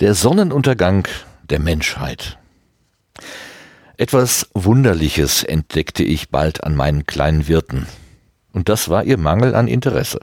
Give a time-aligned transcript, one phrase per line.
[0.00, 1.06] Der Sonnenuntergang
[1.50, 2.38] der Menschheit.
[3.98, 7.86] Etwas Wunderliches entdeckte ich bald an meinen kleinen Wirten,
[8.54, 10.20] und das war ihr Mangel an Interesse.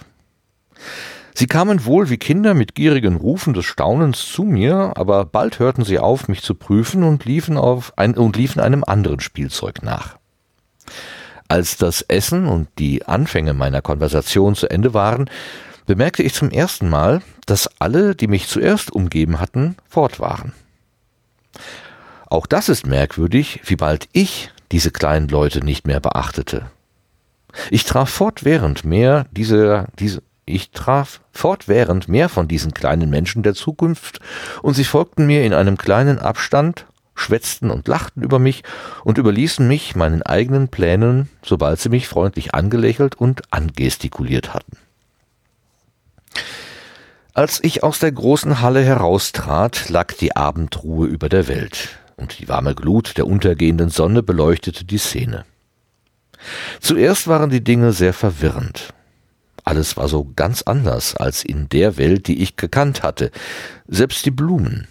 [1.35, 5.85] Sie kamen wohl wie Kinder mit gierigen Rufen des Staunens zu mir, aber bald hörten
[5.85, 10.17] sie auf, mich zu prüfen und liefen, auf ein, und liefen einem anderen Spielzeug nach.
[11.49, 15.29] Als das Essen und die Anfänge meiner Konversation zu Ende waren,
[15.87, 20.53] bemerkte ich zum ersten Mal, dass alle, die mich zuerst umgeben hatten, fort waren.
[22.27, 26.69] Auch das ist merkwürdig, wie bald ich diese kleinen Leute nicht mehr beachtete.
[27.71, 33.55] Ich traf fortwährend mehr diese, diese, ich traf fortwährend mehr von diesen kleinen Menschen der
[33.55, 34.19] Zukunft,
[34.61, 38.63] und sie folgten mir in einem kleinen Abstand, schwätzten und lachten über mich
[39.05, 44.77] und überließen mich meinen eigenen Plänen, sobald sie mich freundlich angelächelt und angestikuliert hatten.
[47.37, 52.47] Als ich aus der großen Halle heraustrat, lag die Abendruhe über der Welt, und die
[52.47, 55.45] warme Glut der untergehenden Sonne beleuchtete die Szene.
[56.79, 58.91] Zuerst waren die Dinge sehr verwirrend.
[59.63, 63.29] Alles war so ganz anders als in der Welt, die ich gekannt hatte,
[63.87, 64.87] selbst die Blumen.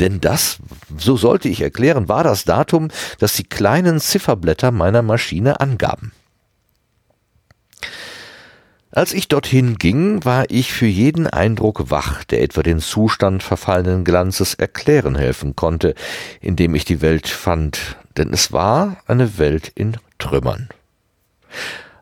[0.00, 0.58] Denn das,
[0.98, 6.10] so sollte ich erklären, war das Datum, das die kleinen Zifferblätter meiner Maschine angaben.
[8.92, 14.04] Als ich dorthin ging, war ich für jeden Eindruck wach, der etwa den Zustand verfallenen
[14.04, 15.94] Glanzes erklären helfen konnte,
[16.40, 20.68] in dem ich die Welt fand, denn es war eine Welt in Trümmern.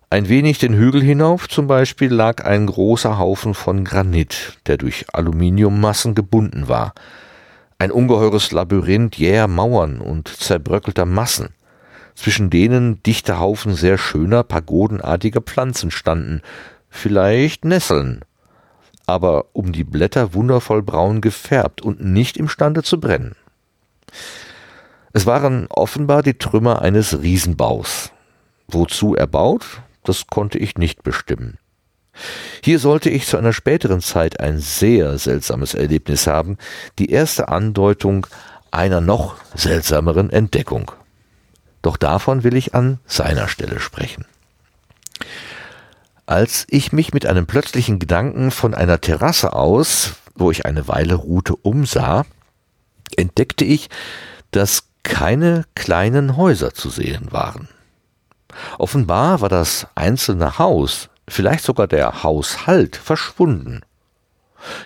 [0.09, 5.05] Ein wenig den Hügel hinauf zum Beispiel lag ein großer Haufen von Granit, der durch
[5.13, 6.95] Aluminiummassen gebunden war.
[7.79, 11.51] Ein ungeheures Labyrinth jäher Mauern und zerbröckelter Massen,
[12.15, 16.41] zwischen denen dichte Haufen sehr schöner, pagodenartiger Pflanzen standen,
[16.91, 18.25] vielleicht Nesseln,
[19.07, 23.35] aber um die Blätter wundervoll braun gefärbt und nicht imstande zu brennen.
[25.13, 28.13] Es waren offenbar die Trümmer eines Riesenbaus.
[28.69, 31.59] Wozu erbaut, das konnte ich nicht bestimmen.
[32.63, 36.59] Hier sollte ich zu einer späteren Zeit ein sehr seltsames Erlebnis haben,
[36.99, 38.27] die erste Andeutung
[38.71, 40.91] einer noch seltsameren Entdeckung.
[41.81, 44.27] Doch davon will ich an seiner Stelle sprechen
[46.29, 51.15] als ich mich mit einem plötzlichen Gedanken von einer Terrasse aus, wo ich eine Weile
[51.15, 52.27] ruhte, umsah,
[53.17, 53.89] entdeckte ich,
[54.51, 57.69] dass keine kleinen Häuser zu sehen waren.
[58.77, 63.81] Offenbar war das einzelne Haus, vielleicht sogar der Haushalt, verschwunden.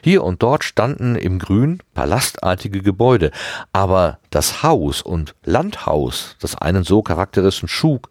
[0.01, 3.33] Hier und dort standen im Grün palastartige Gebäude,
[3.73, 8.11] aber das Haus und Landhaus, das einen so charakteristischen Schug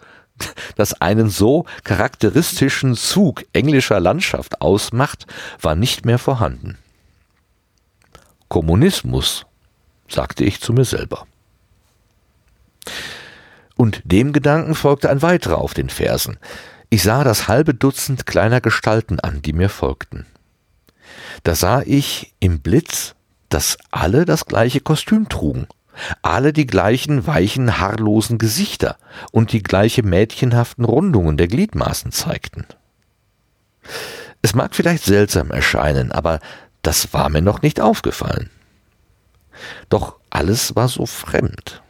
[0.76, 5.28] das einen so charakteristischen Zug englischer Landschaft ausmacht,
[5.62, 6.78] war nicht mehr vorhanden.
[8.48, 9.46] Kommunismus,
[10.10, 11.26] sagte ich zu mir selber.
[13.76, 16.38] Und dem Gedanken folgte ein weiterer auf den Fersen.
[16.90, 20.26] Ich sah das halbe Dutzend kleiner Gestalten an, die mir folgten.
[21.44, 23.16] Da sah ich im Blitz,
[23.50, 25.68] dass alle das gleiche Kostüm trugen
[26.22, 28.98] alle die gleichen weichen, haarlosen Gesichter
[29.32, 32.66] und die gleiche mädchenhaften Rundungen der Gliedmaßen zeigten.
[34.42, 36.40] Es mag vielleicht seltsam erscheinen, aber
[36.82, 38.50] das war mir noch nicht aufgefallen.
[39.90, 41.82] Doch alles war so fremd.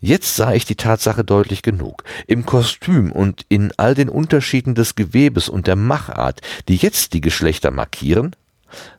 [0.00, 2.04] Jetzt sah ich die Tatsache deutlich genug.
[2.28, 7.20] Im Kostüm und in all den Unterschieden des Gewebes und der Machart, die jetzt die
[7.20, 8.36] Geschlechter markieren,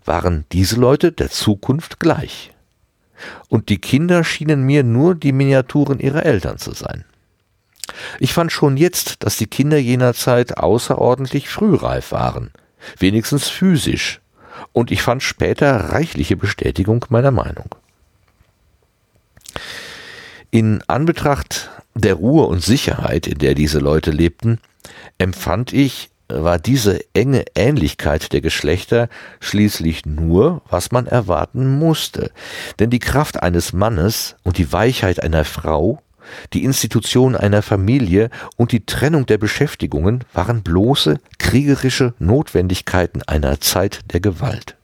[0.04, 2.52] waren diese Leute der Zukunft gleich
[3.48, 7.06] und die Kinder schienen mir nur die Miniaturen ihrer Eltern zu sein.
[8.20, 12.52] Ich fand schon jetzt, dass die Kinder jener Zeit außerordentlich frühreif waren,
[12.98, 14.22] wenigstens physisch,
[14.74, 17.76] und ich fand später reichliche Bestätigung meiner Meinung.
[20.52, 24.60] In Anbetracht der Ruhe und Sicherheit, in der diese Leute lebten,
[25.18, 29.10] empfand ich war diese enge Ähnlichkeit der Geschlechter
[29.40, 32.32] schließlich nur, was man erwarten musste.
[32.80, 36.02] Denn die Kraft eines Mannes und die Weichheit einer Frau,
[36.54, 44.02] die Institution einer Familie und die Trennung der Beschäftigungen waren bloße kriegerische Notwendigkeiten einer Zeit
[44.14, 44.76] der Gewalt.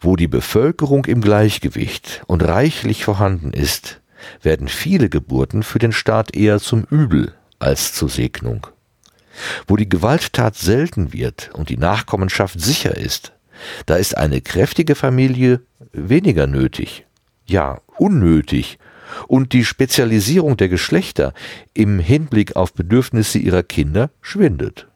[0.00, 4.00] Wo die Bevölkerung im Gleichgewicht und reichlich vorhanden ist,
[4.42, 8.66] werden viele Geburten für den Staat eher zum Übel als zur Segnung.
[9.66, 13.32] Wo die Gewalttat selten wird und die Nachkommenschaft sicher ist,
[13.86, 15.60] da ist eine kräftige Familie
[15.92, 17.06] weniger nötig,
[17.46, 18.78] ja unnötig,
[19.26, 21.32] und die Spezialisierung der Geschlechter
[21.74, 24.86] im Hinblick auf Bedürfnisse ihrer Kinder schwindet.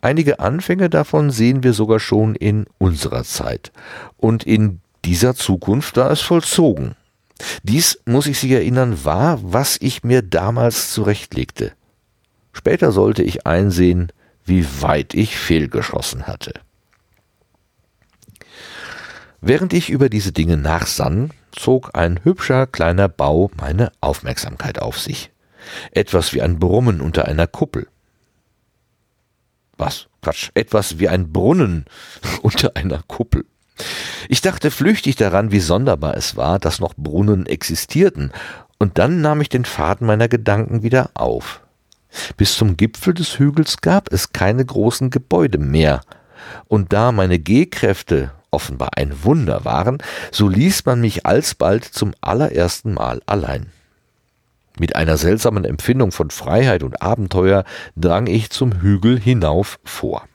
[0.00, 3.72] Einige Anfänge davon sehen wir sogar schon in unserer Zeit
[4.16, 6.94] und in dieser Zukunft da es vollzogen.
[7.62, 11.72] Dies, muss ich Sie erinnern, war, was ich mir damals zurechtlegte.
[12.54, 14.10] Später sollte ich einsehen,
[14.46, 16.54] wie weit ich fehlgeschossen hatte.
[19.42, 25.30] Während ich über diese Dinge nachsann, zog ein hübscher kleiner Bau meine Aufmerksamkeit auf sich.
[25.90, 27.88] Etwas wie ein Brummen unter einer Kuppel.
[29.76, 30.06] Was?
[30.22, 30.50] Quatsch.
[30.54, 31.84] Etwas wie ein Brunnen
[32.42, 33.44] unter einer Kuppel.
[34.28, 38.30] Ich dachte flüchtig daran, wie sonderbar es war, dass noch Brunnen existierten,
[38.78, 41.63] und dann nahm ich den Faden meiner Gedanken wieder auf.
[42.36, 46.00] Bis zum Gipfel des Hügels gab es keine großen Gebäude mehr,
[46.68, 49.98] und da meine Gehkräfte offenbar ein Wunder waren,
[50.30, 53.70] so ließ man mich alsbald zum allerersten Mal allein.
[54.78, 57.64] Mit einer seltsamen Empfindung von Freiheit und Abenteuer
[57.96, 60.26] drang ich zum Hügel hinauf vor.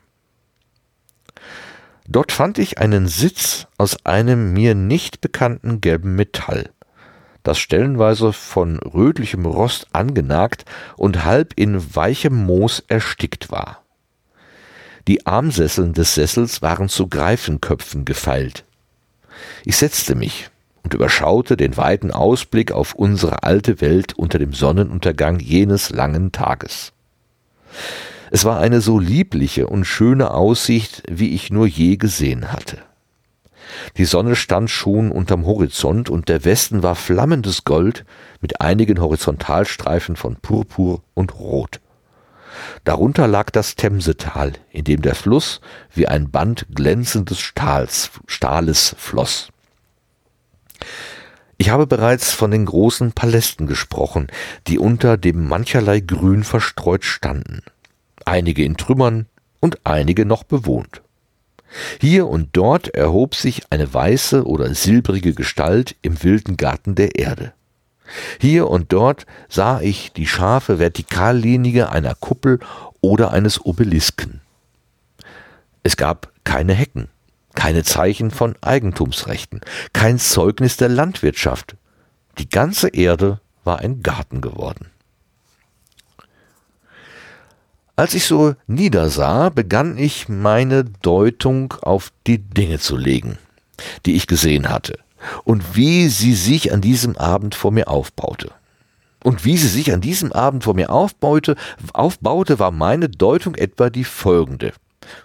[2.07, 6.71] Dort fand ich einen Sitz aus einem mir nicht bekannten gelben Metall,
[7.43, 10.65] das stellenweise von rötlichem Rost angenagt
[10.97, 13.83] und halb in weichem Moos erstickt war.
[15.07, 18.65] Die Armsesseln des Sessels waren zu Greifenköpfen gefeilt.
[19.65, 20.49] Ich setzte mich,
[20.83, 26.93] und überschaute den weiten Ausblick auf unsere alte Welt unter dem Sonnenuntergang jenes langen Tages.
[28.31, 32.77] Es war eine so liebliche und schöne Aussicht, wie ich nur je gesehen hatte.
[33.97, 38.05] Die Sonne stand schon unterm Horizont und der Westen war flammendes Gold
[38.41, 41.79] mit einigen Horizontalstreifen von Purpur und Rot.
[42.83, 45.61] Darunter lag das Themsetal, in dem der Fluss
[45.93, 49.49] wie ein Band glänzendes Stahls, Stahles floss.
[51.57, 54.27] Ich habe bereits von den großen Palästen gesprochen,
[54.67, 57.63] die unter dem mancherlei Grün verstreut standen,
[58.25, 59.27] einige in Trümmern
[59.59, 61.01] und einige noch bewohnt.
[61.99, 67.53] Hier und dort erhob sich eine weiße oder silbrige Gestalt im wilden Garten der Erde.
[68.39, 72.59] Hier und dort sah ich die scharfe Vertikallinie einer Kuppel
[73.01, 74.41] oder eines Obelisken.
[75.83, 77.07] Es gab keine Hecken,
[77.55, 79.61] keine Zeichen von Eigentumsrechten,
[79.93, 81.75] kein Zeugnis der Landwirtschaft.
[82.37, 84.89] Die ganze Erde war ein Garten geworden.
[87.99, 93.37] Als ich so niedersah, begann ich meine Deutung auf die Dinge zu legen,
[94.05, 94.99] die ich gesehen hatte,
[95.43, 98.51] und wie sie sich an diesem Abend vor mir aufbaute.
[99.21, 101.57] Und wie sie sich an diesem Abend vor mir aufbaute,
[101.91, 104.71] aufbaute, war meine Deutung etwa die folgende.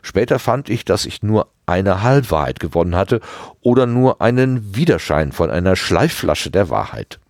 [0.02, 3.20] Später fand ich, dass ich nur eine Halbwahrheit gewonnen hatte
[3.60, 7.20] oder nur einen Widerschein von einer Schleifflasche der Wahrheit.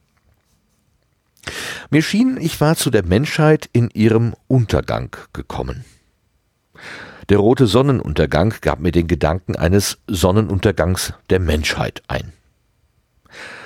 [1.90, 5.84] Mir schien, ich war zu der Menschheit in ihrem Untergang gekommen.
[7.28, 12.32] Der rote Sonnenuntergang gab mir den Gedanken eines Sonnenuntergangs der Menschheit ein.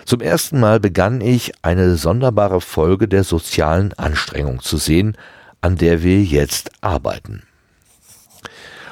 [0.05, 5.17] Zum ersten Mal begann ich eine sonderbare Folge der sozialen Anstrengung zu sehen,
[5.61, 7.43] an der wir jetzt arbeiten.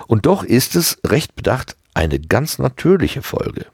[0.06, 3.66] Und doch ist es, recht bedacht, eine ganz natürliche Folge.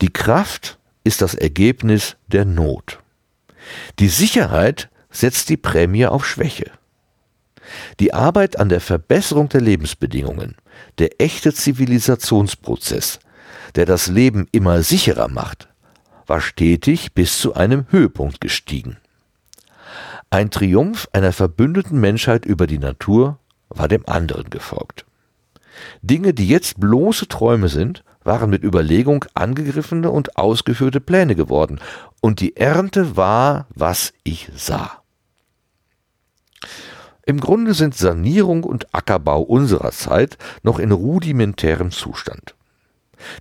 [0.00, 3.00] Die Kraft ist das Ergebnis der Not.
[3.98, 6.70] Die Sicherheit setzt die Prämie auf Schwäche.
[8.00, 10.56] Die Arbeit an der Verbesserung der Lebensbedingungen,
[10.98, 13.18] der echte Zivilisationsprozess,
[13.74, 15.68] der das Leben immer sicherer macht,
[16.26, 18.98] war stetig bis zu einem Höhepunkt gestiegen.
[20.30, 23.38] Ein Triumph einer verbündeten Menschheit über die Natur
[23.70, 25.06] war dem anderen gefolgt.
[26.02, 31.80] Dinge, die jetzt bloße Träume sind, waren mit Überlegung angegriffene und ausgeführte Pläne geworden,
[32.20, 35.02] und die Ernte war, was ich sah.
[37.26, 42.54] Im Grunde sind Sanierung und Ackerbau unserer Zeit noch in rudimentärem Zustand.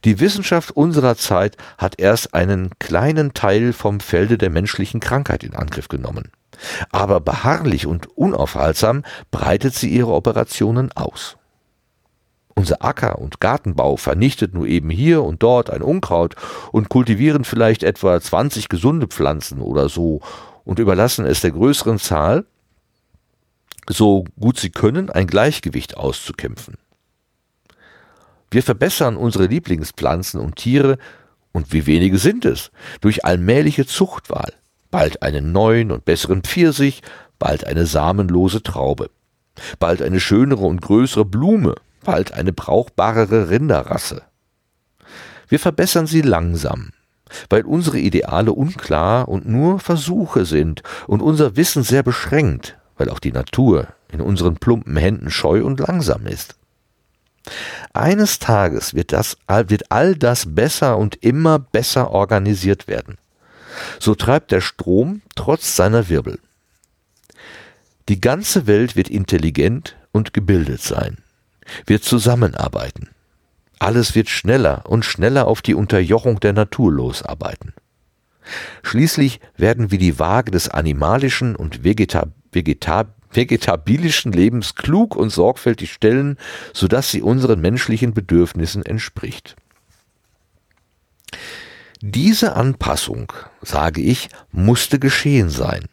[0.04, 5.56] Die Wissenschaft unserer Zeit hat erst einen kleinen Teil vom Felde der menschlichen Krankheit in
[5.56, 6.32] Angriff genommen.
[6.92, 11.38] Aber beharrlich und unaufhaltsam breitet sie ihre Operationen aus.
[12.58, 16.34] Unser Acker- und Gartenbau vernichtet nur eben hier und dort ein Unkraut
[16.72, 20.22] und kultivieren vielleicht etwa 20 gesunde Pflanzen oder so
[20.64, 22.46] und überlassen es der größeren Zahl,
[23.88, 26.80] so gut sie können, ein Gleichgewicht auszukämpfen.
[28.50, 30.98] Wir verbessern unsere Lieblingspflanzen und Tiere,
[31.52, 32.72] und wie wenige sind es,
[33.02, 34.52] durch allmähliche Zuchtwahl.
[34.90, 37.04] Bald einen neuen und besseren Pfirsich,
[37.38, 39.12] bald eine samenlose Traube,
[39.78, 41.76] bald eine schönere und größere Blume,
[42.08, 44.22] bald eine brauchbarere Rinderrasse.
[45.50, 46.92] Wir verbessern sie langsam,
[47.50, 53.20] weil unsere Ideale unklar und nur Versuche sind und unser Wissen sehr beschränkt, weil auch
[53.20, 56.56] die Natur in unseren plumpen Händen scheu und langsam ist.
[57.92, 63.18] Eines Tages wird, das, wird all das besser und immer besser organisiert werden.
[64.00, 66.40] So treibt der Strom trotz seiner Wirbel.
[68.08, 71.18] Die ganze Welt wird intelligent und gebildet sein,
[71.86, 73.10] wird zusammenarbeiten.
[73.80, 77.74] Alles wird schneller und schneller auf die Unterjochung der Natur losarbeiten.
[78.84, 85.92] Schließlich werden wir die Waage des animalischen und vegeta vegeta vegetabilischen Lebens klug und sorgfältig
[85.92, 86.38] stellen,
[86.74, 89.58] sodass sie unseren menschlichen Bedürfnissen entspricht.
[92.02, 95.86] Diese Anpassung, sage ich, musste geschehen sein.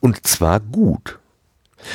[0.00, 1.18] Und zwar gut.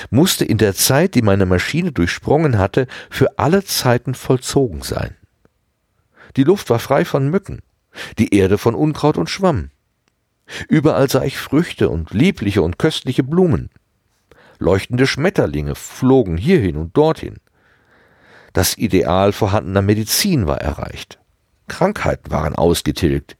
[0.10, 5.16] Musste in der Zeit, die meine Maschine durchsprungen hatte, für alle Zeiten vollzogen sein.
[6.36, 7.62] Die Luft war frei von Mücken,
[8.18, 9.72] die Erde von Unkraut und Schwamm.
[10.68, 13.70] Überall sah ich Früchte und liebliche und köstliche Blumen.
[14.58, 17.38] Leuchtende Schmetterlinge flogen hierhin und dorthin.
[18.54, 21.20] Das Ideal vorhandener Medizin war erreicht.
[21.68, 23.38] Krankheiten waren ausgetilgt.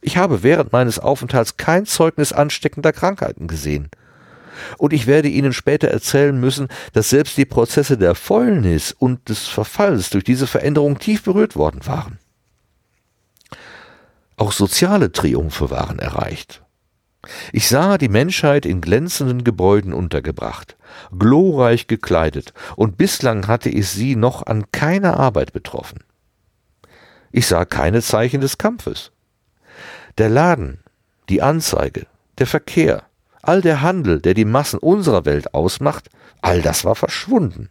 [0.00, 3.90] Ich habe während meines Aufenthalts kein Zeugnis ansteckender Krankheiten gesehen.
[4.76, 9.46] Und ich werde Ihnen später erzählen müssen, dass selbst die Prozesse der Fäulnis und des
[9.46, 12.18] Verfalls durch diese Veränderung tief berührt worden waren.
[14.36, 16.62] Auch soziale Triumphe waren erreicht.
[17.52, 20.76] Ich sah die Menschheit in glänzenden Gebäuden untergebracht,
[21.16, 26.04] glorreich gekleidet, und bislang hatte ich sie noch an keiner Arbeit betroffen.
[27.32, 29.10] Ich sah keine Zeichen des Kampfes.
[30.16, 30.80] Der Laden,
[31.28, 32.06] die Anzeige,
[32.38, 33.02] der Verkehr,
[33.48, 36.10] all der Handel, der die Massen unserer Welt ausmacht,
[36.42, 37.70] all das war verschwunden.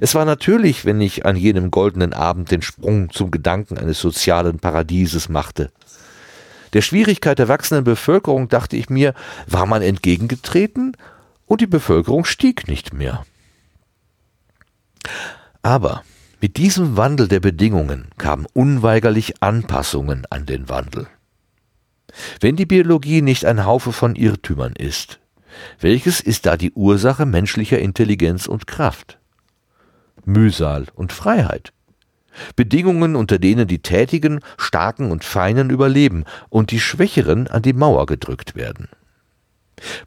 [0.00, 4.60] Es war natürlich, wenn ich an jenem goldenen Abend den Sprung zum Gedanken eines sozialen
[4.60, 5.72] Paradieses machte.
[6.72, 9.14] Der Schwierigkeit der wachsenden Bevölkerung, dachte ich mir,
[9.48, 10.96] war man entgegengetreten
[11.46, 13.26] und die Bevölkerung stieg nicht mehr.
[15.62, 16.04] Aber
[16.40, 21.08] mit diesem Wandel der Bedingungen kamen unweigerlich Anpassungen an den Wandel.
[22.40, 25.20] Wenn die Biologie nicht ein Haufe von Irrtümern ist,
[25.80, 29.18] welches ist da die Ursache menschlicher Intelligenz und Kraft?
[30.24, 31.72] Mühsal und Freiheit.
[32.56, 38.06] Bedingungen, unter denen die Tätigen, Starken und Feinen überleben und die Schwächeren an die Mauer
[38.06, 38.88] gedrückt werden.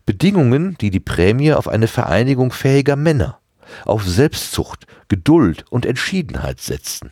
[0.06, 3.40] Bedingungen, die die Prämie auf eine Vereinigung fähiger Männer,
[3.86, 7.12] auf Selbstzucht, Geduld und Entschiedenheit setzten.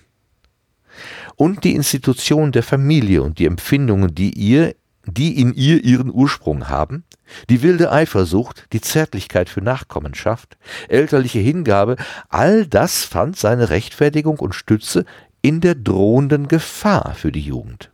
[1.35, 4.75] Und die Institution der Familie und die Empfindungen, die ihr,
[5.05, 7.03] die in ihr ihren Ursprung haben,
[7.49, 10.57] die wilde Eifersucht, die Zärtlichkeit für Nachkommenschaft,
[10.87, 11.95] elterliche Hingabe,
[12.29, 15.05] all das fand seine Rechtfertigung und Stütze
[15.41, 17.91] in der drohenden Gefahr für die Jugend.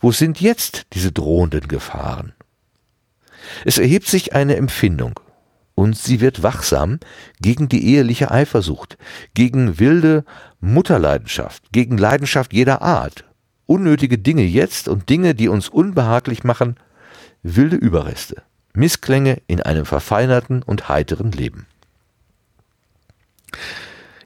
[0.00, 2.32] Wo sind jetzt diese drohenden Gefahren?
[3.64, 5.20] Es erhebt sich eine Empfindung,
[5.74, 7.00] und sie wird wachsam
[7.40, 8.98] gegen die eheliche Eifersucht,
[9.34, 10.24] gegen wilde
[10.60, 13.24] Mutterleidenschaft, gegen Leidenschaft jeder Art,
[13.70, 16.76] unnötige Dinge jetzt und Dinge, die uns unbehaglich machen,
[17.44, 18.42] wilde Überreste,
[18.74, 21.66] Missklänge in einem verfeinerten und heiteren Leben.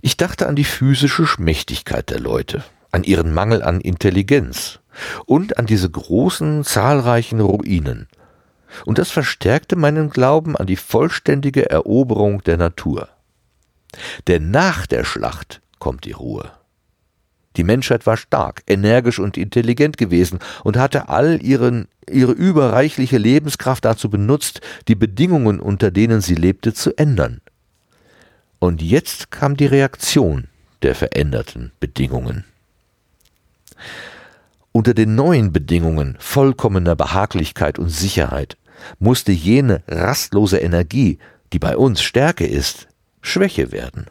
[0.01, 4.81] Ich dachte an die physische Schmächtigkeit der Leute, an ihren Mangel an Intelligenz
[5.27, 8.09] und an diese großen, zahlreichen Ruinen,
[8.87, 13.09] und das verstärkte meinen Glauben an die vollständige Eroberung der Natur.
[14.27, 16.51] Denn nach der Schlacht kommt die Ruhe.
[17.56, 23.84] Die Menschheit war stark, energisch und intelligent gewesen und hatte all ihren, ihre überreichliche Lebenskraft
[23.84, 27.40] dazu benutzt, die Bedingungen, unter denen sie lebte, zu ändern.
[28.58, 30.49] Und jetzt kam die Reaktion
[30.82, 32.44] der veränderten Bedingungen.
[34.73, 38.56] Unter den neuen Bedingungen vollkommener Behaglichkeit und Sicherheit
[38.99, 41.18] musste jene rastlose Energie,
[41.52, 42.88] die bei uns Stärke ist,
[43.23, 44.06] Schwäche werden.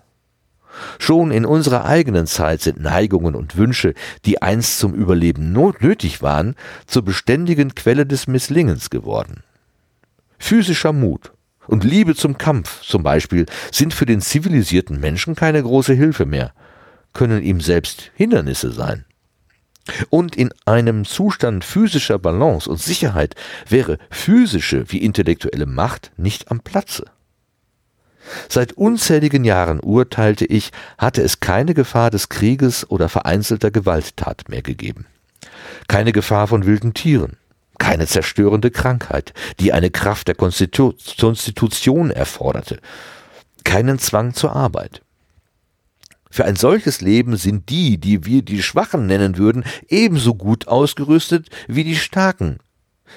[0.99, 3.93] Schon in unserer eigenen Zeit sind Neigungen und Wünsche,
[4.25, 6.55] die einst zum Überleben nötig waren,
[6.87, 9.43] zur beständigen Quelle des Misslingens geworden.
[10.37, 11.31] Physischer Mut
[11.67, 16.53] und Liebe zum Kampf zum Beispiel sind für den zivilisierten Menschen keine große Hilfe mehr,
[17.13, 19.05] können ihm selbst Hindernisse sein.
[20.09, 23.35] Und in einem Zustand physischer Balance und Sicherheit
[23.67, 27.05] wäre physische wie intellektuelle Macht nicht am Platze.
[28.49, 34.61] Seit unzähligen Jahren urteilte ich, hatte es keine Gefahr des Krieges oder vereinzelter Gewalttat mehr
[34.61, 35.05] gegeben.
[35.87, 37.37] Keine Gefahr von wilden Tieren,
[37.77, 42.79] keine zerstörende Krankheit, die eine Kraft der Konstitu Konstitution erforderte,
[43.63, 45.01] keinen Zwang zur Arbeit.
[46.29, 51.49] Für ein solches Leben sind die, die wir die Schwachen nennen würden, ebenso gut ausgerüstet
[51.67, 52.57] wie die Starken.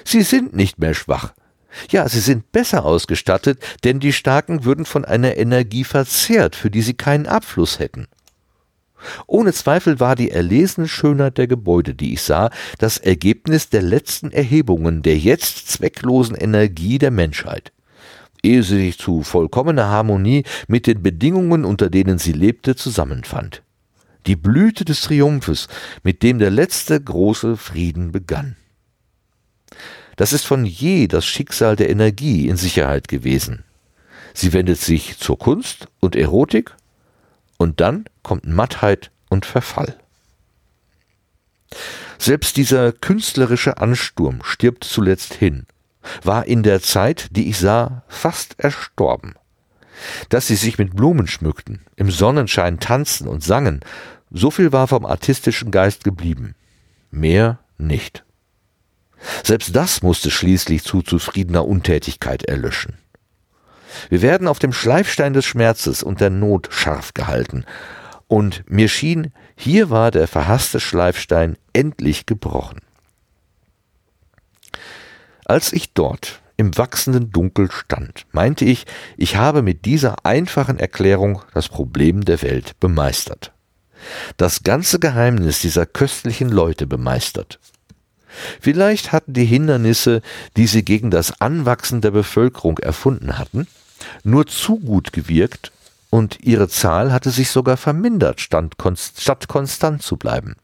[0.03, 1.33] Sie sind nicht mehr schwach,
[1.89, 6.81] ja, sie sind besser ausgestattet, denn die Starken würden von einer Energie verzehrt, für die
[6.81, 8.07] sie keinen Abfluss hätten.
[9.27, 14.31] Ohne Zweifel war die erlesene Schönheit der Gebäude, die ich sah, das Ergebnis der letzten
[14.31, 17.71] Erhebungen der jetzt zwecklosen Energie der Menschheit,
[18.43, 23.61] ehe sie sich zu vollkommener Harmonie mit den Bedingungen, unter denen sie lebte, zusammenfand.
[24.25, 25.67] Die Blüte des Triumphes,
[26.03, 28.55] mit dem der letzte große Frieden begann.
[30.17, 33.63] Das ist von je das Schicksal der Energie in Sicherheit gewesen.
[34.33, 36.75] Sie wendet sich zur Kunst und Erotik
[37.57, 39.95] und dann kommt Mattheit und Verfall.
[42.17, 45.65] Selbst dieser künstlerische Ansturm stirbt zuletzt hin,
[46.23, 49.35] war in der Zeit, die ich sah, fast erstorben.
[50.29, 53.81] Dass sie sich mit Blumen schmückten, im Sonnenschein tanzten und sangen,
[54.31, 56.55] so viel war vom artistischen Geist geblieben.
[57.11, 58.23] Mehr nicht.
[59.43, 62.97] Selbst das musste schließlich zu zufriedener Untätigkeit erlöschen.
[64.09, 67.65] Wir werden auf dem Schleifstein des Schmerzes und der Not scharf gehalten,
[68.27, 72.79] und mir schien, hier war der verhasste Schleifstein endlich gebrochen.
[75.45, 81.41] Als ich dort im wachsenden Dunkel stand, meinte ich, ich habe mit dieser einfachen Erklärung
[81.53, 83.53] das Problem der Welt bemeistert.
[84.35, 87.59] Das ganze Geheimnis dieser köstlichen Leute bemeistert.
[88.59, 90.21] Vielleicht hatten die Hindernisse,
[90.55, 93.67] die sie gegen das Anwachsen der Bevölkerung erfunden hatten,
[94.23, 95.71] nur zu gut gewirkt
[96.09, 100.55] und ihre Zahl hatte sich sogar vermindert, statt konstant zu bleiben.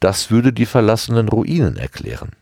[0.00, 2.32] Das würde die verlassenen Ruinen erklären.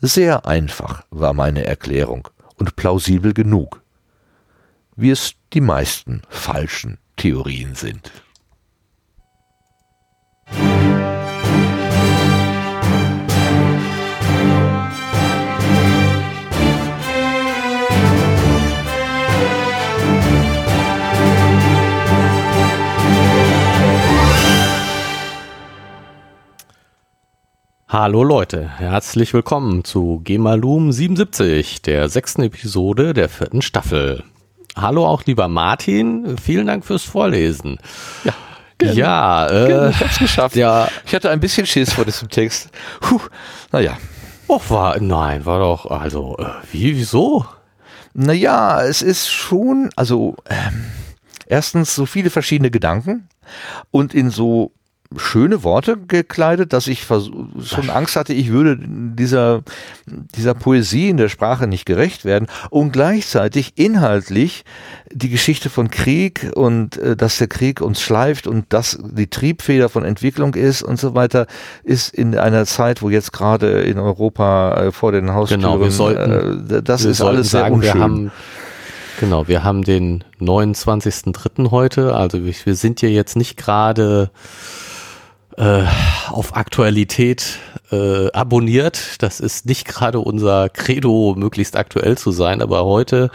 [0.00, 3.82] Sehr einfach war meine Erklärung und plausibel genug,
[4.96, 8.10] wie es die meisten falschen Theorien sind.
[27.92, 34.22] Hallo Leute, herzlich willkommen zu Gemalum 77, der sechsten Episode der vierten Staffel.
[34.76, 37.80] Hallo auch lieber Martin, vielen Dank fürs Vorlesen.
[38.22, 38.32] Ja,
[38.78, 38.94] gerne.
[38.96, 39.90] Ja, äh, gerne.
[39.90, 40.54] ich hab's geschafft.
[40.54, 42.70] Ja, ich hatte ein bisschen Schiss vor diesem Text.
[43.00, 43.18] Puh,
[43.72, 43.98] naja.
[44.46, 47.44] Och, war, nein, war doch, also, äh, wie, wieso?
[48.14, 50.84] Naja, es ist schon, also, ähm,
[51.46, 53.28] erstens so viele verschiedene Gedanken
[53.90, 54.70] und in so
[55.16, 59.62] schöne Worte gekleidet, dass ich schon Angst hatte, ich würde dieser,
[60.06, 64.64] dieser Poesie in der Sprache nicht gerecht werden und gleichzeitig inhaltlich
[65.12, 69.88] die Geschichte von Krieg und äh, dass der Krieg uns schleift und dass die Triebfeder
[69.88, 71.48] von Entwicklung ist und so weiter,
[71.82, 75.90] ist in einer Zeit, wo jetzt gerade in Europa äh, vor den Haustüren, genau, wir
[75.90, 77.94] sollten, äh, das ist alles sehr sagen, unschön.
[77.94, 78.32] Wir haben
[79.18, 81.70] Genau, wir haben den 29.3.
[81.70, 84.30] heute, also wir, wir sind ja jetzt nicht gerade
[85.56, 85.82] äh,
[86.28, 87.58] auf Aktualität
[87.90, 89.22] äh, abonniert.
[89.22, 93.30] Das ist nicht gerade unser Credo, möglichst aktuell zu sein, aber heute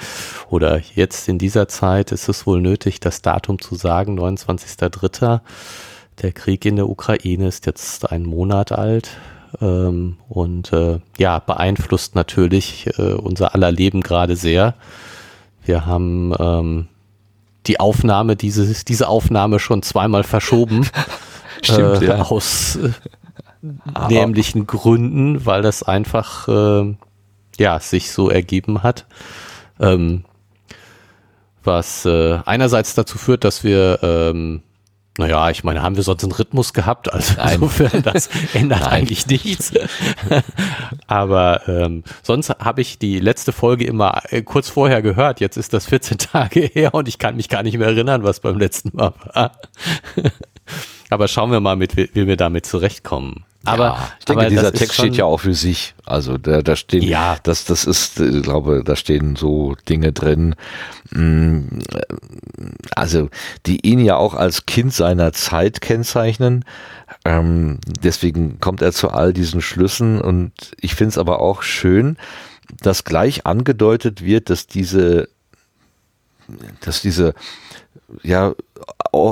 [0.49, 5.41] oder jetzt in dieser Zeit ist es wohl nötig, das Datum zu sagen, 29.03.
[6.21, 9.10] Der Krieg in der Ukraine ist jetzt ein Monat alt
[9.62, 14.75] ähm, und äh, ja, beeinflusst natürlich äh, unser aller Leben gerade sehr.
[15.65, 16.88] Wir haben ähm,
[17.67, 20.88] die Aufnahme, dieses, diese Aufnahme schon zweimal verschoben.
[21.65, 22.21] Stimmt, äh, ja.
[22.30, 22.91] aus äh,
[24.10, 26.95] nämlichen Gründen, weil das einfach äh,
[27.58, 29.06] ja sich so ergeben hat.
[29.80, 30.23] Ähm,
[31.63, 34.62] was äh, einerseits dazu führt, dass wir ähm,
[35.17, 37.12] naja, ich meine, haben wir sonst einen Rhythmus gehabt?
[37.12, 37.54] Also Nein.
[37.54, 38.89] insofern, das ändert Nein.
[38.89, 39.71] eigentlich nichts.
[41.08, 45.39] Aber ähm, sonst habe ich die letzte Folge immer äh, kurz vorher gehört.
[45.39, 48.41] Jetzt ist das 14 Tage her und ich kann mich gar nicht mehr erinnern, was
[48.41, 49.54] beim letzten Mal war.
[51.10, 53.46] Aber schauen wir mal, mit, wie wir damit zurechtkommen.
[53.65, 55.96] Aber ja, ich denke, aber dieser Text steht ja auch für sich.
[56.06, 57.38] Also da, da stehen, Ja.
[57.41, 60.56] das, das ist, ich glaube, da stehen so Dinge drin,
[61.12, 61.80] mm,
[62.96, 63.30] also
[63.65, 66.63] die ihn ja auch als Kind seiner Zeit kennzeichnen.
[67.24, 72.18] Ähm, deswegen kommt er zu all diesen Schlüssen und ich finde es aber auch schön,
[72.82, 75.28] dass gleich angedeutet wird, dass diese
[76.82, 77.34] dass diese
[78.22, 78.54] ja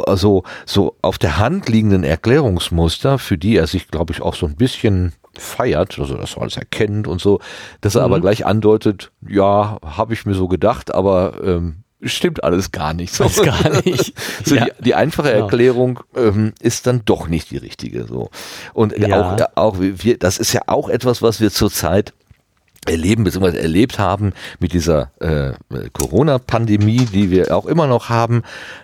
[0.06, 4.46] also so auf der Hand liegenden Erklärungsmuster, für die er sich, glaube ich, auch so
[4.46, 7.39] ein bisschen feiert, also das alles erkennt und so,
[7.82, 8.06] dass er mhm.
[8.06, 13.13] aber gleich andeutet, ja, habe ich mir so gedacht, aber ähm, stimmt alles gar nicht.
[13.13, 13.26] So.
[13.43, 14.13] gar nicht.
[14.46, 14.65] so ja.
[14.65, 15.46] die, die, einfache genau.
[15.46, 18.06] Erklärung ähm, ist dann doch nicht die richtige.
[18.06, 18.30] So
[18.74, 19.38] und ja.
[19.38, 22.13] auch auch wir, das ist ja auch etwas, was wir zurzeit
[22.86, 23.58] erleben bzw.
[23.58, 25.54] erlebt haben mit dieser äh,
[25.93, 28.43] Corona-Pandemie, die wir auch immer noch haben.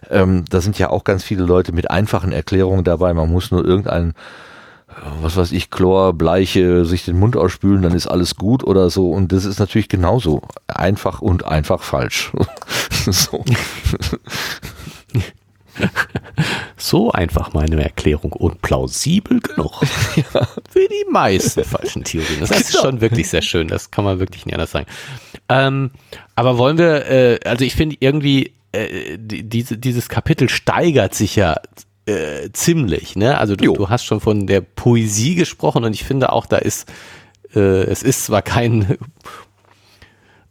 [0.10, 3.14] Ähm, da sind ja auch ganz viele Leute mit einfachen Erklärungen dabei.
[3.14, 4.14] Man muss nur irgendeinen
[5.22, 9.12] was weiß ich, Chlor, Bleiche, sich den Mund ausspülen, dann ist alles gut oder so.
[9.12, 12.32] Und das ist natürlich genauso einfach und einfach falsch.
[13.06, 13.44] so.
[16.90, 19.82] so einfach meine Erklärung und plausibel genug
[20.16, 20.48] ja.
[20.70, 22.40] für die meisten falschen Theorien.
[22.42, 22.84] Das ist genau.
[22.84, 23.68] schon wirklich sehr schön.
[23.68, 24.88] Das kann man wirklich nicht anders sagen.
[25.48, 25.92] Ähm,
[26.36, 31.36] aber wollen wir, äh, also ich finde irgendwie, äh, die, diese, dieses Kapitel steigert sich
[31.36, 31.58] ja
[32.06, 33.38] äh, ziemlich, ne?
[33.38, 36.92] Also du, du, hast schon von der Poesie gesprochen und ich finde auch, da ist,
[37.56, 38.98] äh, es ist zwar kein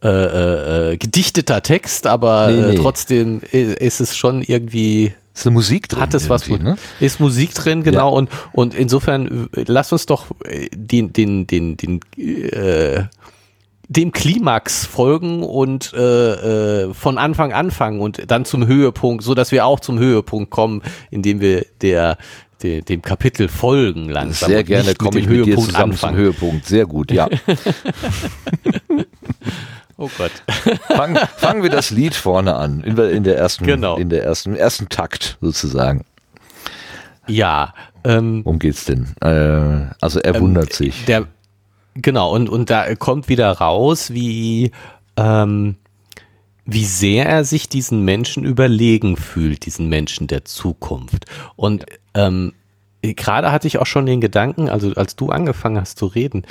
[0.03, 2.75] äh, äh, äh gedichteter Text, aber nee, nee.
[2.77, 6.01] trotzdem ist es schon irgendwie ist eine Musik drin.
[6.01, 6.77] Hat es was, ne?
[7.01, 8.11] ist Musik drin, genau.
[8.11, 8.17] Ja.
[8.17, 10.27] Und, und insofern, lass uns doch
[10.75, 13.05] den, den, den, den, äh,
[13.89, 19.51] dem Klimax folgen und äh, äh, von Anfang anfangen und dann zum Höhepunkt, so dass
[19.51, 22.19] wir auch zum Höhepunkt kommen, indem wir der,
[22.63, 24.51] der dem Kapitel folgen langsam.
[24.51, 26.17] Sehr gerne komme ich mit Höhepunkt dir zusammen anfangen.
[26.17, 26.67] zum Höhepunkt.
[26.67, 27.29] Sehr gut, ja.
[29.99, 30.33] oh Gott.
[30.89, 33.97] Fang, fangen wir das Lied vorne an, in, in der ersten, genau.
[33.99, 36.05] in der ersten, ersten Takt sozusagen.
[37.27, 37.75] Ja.
[38.05, 39.15] Ähm, Worum geht's denn?
[39.21, 41.05] Äh, also er ähm, wundert sich.
[41.05, 41.27] Der
[42.01, 44.71] Genau, und, und da kommt wieder raus, wie,
[45.17, 45.77] ähm,
[46.65, 51.25] wie sehr er sich diesen Menschen überlegen fühlt, diesen Menschen der Zukunft.
[51.57, 52.53] Und ähm,
[53.03, 56.45] gerade hatte ich auch schon den Gedanken, also als du angefangen hast zu reden,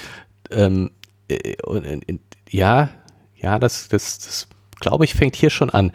[0.51, 0.91] ähm,
[1.29, 2.89] äh, äh, ja,
[3.41, 4.47] ja, das, das, das
[4.79, 5.91] glaube ich, fängt hier schon an.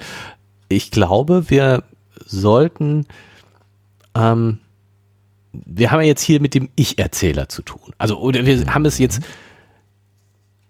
[0.68, 1.84] Ich glaube, wir
[2.24, 3.06] sollten
[4.14, 4.58] ähm,
[5.52, 7.92] wir haben ja jetzt hier mit dem Ich-Erzähler zu tun.
[7.98, 9.20] Also, oder wir haben es jetzt,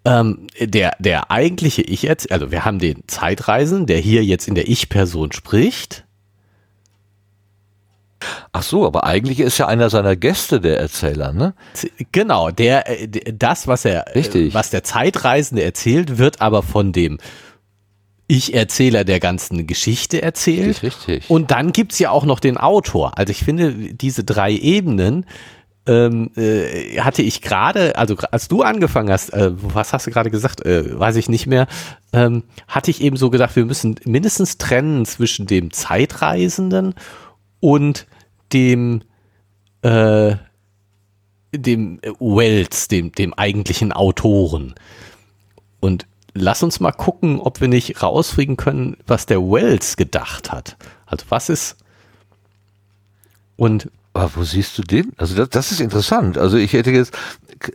[0.05, 4.67] ähm, der, der eigentliche Ich-Erzähler, also wir haben den Zeitreisen, der hier jetzt in der
[4.67, 6.05] Ich-Person spricht.
[8.51, 11.53] Ach so, aber eigentlich ist ja einer seiner Gäste der Erzähler, ne?
[12.11, 14.53] Genau, der, äh, das, was er, Richtig.
[14.53, 17.17] was der Zeitreisende erzählt, wird aber von dem
[18.27, 20.81] ich-Erzähler der ganzen Geschichte erzählt.
[20.81, 21.29] Richtig, richtig.
[21.29, 23.17] Und dann gibt's ja auch noch den Autor.
[23.17, 25.25] Also ich finde, diese drei Ebenen
[25.85, 30.31] ähm, äh, hatte ich gerade, also als du angefangen hast, äh, was hast du gerade
[30.31, 31.67] gesagt, äh, weiß ich nicht mehr,
[32.13, 36.95] ähm, hatte ich eben so gedacht, wir müssen mindestens trennen zwischen dem Zeitreisenden und
[38.51, 39.01] dem
[39.81, 40.35] äh,
[41.55, 44.73] dem Wells, dem, dem eigentlichen Autoren.
[45.79, 50.77] Und lass uns mal gucken, ob wir nicht rausfliegen können, was der Wells gedacht hat.
[51.05, 51.77] Also was ist
[53.55, 55.11] und aber wo siehst du den?
[55.17, 56.37] Also das, das ist interessant.
[56.37, 57.17] Also ich hätte jetzt,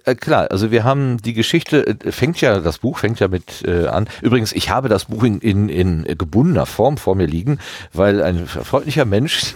[0.04, 3.64] äh, klar, also wir haben die Geschichte, äh, fängt ja, das Buch fängt ja mit
[3.66, 4.08] äh, an.
[4.22, 7.58] Übrigens, ich habe das Buch in, in, in gebundener Form vor mir liegen,
[7.92, 9.54] weil ein freundlicher Mensch,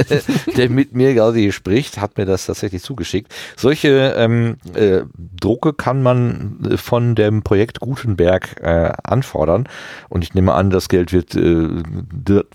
[0.56, 3.34] der mit mir gerade spricht, hat mir das tatsächlich zugeschickt.
[3.56, 5.02] Solche ähm, äh,
[5.40, 9.66] Drucke kann man äh, von dem Projekt Gutenberg äh, anfordern.
[10.10, 11.68] Und ich nehme an, das Geld wird äh,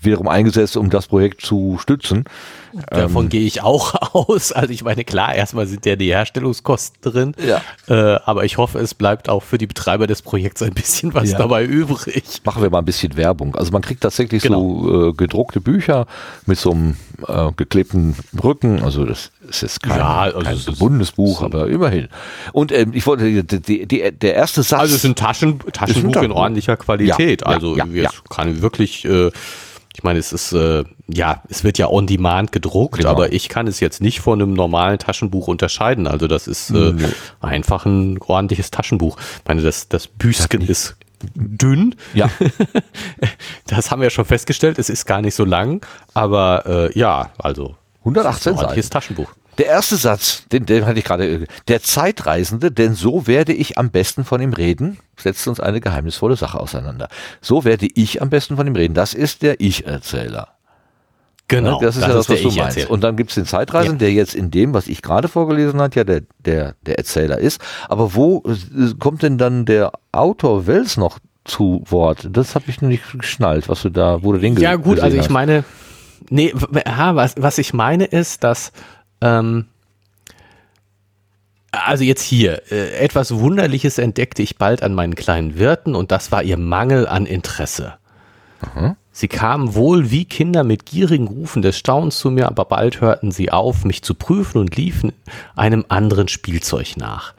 [0.00, 2.24] wiederum eingesetzt, um das Projekt zu stützen.
[2.90, 4.52] Davon ähm, gehe ich auch aus.
[4.52, 7.60] Also ich meine, klar, erstmal sind ja die Herstellungskosten drin, ja.
[7.88, 11.32] äh, aber ich hoffe, es bleibt auch für die Betreiber des Projekts ein bisschen was
[11.32, 11.38] ja.
[11.38, 12.24] dabei übrig.
[12.44, 13.54] Machen wir mal ein bisschen Werbung.
[13.56, 14.82] Also man kriegt tatsächlich genau.
[14.82, 16.06] so äh, gedruckte Bücher
[16.46, 18.82] mit so einem äh, geklebten Rücken.
[18.82, 22.08] Also das ist jetzt kein, ja, also kein gebundenes Buch, aber immerhin.
[22.52, 24.80] Und ähm, ich wollte die, die, der erste Satz.
[24.80, 27.42] Also es ist ein Taschen, Taschenbuch in ordentlicher Qualität.
[27.42, 29.30] Ja, also ja, ja, kann wirklich äh,
[29.96, 33.10] ich meine, es ist, äh, ja, es wird ja on demand gedruckt, genau.
[33.10, 36.06] aber ich kann es jetzt nicht von einem normalen Taschenbuch unterscheiden.
[36.06, 37.04] Also das ist äh, nee.
[37.40, 39.18] einfach ein ordentliches Taschenbuch.
[39.18, 40.96] Ich meine, das, das Büsken ist
[41.34, 41.94] dünn.
[42.14, 42.30] Ja.
[43.66, 44.78] das haben wir schon festgestellt.
[44.78, 48.90] Es ist gar nicht so lang, aber äh, ja, also 118 Seiten.
[48.90, 49.30] Taschenbuch.
[49.58, 51.46] Der erste Satz, den, den hatte ich gerade.
[51.68, 56.36] Der Zeitreisende, denn so werde ich am besten von ihm reden, setzt uns eine geheimnisvolle
[56.36, 57.08] Sache auseinander.
[57.40, 58.94] So werde ich am besten von ihm reden.
[58.94, 60.53] Das ist der Ich-Erzähler.
[61.48, 61.78] Genau.
[61.80, 62.90] Das ist das ja das, was du meinst.
[62.90, 64.06] Und dann gibt's den Zeitreisenden, ja.
[64.06, 67.60] der jetzt in dem, was ich gerade vorgelesen hat, ja der, der, der Erzähler ist.
[67.88, 72.28] Aber wo äh, kommt denn dann der Autor Wells noch zu Wort.
[72.30, 75.16] Das habe ich noch nicht geschnallt, was du da, wo du den Ja gut, also
[75.16, 75.30] ich hast.
[75.30, 75.64] meine,
[76.30, 78.72] nee, was, was ich meine ist, dass
[79.20, 79.66] ähm,
[81.70, 86.32] also jetzt hier, äh, etwas Wunderliches entdeckte ich bald an meinen kleinen Wirten und das
[86.32, 87.94] war ihr Mangel an Interesse.
[88.60, 88.96] Aha.
[89.16, 93.30] Sie kamen wohl wie Kinder mit gierigen Rufen des Staunens zu mir, aber bald hörten
[93.30, 95.12] sie auf, mich zu prüfen und liefen
[95.54, 97.32] einem anderen Spielzeug nach.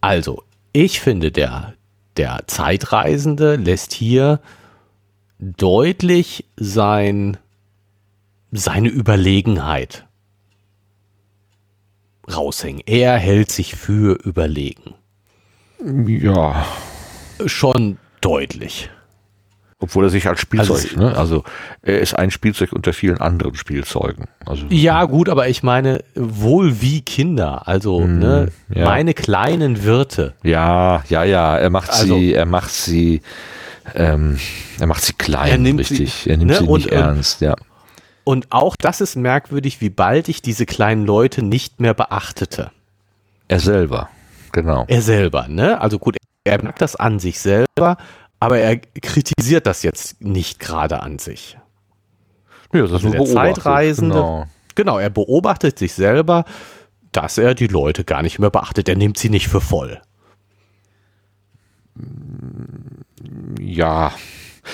[0.00, 1.74] Also, ich finde, der,
[2.16, 4.38] der Zeitreisende lässt hier
[5.40, 7.38] deutlich sein,
[8.52, 10.06] seine Überlegenheit
[12.32, 12.82] raushängen.
[12.86, 14.94] Er hält sich für überlegen.
[16.06, 16.64] Ja.
[17.46, 18.90] Schon deutlich.
[19.82, 21.16] Obwohl er sich als Spielzeug, also, ne?
[21.16, 21.44] also
[21.80, 24.26] er ist ein Spielzeug unter vielen anderen Spielzeugen.
[24.44, 28.84] Also, ja, gut, aber ich meine, wohl wie Kinder, also mm, ne, ja.
[28.84, 30.34] meine kleinen Wirte.
[30.42, 33.22] Ja, ja, ja, er macht also, sie, er macht sie,
[33.94, 34.38] ähm,
[34.78, 36.12] er macht sie klein, er nimmt richtig.
[36.12, 37.56] Sie, er nimmt ne, sie nicht und, ernst, ja.
[38.24, 42.70] Und auch das ist merkwürdig, wie bald ich diese kleinen Leute nicht mehr beachtete.
[43.48, 44.10] Er selber,
[44.52, 44.84] genau.
[44.88, 45.80] Er selber, ne?
[45.80, 47.96] Also gut, er merkt das an sich selber,
[48.40, 51.58] aber er kritisiert das jetzt nicht gerade an sich.
[52.72, 54.14] Ja, das ist also der Zeitreisende.
[54.14, 54.46] Genau.
[54.74, 56.44] genau, er beobachtet sich selber,
[57.12, 58.88] dass er die Leute gar nicht mehr beachtet.
[58.88, 60.00] Er nimmt sie nicht für voll.
[63.60, 64.12] Ja,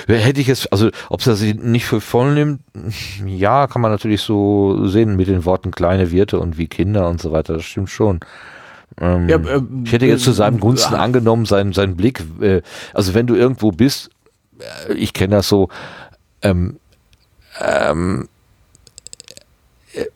[0.06, 2.60] Hätte ich jetzt, also ob er sie nicht für voll nimmt,
[3.24, 7.20] ja, kann man natürlich so sehen mit den Worten kleine Wirte und wie Kinder und
[7.20, 8.20] so weiter, das stimmt schon.
[9.00, 12.62] Ähm, ja, äh, ich hätte jetzt zu seinem Gunsten äh, angenommen, sein, sein Blick, äh,
[12.94, 14.10] also wenn du irgendwo bist,
[14.88, 15.68] äh, ich kenne das so,
[16.42, 16.78] ähm,
[17.60, 18.28] ähm,
[19.92, 20.06] äh,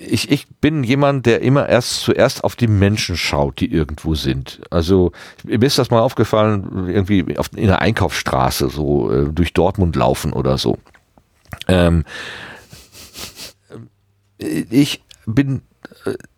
[0.00, 4.60] ich, ich bin jemand, der immer erst zuerst auf die Menschen schaut, die irgendwo sind.
[4.70, 5.12] Also
[5.44, 10.32] mir ist das mal aufgefallen, irgendwie auf, in einer Einkaufsstraße, so äh, durch Dortmund laufen
[10.32, 10.78] oder so.
[11.68, 12.04] Ähm,
[14.38, 15.60] ich bin äh,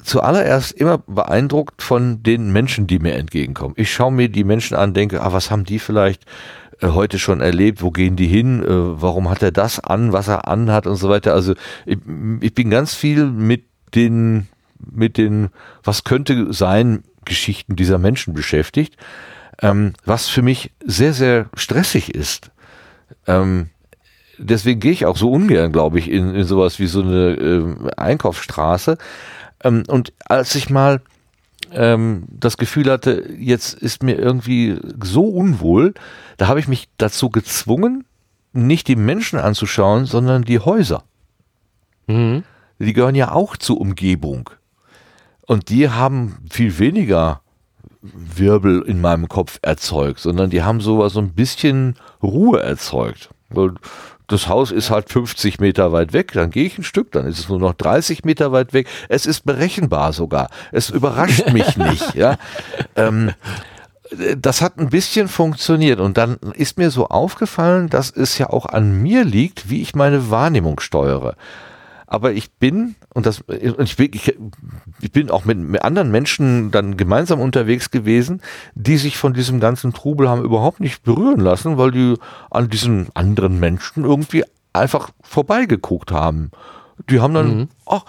[0.02, 3.74] zuallererst immer beeindruckt von den Menschen, die mir entgegenkommen.
[3.76, 6.24] Ich schaue mir die Menschen an, denke, ah, was haben die vielleicht
[6.80, 10.28] äh, heute schon erlebt, wo gehen die hin, äh, warum hat er das an, was
[10.28, 11.32] er anhat und so weiter.
[11.32, 11.98] Also ich,
[12.40, 14.48] ich bin ganz viel mit den,
[14.78, 15.48] mit den,
[15.82, 18.96] was könnte sein, Geschichten dieser Menschen beschäftigt,
[19.60, 22.52] ähm, was für mich sehr, sehr stressig ist.
[23.26, 23.70] Ähm,
[24.38, 27.90] deswegen gehe ich auch so ungern, glaube ich, in, in sowas wie so eine äh,
[27.96, 28.98] Einkaufsstraße.
[29.66, 31.00] Ähm, und als ich mal
[31.72, 35.94] ähm, das Gefühl hatte, jetzt ist mir irgendwie so unwohl,
[36.36, 38.04] da habe ich mich dazu gezwungen,
[38.52, 41.04] nicht die Menschen anzuschauen, sondern die Häuser.
[42.06, 42.44] Mhm.
[42.78, 44.50] Die gehören ja auch zur Umgebung.
[45.46, 47.40] Und die haben viel weniger
[48.02, 53.30] Wirbel in meinem Kopf erzeugt, sondern die haben sowas so ein bisschen Ruhe erzeugt.
[53.48, 53.74] Weil
[54.28, 57.38] das Haus ist halt 50 Meter weit weg, dann gehe ich ein Stück, dann ist
[57.38, 58.88] es nur noch 30 Meter weit weg.
[59.08, 60.48] Es ist berechenbar sogar.
[60.72, 62.14] Es überrascht mich nicht.
[62.14, 62.36] Ja.
[62.96, 63.32] Ähm,
[64.38, 68.66] das hat ein bisschen funktioniert und dann ist mir so aufgefallen, dass es ja auch
[68.66, 71.36] an mir liegt, wie ich meine Wahrnehmung steuere
[72.06, 74.34] aber ich bin, und das, und ich bin, ich,
[75.00, 78.42] ich bin auch mit, mit anderen Menschen dann gemeinsam unterwegs gewesen,
[78.74, 82.14] die sich von diesem ganzen Trubel haben überhaupt nicht berühren lassen, weil die
[82.50, 86.50] an diesen anderen Menschen irgendwie einfach vorbeigeguckt haben.
[87.10, 87.68] Die haben dann, mhm.
[87.86, 88.04] ach,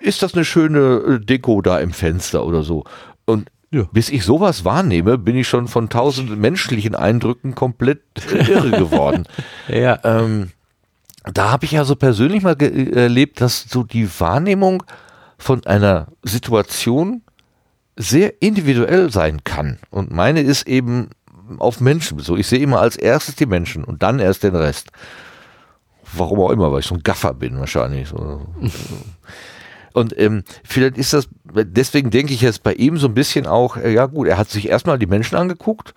[0.00, 2.84] ist das eine schöne äh, Deko da im Fenster oder so.
[3.26, 3.84] Und ja.
[3.92, 8.02] bis ich sowas wahrnehme, bin ich schon von tausend menschlichen Eindrücken komplett
[8.48, 9.26] irre geworden.
[9.68, 9.98] ja.
[10.02, 10.50] Ähm,
[11.32, 14.82] da habe ich ja so persönlich mal erlebt, dass so die Wahrnehmung
[15.38, 17.22] von einer Situation
[17.96, 19.78] sehr individuell sein kann.
[19.90, 21.10] Und meine ist eben
[21.58, 22.36] auf Menschen so.
[22.36, 24.88] Ich sehe immer als erstes die Menschen und dann erst den Rest.
[26.12, 28.12] Warum auch immer, weil ich so ein Gaffer bin wahrscheinlich.
[29.92, 33.78] Und ähm, vielleicht ist das, deswegen denke ich jetzt bei ihm so ein bisschen auch,
[33.78, 35.94] äh, ja gut, er hat sich erstmal die Menschen angeguckt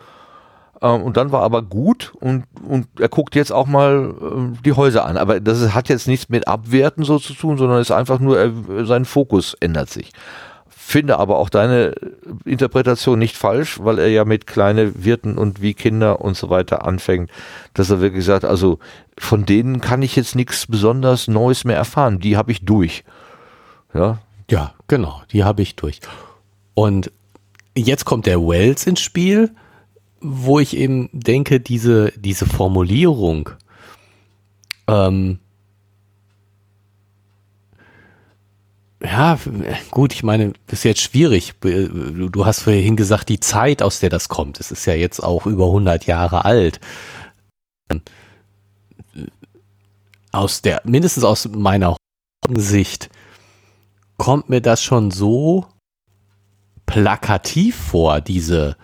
[0.87, 5.05] und dann war aber gut und, und er guckt jetzt auch mal äh, die Häuser
[5.05, 5.17] an.
[5.17, 8.85] Aber das hat jetzt nichts mit Abwerten so zu tun, sondern ist einfach nur, er,
[8.85, 10.11] sein Fokus ändert sich.
[10.69, 11.93] Finde aber auch deine
[12.45, 16.85] Interpretation nicht falsch, weil er ja mit kleine Wirten und wie Kinder und so weiter
[16.85, 17.29] anfängt,
[17.73, 18.79] dass er wirklich sagt, also
[19.17, 22.19] von denen kann ich jetzt nichts besonders Neues mehr erfahren.
[22.19, 23.03] Die habe ich durch.
[23.93, 24.19] Ja.
[24.49, 25.99] Ja, genau, die habe ich durch.
[26.73, 27.11] Und
[27.75, 29.51] jetzt kommt der Wells ins Spiel
[30.21, 33.49] wo ich eben denke, diese, diese Formulierung,
[34.88, 35.39] ähm,
[39.01, 39.39] ja,
[39.91, 41.53] gut, ich meine, ist jetzt schwierig.
[41.62, 45.45] Du hast vorhin gesagt, die Zeit, aus der das kommt, es ist ja jetzt auch
[45.45, 46.82] über 100 Jahre alt.
[50.32, 51.95] Aus der, mindestens aus meiner
[52.53, 53.10] Sicht,
[54.17, 55.65] kommt mir das schon so
[56.86, 58.75] plakativ vor, diese,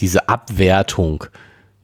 [0.00, 1.24] diese Abwertung,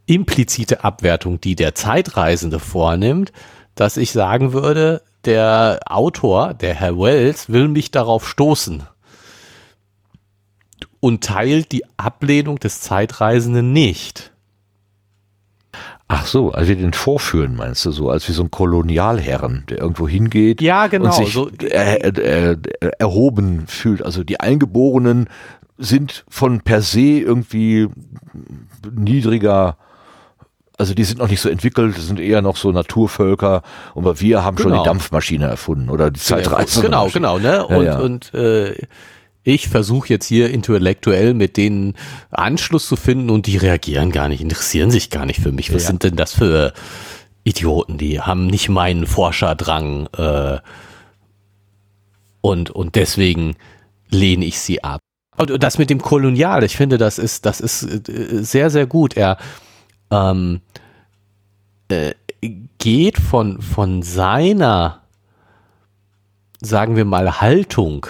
[0.06, 3.32] implizite Abwertung, die der Zeitreisende vornimmt,
[3.74, 8.82] dass ich sagen würde, der Autor, der Herr Wells, will mich darauf stoßen
[11.00, 14.32] und teilt die Ablehnung des Zeitreisenden nicht.
[16.14, 19.78] Ach so, also wir den vorführen, meinst du so, als wie so ein Kolonialherren, der
[19.78, 24.04] irgendwo hingeht ja, genau, und sich so, er, er, er, erhoben fühlt.
[24.04, 25.28] Also die Eingeborenen
[25.78, 27.88] sind von per se irgendwie
[28.90, 29.76] niedriger
[30.78, 33.62] also die sind noch nicht so entwickelt, sind eher noch so Naturvölker,
[33.94, 34.62] aber wir haben genau.
[34.62, 34.84] schon die genau.
[34.84, 36.80] Dampfmaschine erfunden oder die Zeitreise.
[36.80, 37.64] Genau, genau, ne?
[37.66, 37.98] Und, ja, ja.
[37.98, 38.74] und äh,
[39.44, 41.94] ich versuche jetzt hier intellektuell mit denen
[42.30, 45.72] Anschluss zu finden und die reagieren gar nicht, interessieren sich gar nicht für mich.
[45.74, 45.88] Was ja.
[45.88, 46.72] sind denn das für
[47.44, 47.98] Idioten?
[47.98, 50.58] Die haben nicht meinen Forscherdrang äh,
[52.40, 53.56] und, und deswegen
[54.08, 55.00] lehne ich sie ab.
[55.36, 59.16] Und das mit dem Kolonial, ich finde, das ist, das ist äh, sehr, sehr gut.
[59.16, 59.38] Er
[60.10, 60.60] ähm,
[61.88, 62.12] äh,
[62.78, 65.00] geht von, von seiner,
[66.60, 68.06] sagen wir mal, Haltung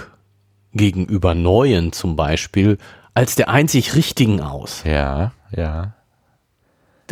[0.73, 2.79] gegenüber Neuen zum Beispiel
[3.15, 4.83] als der einzig Richtigen aus.
[4.85, 5.95] Ja, ja.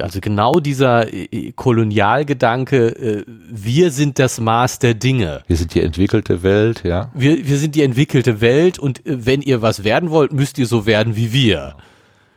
[0.03, 5.43] Also genau dieser äh, Kolonialgedanke, äh, wir sind das Maß der Dinge.
[5.47, 7.11] Wir sind die entwickelte Welt, ja.
[7.15, 10.67] Wir, wir sind die entwickelte Welt und äh, wenn ihr was werden wollt, müsst ihr
[10.67, 11.77] so werden wie wir.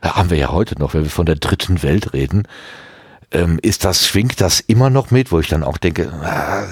[0.00, 2.46] Da haben wir ja heute noch, wenn wir von der dritten Welt reden,
[3.30, 6.66] ähm, ist das, schwingt das immer noch mit, wo ich dann auch denke, ah,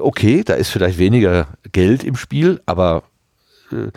[0.00, 3.04] okay, da ist vielleicht weniger Geld im Spiel, aber
[3.70, 3.88] äh,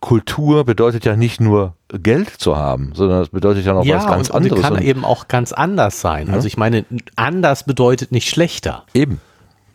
[0.00, 4.06] Kultur bedeutet ja nicht nur Geld zu haben, sondern es bedeutet ja noch ja, was
[4.06, 4.62] ganz und, anderes.
[4.62, 6.28] Ja, kann eben auch ganz anders sein.
[6.28, 6.34] Ja.
[6.34, 6.84] Also ich meine,
[7.16, 8.84] anders bedeutet nicht schlechter.
[8.94, 9.20] Eben.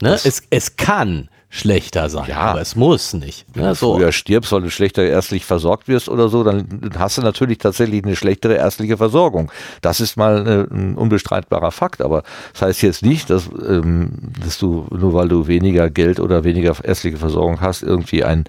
[0.02, 0.14] Ne?
[0.14, 2.30] Es, es kann schlechter sein.
[2.30, 2.38] Ja.
[2.38, 3.46] Aber es muss nicht.
[3.54, 3.96] Wenn du so.
[3.96, 8.04] früher stirbst, weil du schlechter ärztlich versorgt wirst oder so, dann hast du natürlich tatsächlich
[8.06, 9.52] eine schlechtere ärztliche Versorgung.
[9.82, 12.02] Das ist mal äh, ein unbestreitbarer Fakt.
[12.02, 16.46] Aber das heißt jetzt nicht, dass, ähm, dass du, nur weil du weniger Geld oder
[16.46, 18.46] weniger ärztliche Versorgung hast, irgendwie ein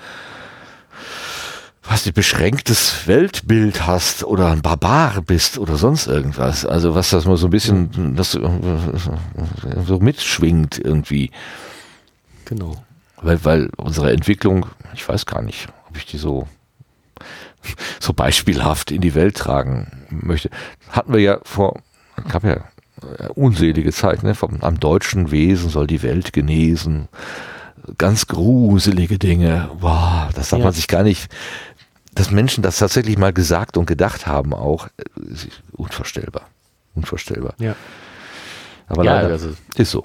[1.83, 6.65] was ein beschränktes Weltbild hast oder ein Barbar bist oder sonst irgendwas.
[6.65, 8.33] Also was das mal so ein bisschen das
[9.87, 11.31] so mitschwingt irgendwie.
[12.45, 12.77] Genau.
[13.21, 16.49] Weil, weil unsere Entwicklung, ich weiß gar nicht, ob ich die so,
[18.01, 20.51] so beispielhaft in die Welt tragen möchte.
[20.89, 21.83] Hatten wir ja vor,
[22.29, 22.65] gab ja
[23.35, 24.35] unselige Zeit, ne?
[24.35, 27.09] Vom, am deutschen Wesen soll die Welt genesen.
[27.99, 29.71] Ganz gruselige Dinge.
[29.81, 30.67] Wow, das darf ja.
[30.67, 31.29] man sich gar nicht,
[32.15, 35.03] dass Menschen das tatsächlich mal gesagt und gedacht haben auch, äh,
[35.73, 36.49] unvorstellbar.
[36.95, 37.55] Unvorstellbar.
[37.59, 37.75] Ja.
[38.87, 40.05] Aber ja, leider also ist so.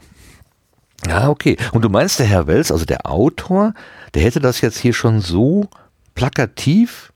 [1.08, 1.58] Ja, okay.
[1.74, 3.74] Und du meinst, der Herr Wells, also der Autor,
[4.14, 5.70] der hätte das jetzt hier schon so
[6.16, 7.14] plakativ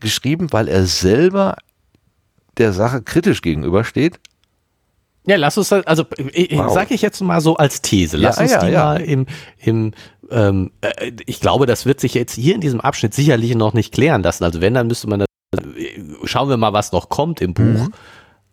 [0.00, 1.56] geschrieben, weil er selber
[2.58, 4.18] der Sache kritisch gegenübersteht?
[5.24, 6.04] Ja, lass uns, also
[6.50, 6.74] wow.
[6.74, 8.84] sage ich jetzt mal so als These, lass ja, uns ja, die ja.
[8.84, 9.26] mal im,
[9.58, 9.92] im
[10.30, 13.92] ähm, äh, ich glaube, das wird sich jetzt hier in diesem Abschnitt sicherlich noch nicht
[13.92, 14.44] klären lassen.
[14.44, 15.28] Also wenn, dann müsste man das,
[16.24, 17.64] schauen wir mal, was noch kommt im Buch.
[17.64, 17.92] Mhm.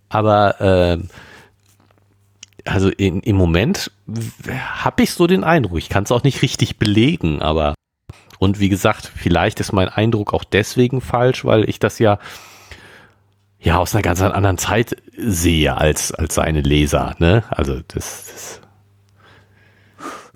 [0.09, 0.97] Aber äh,
[2.65, 3.91] also in, im Moment
[4.73, 7.75] habe ich so den Eindruck, ich kann es auch nicht richtig belegen, aber
[8.39, 12.19] und wie gesagt, vielleicht ist mein Eindruck auch deswegen falsch, weil ich das ja
[13.59, 17.43] ja aus einer ganz anderen Zeit sehe als als seine Leser, ne?
[17.49, 18.61] Also das, das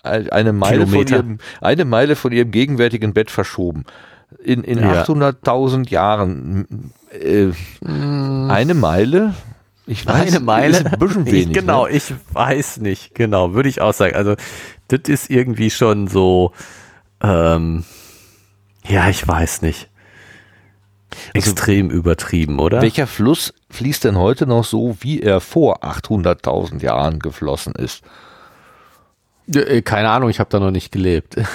[0.02, 3.84] eine Meile von ihrem, eine Meile von ihrem gegenwärtigen Bett verschoben.
[4.42, 5.04] In, in ja.
[5.04, 6.90] 800.000 Jahren.
[7.12, 7.52] Äh,
[7.86, 8.50] mm.
[8.50, 9.34] Eine Meile?
[9.86, 10.78] Ich weiß, eine Meile.
[10.78, 11.46] Ist ein bisschen wenig.
[11.48, 11.92] Ich, genau, ne?
[11.92, 13.14] ich weiß nicht.
[13.14, 14.14] Genau, würde ich auch sagen.
[14.14, 14.36] Also,
[14.88, 16.52] das ist irgendwie schon so,
[17.22, 17.84] ähm,
[18.86, 19.88] ja, ich weiß nicht.
[21.34, 22.80] Also Extrem also, übertrieben, oder?
[22.80, 28.02] Welcher Fluss fließt denn heute noch so, wie er vor 800.000 Jahren geflossen ist?
[29.52, 31.36] Äh, keine Ahnung, ich habe da noch nicht gelebt.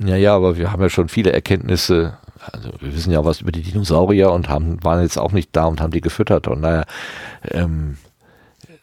[0.00, 3.52] Ja, ja, aber wir haben ja schon viele Erkenntnisse also wir wissen ja was über
[3.52, 6.48] die Dinosaurier und haben, waren jetzt auch nicht da und haben die gefüttert.
[6.48, 6.84] Und naja,
[7.50, 7.96] ähm,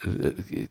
[0.03, 0.67] äh,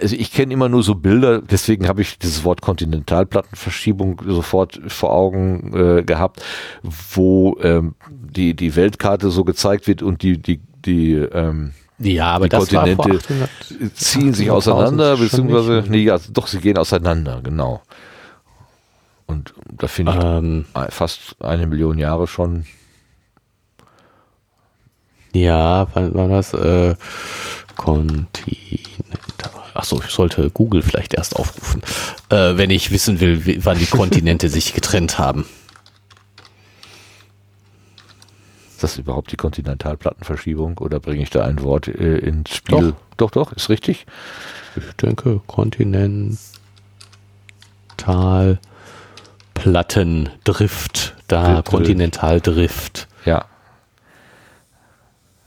[0.00, 5.12] also ich kenne immer nur so Bilder, deswegen habe ich dieses Wort Kontinentalplattenverschiebung sofort vor
[5.12, 6.42] Augen äh, gehabt,
[6.82, 12.48] wo ähm, die, die Weltkarte so gezeigt wird und die, die, die ähm, ja, aber
[12.48, 13.20] die Kontinente
[13.94, 17.80] ziehen sich auseinander, beziehungsweise, nee, ja, doch, sie gehen auseinander, genau.
[19.26, 22.66] Und da finde ich ähm, fast eine Million Jahre schon.
[25.32, 26.54] Ja, wann war das?
[26.54, 26.94] Äh,
[27.76, 29.50] Kontinental.
[29.74, 31.82] Achso, ich sollte Google vielleicht erst aufrufen,
[32.30, 35.44] äh, wenn ich wissen will, wie, wann die Kontinente sich getrennt haben.
[38.70, 42.92] Ist das überhaupt die Kontinentalplattenverschiebung oder bringe ich da ein Wort äh, ins Spiel?
[42.92, 43.30] Doch.
[43.30, 44.06] doch, doch, ist richtig.
[44.76, 46.38] Ich denke, Kontinental.
[49.56, 53.08] Plattendrift, da Kontinentaldrift.
[53.24, 53.46] Ja.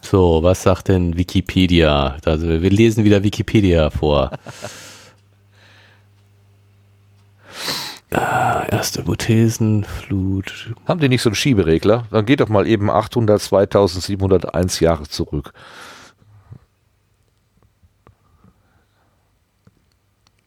[0.02, 2.18] So, was sagt denn Wikipedia?
[2.26, 4.32] Also wir lesen wieder Wikipedia vor.
[8.12, 10.74] ah, erste Hypothesen, Flut.
[10.88, 12.06] Haben die nicht so einen Schieberegler?
[12.10, 15.54] Dann geht doch mal eben 800, 2701 Jahre zurück.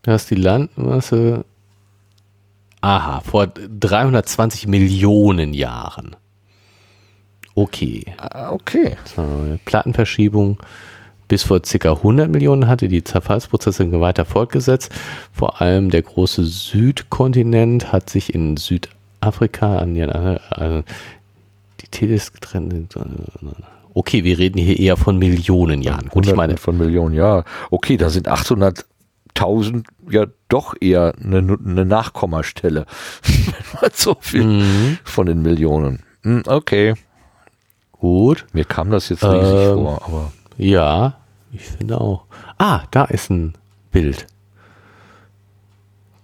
[0.02, 1.44] Da ist die Landmasse
[2.82, 6.16] Aha, vor 320 Millionen Jahren.
[7.54, 8.04] Okay.
[8.18, 8.96] Ah, okay.
[9.04, 9.24] So,
[9.64, 10.58] Plattenverschiebung
[11.28, 11.92] bis vor ca.
[11.92, 14.92] 100 Millionen hatte die Zerfallsprozesse weiter fortgesetzt.
[15.32, 20.82] Vor allem der große Südkontinent hat sich in Südafrika an die, also
[21.80, 22.94] die Teles getrennt.
[23.94, 26.08] Okay, wir reden hier eher von Millionen Jahren.
[26.08, 27.44] Gut, ich meine von Millionen, ja.
[27.70, 28.84] Okay, da sind 800
[29.36, 32.86] 1000 ja doch eher eine, eine Nachkommastelle.
[33.92, 34.98] so viel mhm.
[35.04, 36.02] von den Millionen.
[36.22, 36.94] Hm, okay.
[37.92, 38.46] Gut.
[38.52, 40.32] Mir kam das jetzt riesig ähm, vor, aber.
[40.56, 41.18] Ja,
[41.52, 42.24] ich finde auch.
[42.58, 43.54] Ah, da ist ein
[43.90, 44.26] Bild.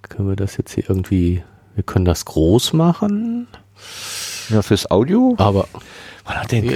[0.03, 1.43] Können wir das jetzt hier irgendwie,
[1.75, 3.47] wir können das groß machen.
[4.49, 5.35] Ja, fürs Audio?
[5.39, 5.69] Aber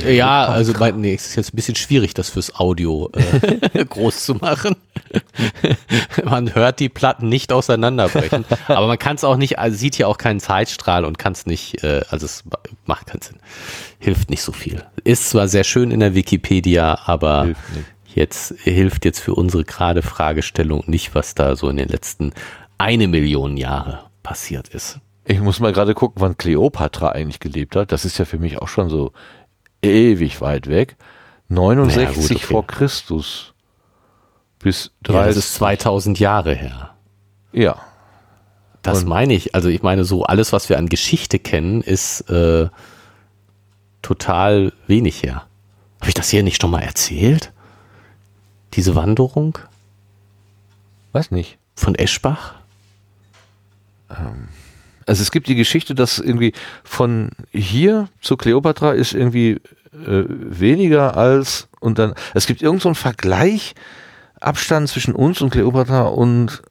[0.08, 4.24] ja, also mein, nee, es ist jetzt ein bisschen schwierig, das fürs Audio äh, groß
[4.24, 4.76] zu machen.
[6.24, 10.06] man hört die Platten nicht auseinanderbrechen, aber man kann es auch nicht, also sieht ja
[10.06, 12.44] auch keinen Zeitstrahl und kann es nicht, äh, also es
[12.86, 13.36] macht keinen Sinn.
[13.98, 14.82] Hilft nicht so viel.
[15.04, 17.60] Ist zwar sehr schön in der Wikipedia, aber hilft
[18.14, 22.32] jetzt hilft jetzt für unsere gerade Fragestellung nicht, was da so in den letzten
[22.78, 24.98] eine Million Jahre passiert ist.
[25.24, 27.92] Ich muss mal gerade gucken, wann Kleopatra eigentlich gelebt hat.
[27.92, 29.12] Das ist ja für mich auch schon so
[29.82, 30.96] ewig weit weg.
[31.48, 32.38] 69 naja, gut, okay.
[32.38, 33.52] vor Christus
[34.58, 35.20] bis 30.
[35.20, 36.94] Ja, das ist 2000 Jahre her.
[37.52, 37.80] Ja.
[38.82, 39.54] Das Und meine ich.
[39.54, 42.68] Also ich meine, so alles, was wir an Geschichte kennen, ist äh,
[44.00, 45.46] total wenig her.
[46.00, 47.52] Habe ich das hier nicht schon mal erzählt?
[48.74, 49.58] Diese Wanderung?
[51.12, 51.58] Weiß nicht.
[51.76, 52.54] Von Eschbach?
[54.10, 54.48] Ähm.
[55.06, 56.52] Also es gibt die Geschichte, dass irgendwie
[56.84, 59.60] von hier zu Kleopatra ist irgendwie
[59.92, 63.74] äh, weniger als und dann es gibt irgendeinen so Vergleich
[64.40, 66.62] Abstand zwischen uns und Kleopatra und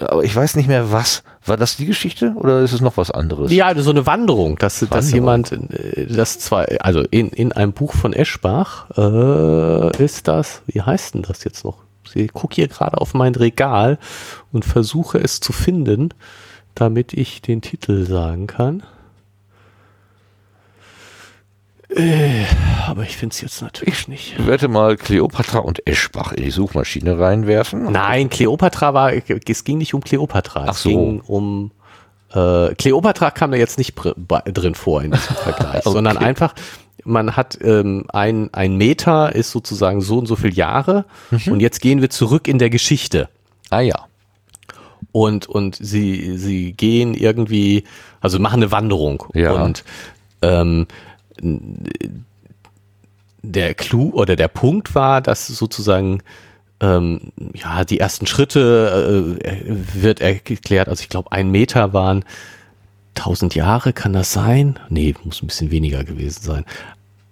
[0.00, 1.24] aber ich weiß nicht mehr was.
[1.44, 3.50] War das die Geschichte oder ist es noch was anderes?
[3.50, 4.98] Ja, so eine Wanderung, dass, Wanderung.
[4.98, 10.62] dass jemand, äh, das zwei, also in, in einem Buch von Eschbach äh, ist das,
[10.66, 11.78] wie heißt denn das jetzt noch?
[12.14, 13.98] Ich gucke hier gerade auf mein Regal
[14.52, 16.14] und versuche es zu finden
[16.80, 18.82] damit ich den Titel sagen kann.
[21.90, 22.44] Äh,
[22.86, 24.34] aber ich finde es jetzt natürlich ich nicht.
[24.38, 27.90] Ich werde mal Kleopatra und Eschbach in die Suchmaschine reinwerfen.
[27.90, 30.66] Nein, Kleopatra war, es ging nicht um Kleopatra.
[30.68, 30.88] Ach so.
[30.90, 31.70] Es ging um
[32.32, 35.90] äh, Kleopatra kam da jetzt nicht drin vor in diesem Vergleich, okay.
[35.90, 36.54] sondern einfach
[37.04, 41.06] man hat ähm, ein, ein Meter ist sozusagen so und so viele Jahre
[41.46, 43.30] und jetzt gehen wir zurück in der Geschichte.
[43.70, 44.06] Ah ja.
[45.12, 47.84] Und, und sie, sie gehen irgendwie,
[48.20, 49.24] also machen eine Wanderung.
[49.34, 49.52] Ja.
[49.52, 49.84] Und
[50.42, 50.86] ähm,
[53.42, 56.22] der Clou oder der Punkt war, dass sozusagen
[56.80, 60.88] ähm, ja die ersten Schritte äh, wird erklärt.
[60.88, 62.24] Also ich glaube, ein Meter waren
[63.16, 64.78] 1000 Jahre, kann das sein?
[64.88, 66.64] Nee, muss ein bisschen weniger gewesen sein.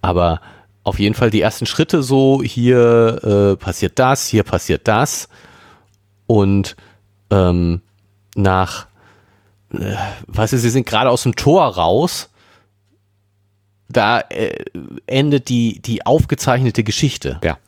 [0.02, 0.40] Aber
[0.82, 5.28] auf jeden Fall die ersten Schritte so, hier äh, passiert das, hier passiert das.
[6.26, 6.76] Und
[7.30, 7.80] ähm,
[8.34, 8.86] nach,
[9.72, 9.94] äh,
[10.26, 12.30] weißt du, sie sind gerade aus dem Tor raus.
[13.88, 14.64] Da äh,
[15.06, 17.40] endet die, die aufgezeichnete Geschichte.
[17.42, 17.58] Ja.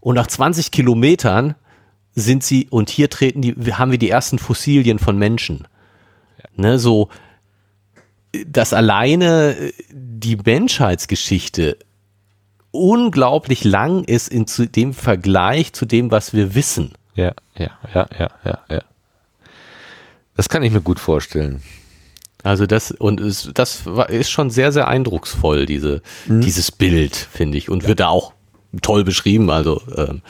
[0.00, 1.54] Und nach 20 Kilometern
[2.14, 5.68] sind sie, und hier treten die, haben wir die ersten Fossilien von Menschen.
[6.56, 7.08] Ne, so,
[8.46, 11.78] dass alleine äh, die Menschheitsgeschichte
[12.70, 16.92] unglaublich lang ist in zu dem Vergleich zu dem, was wir wissen.
[17.18, 18.82] Ja, ja, ja, ja, ja, ja.
[20.36, 21.62] Das kann ich mir gut vorstellen.
[22.44, 27.58] Also das und es, das war, ist schon sehr sehr eindrucksvoll diese dieses Bild finde
[27.58, 28.34] ich und wird da auch
[28.82, 29.50] toll beschrieben.
[29.50, 30.22] Also ähm,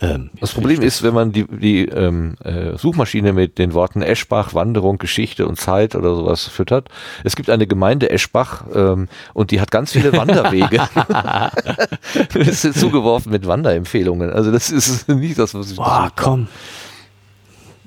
[0.00, 4.52] ähm, Das Problem ist, wenn man die, die ähm, äh, Suchmaschine mit den Worten Eschbach,
[4.52, 6.88] Wanderung, Geschichte und Zeit oder sowas füttert.
[7.24, 10.86] Es gibt eine Gemeinde Eschbach ähm, und die hat ganz viele Wanderwege.
[12.34, 14.30] das ist zugeworfen mit Wanderempfehlungen.
[14.30, 16.48] Also das ist nicht das, was ich boah, komm.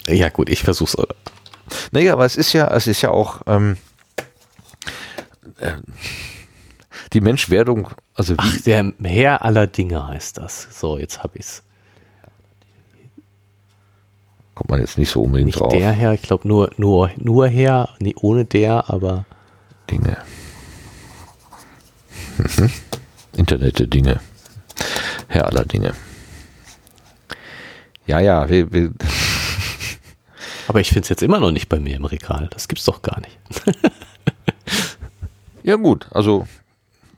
[0.07, 0.97] Ja gut, ich versuch's.
[1.91, 3.77] Naja, aber es ist ja, es ist ja auch ähm,
[5.59, 5.73] äh,
[7.13, 10.67] die Menschwerdung, also Ach, der Herr aller Dinge heißt das.
[10.71, 11.63] So, jetzt hab ich's.
[14.59, 15.71] Kommt man jetzt nicht so unbedingt Nicht drauf.
[15.71, 19.23] der Herr, ich glaube nur nur nur Herr, nee, ohne der, aber
[19.89, 20.17] Dinge.
[22.37, 22.69] Mhm.
[23.37, 24.19] Internete Dinge.
[25.29, 25.93] Herr aller Dinge.
[28.05, 28.91] Ja, ja, wir, wir,
[30.67, 32.49] aber ich find's jetzt immer noch nicht bei mir im Regal.
[32.51, 33.39] Das gibt's doch gar nicht.
[35.63, 36.45] ja gut, also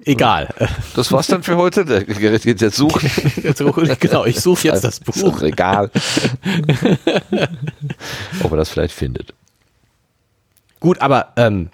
[0.06, 0.54] Egal.
[0.96, 1.86] das war's dann für heute.
[1.86, 3.10] Der Gerät geht jetzt suchen.
[4.00, 5.42] Genau, ich suche jetzt das Buch.
[5.42, 5.90] Regal.
[8.44, 9.34] Ob er das vielleicht findet.
[10.80, 11.70] Gut, aber ähm,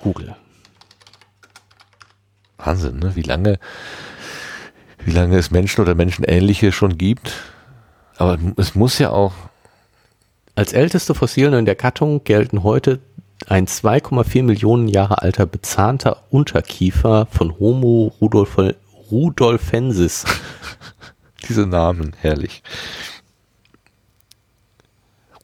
[0.00, 0.34] Google.
[2.58, 3.14] Wahnsinn, ne?
[3.14, 3.58] Wie lange,
[5.04, 7.32] wie lange es Menschen oder Menschenähnliche schon gibt.
[8.16, 9.34] Aber es muss ja auch,
[10.54, 13.00] Als älteste Fossilien in der Gattung gelten heute
[13.46, 18.56] ein 2,4 Millionen Jahre alter bezahnter Unterkiefer von Homo Rudolf
[19.10, 20.24] rudolfensis.
[21.48, 22.62] diese Namen, herrlich.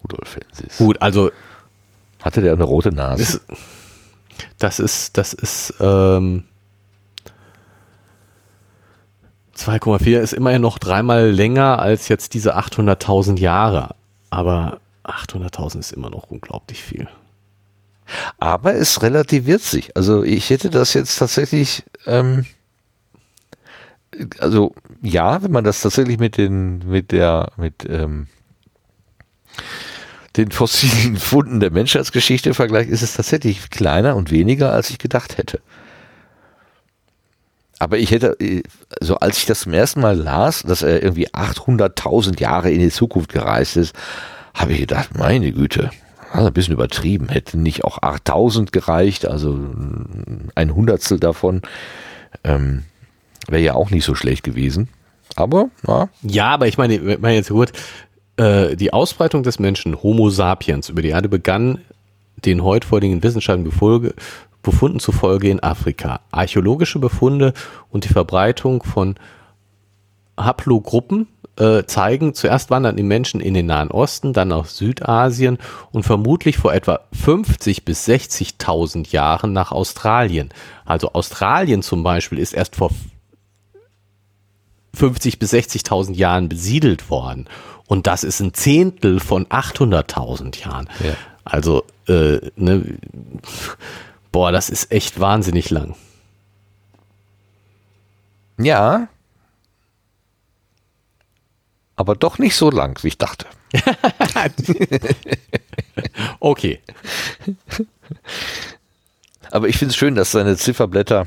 [0.02, 0.78] Rudolf Fensis.
[0.78, 1.30] Gut, also
[2.20, 3.40] Hatte der eine rote Nase?
[4.58, 6.44] das, das ist, das ist ähm,
[9.56, 13.94] 2,4 ist immerhin noch dreimal länger als jetzt diese 800.000 Jahre.
[14.30, 17.08] Aber 800.000 ist immer noch unglaublich viel.
[18.38, 19.96] Aber es relativiert sich.
[19.96, 22.46] Also ich hätte das jetzt tatsächlich, ähm,
[24.38, 28.26] also ja, wenn man das tatsächlich mit den, mit der, mit ähm,
[30.36, 35.38] den fossilen Funden der Menschheitsgeschichte vergleicht, ist es tatsächlich kleiner und weniger, als ich gedacht
[35.38, 35.60] hätte.
[37.78, 38.36] Aber ich hätte,
[39.00, 42.90] also als ich das zum ersten Mal las, dass er irgendwie 800.000 Jahre in die
[42.90, 43.94] Zukunft gereist ist,
[44.54, 45.90] habe ich gedacht, meine Güte,
[46.32, 47.28] also ein bisschen übertrieben.
[47.28, 49.58] Hätte nicht auch 8000 gereicht, also
[50.54, 51.62] ein Hundertstel davon,
[52.44, 52.84] ähm,
[53.48, 54.88] wäre ja auch nicht so schlecht gewesen.
[55.36, 57.72] Aber, na, Ja, aber ich meine, wenn man jetzt gut,
[58.36, 61.78] äh, die Ausbreitung des Menschen, Homo sapiens, über die Erde begann
[62.44, 64.14] den heute vorliegenden Wissenschaften Befolge,
[64.62, 66.20] Befunden zufolge in Afrika.
[66.30, 67.52] Archäologische Befunde
[67.90, 69.16] und die Verbreitung von
[70.36, 75.58] Haplogruppen äh, zeigen, zuerst wanderten die Menschen in den Nahen Osten, dann nach Südasien
[75.90, 80.50] und vermutlich vor etwa 50 bis 60.000 Jahren nach Australien.
[80.84, 82.90] Also Australien zum Beispiel ist erst vor
[84.94, 87.48] 50 bis 60.000 Jahren besiedelt worden.
[87.86, 90.88] Und das ist ein Zehntel von 800.000 Jahren.
[91.04, 91.14] Ja.
[91.44, 92.98] Also, äh, ne,
[94.30, 95.96] boah, das ist echt wahnsinnig lang.
[98.58, 99.08] ja.
[102.02, 103.46] Aber doch nicht so lang, wie ich dachte.
[106.40, 106.80] Okay.
[109.52, 111.26] Aber ich finde es schön, dass seine Zifferblätter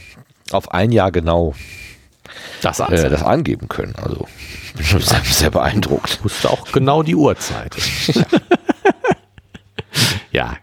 [0.52, 1.56] auf ein Jahr genau
[2.62, 3.96] Das, äh, das angeben können.
[3.96, 4.28] Also
[4.76, 6.22] bin schon sehr, sehr beeindruckt.
[6.26, 7.78] wusste auch genau die Uhrzeit.
[10.32, 10.58] ja,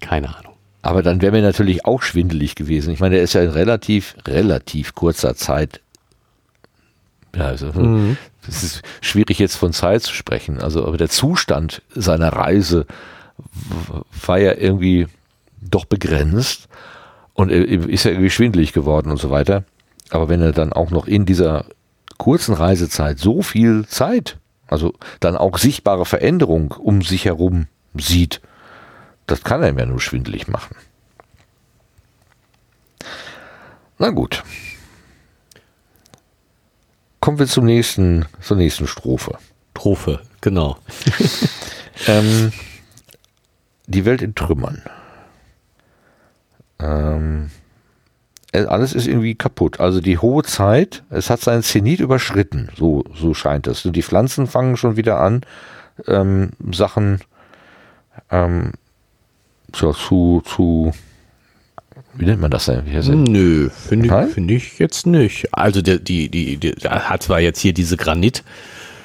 [0.00, 0.54] keine Ahnung.
[0.82, 2.92] Aber dann wäre mir natürlich auch schwindelig gewesen.
[2.92, 5.80] Ich meine, der ist ja in relativ, relativ kurzer Zeit.
[7.34, 8.18] Ja, also, mhm.
[8.48, 10.60] Es ist schwierig jetzt von Zeit zu sprechen.
[10.60, 12.86] Also, aber der Zustand seiner Reise
[14.26, 15.06] war ja irgendwie
[15.60, 16.68] doch begrenzt
[17.34, 19.64] und ist ja irgendwie schwindelig geworden und so weiter.
[20.10, 21.66] Aber wenn er dann auch noch in dieser
[22.16, 28.40] kurzen Reisezeit so viel Zeit, also dann auch sichtbare Veränderung um sich herum sieht,
[29.26, 30.74] das kann einem ja nur schwindelig machen.
[33.98, 34.42] Na gut.
[37.28, 39.36] Kommen wir zum nächsten, zur nächsten Strophe.
[39.72, 40.78] Strophe, genau.
[42.06, 42.54] ähm,
[43.86, 44.82] die Welt in Trümmern.
[46.80, 47.50] Ähm,
[48.54, 49.78] alles ist irgendwie kaputt.
[49.78, 53.84] Also die hohe Zeit, es hat seinen Zenit überschritten, so, so scheint es.
[53.84, 55.42] Und die Pflanzen fangen schon wieder an,
[56.06, 57.20] ähm, Sachen
[58.30, 58.72] ähm,
[59.72, 60.92] zu, zu, zu,
[62.18, 62.84] wie nennt man das denn?
[63.24, 65.54] Nö, finde ich, find ich jetzt nicht.
[65.54, 68.42] Also die, die, die, die hat zwar jetzt hier diese Granit,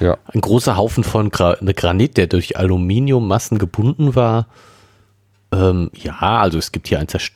[0.00, 0.18] ja.
[0.32, 4.48] ein großer Haufen von Gra Granit, der durch Aluminiummassen gebunden war.
[5.52, 7.32] Ähm, ja, also es gibt hier ein Zerst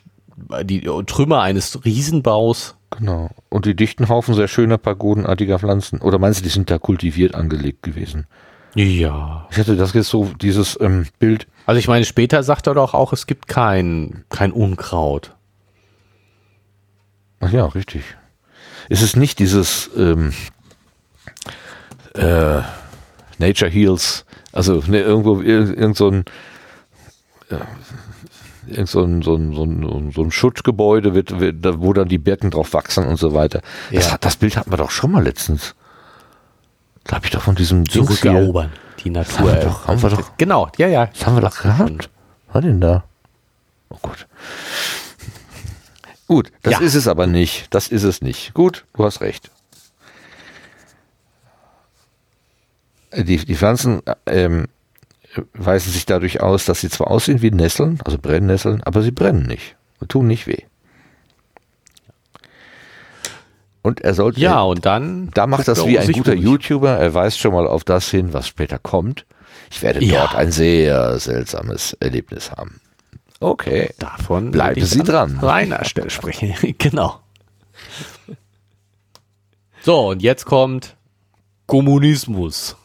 [0.63, 2.77] die Trümmer eines Riesenbaus.
[2.91, 3.31] Genau.
[3.49, 6.01] Und die dichten Haufen sehr schöner pagodenartiger Pflanzen.
[6.01, 8.27] Oder meinst du, die sind da kultiviert angelegt gewesen?
[8.75, 9.47] Ja.
[9.51, 11.47] Ich hatte das jetzt so, dieses ähm, Bild.
[11.67, 15.35] Also ich meine, später sagt er doch auch, es gibt kein, kein Unkraut.
[17.41, 18.03] Ach ja, richtig.
[18.89, 20.33] Ist es nicht dieses ähm,
[22.15, 22.63] äh,
[23.39, 26.25] Nature Heals, also ne, irgendwo irgend so ein
[27.51, 27.57] äh,
[28.71, 32.19] irgend so ein, so ein, so ein, so ein Schuttgebäude, wird, wird, wo dann die
[32.19, 33.61] Birken drauf wachsen und so weiter.
[33.91, 34.01] Ja.
[34.01, 35.75] Das, das Bild hatten wir doch schon mal letztens.
[37.05, 38.71] Da habe ich doch von diesem Zurückerobern,
[39.03, 39.39] die Natur.
[39.39, 41.07] Haben wir doch, haben wir doch, genau, ja, ja.
[41.07, 42.11] Das haben wir doch gehabt.
[42.47, 43.05] Was war denn da?
[43.89, 44.27] Oh Gott.
[46.29, 46.81] Gut, das ja.
[46.81, 47.75] ist es aber nicht.
[47.75, 48.53] Das ist es nicht.
[48.53, 49.51] Gut, du hast recht.
[53.17, 54.69] Die, die Pflanzen ähm,
[55.55, 59.47] weisen sich dadurch aus, dass sie zwar aussehen wie Nesseln, also Brennnesseln, aber sie brennen
[59.47, 60.65] nicht und tun nicht weh.
[63.81, 64.39] Und er sollte.
[64.39, 65.31] Ja, und dann.
[65.33, 66.45] Da macht das wie ein guter ruhig.
[66.45, 66.99] YouTuber.
[66.99, 69.25] Er weist schon mal auf das hin, was später kommt.
[69.71, 70.27] Ich werde ja.
[70.27, 72.83] dort ein sehr seltsames Erlebnis haben.
[73.41, 73.91] Okay.
[73.99, 75.39] Davon bleiben Sie dran.
[75.39, 76.55] Reiner Stelle sprechen.
[76.79, 77.21] genau.
[79.83, 80.97] So, und jetzt kommt
[81.67, 82.77] Kommunismus.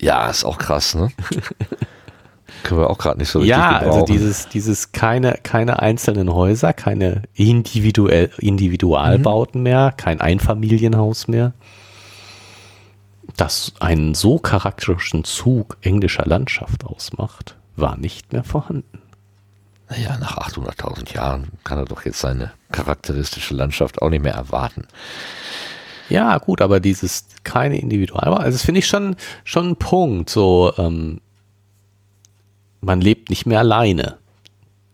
[0.00, 1.10] Ja, ist auch krass, ne?
[2.62, 6.72] Können wir auch gerade nicht so richtig Ja, also dieses, dieses keine, keine einzelnen Häuser,
[6.72, 9.64] keine individuell, Individualbauten mhm.
[9.64, 11.52] mehr, kein Einfamilienhaus mehr.
[13.36, 19.02] Das einen so charakterischen Zug englischer Landschaft ausmacht, war nicht mehr vorhanden.
[19.88, 24.86] Naja, nach 800.000 Jahren kann er doch jetzt seine charakteristische Landschaft auch nicht mehr erwarten.
[26.08, 30.72] Ja, gut, aber dieses keine Individualwahl, also das finde ich schon, schon ein Punkt, so,
[30.78, 31.20] ähm,
[32.80, 34.18] man lebt nicht mehr alleine.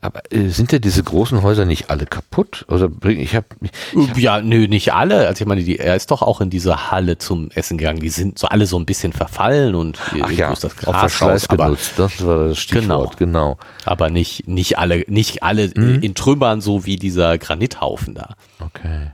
[0.02, 2.64] Aber äh, sind ja diese großen Häuser nicht alle kaputt?
[2.68, 3.46] Oder ich habe
[3.94, 5.28] hab ja, nö, nicht alle.
[5.28, 8.00] Also ich meine, die, er ist doch auch in diese Halle zum Essen gegangen.
[8.00, 11.46] Die sind so alle so ein bisschen verfallen und Ach ja, ist das Gras raus,
[11.46, 11.92] genutzt.
[11.98, 13.54] das war das Stichwort, genau.
[13.54, 13.58] genau.
[13.84, 16.00] Aber nicht nicht alle nicht alle mhm.
[16.02, 18.34] in Trümmern so wie dieser Granithaufen da.
[18.58, 19.12] Okay.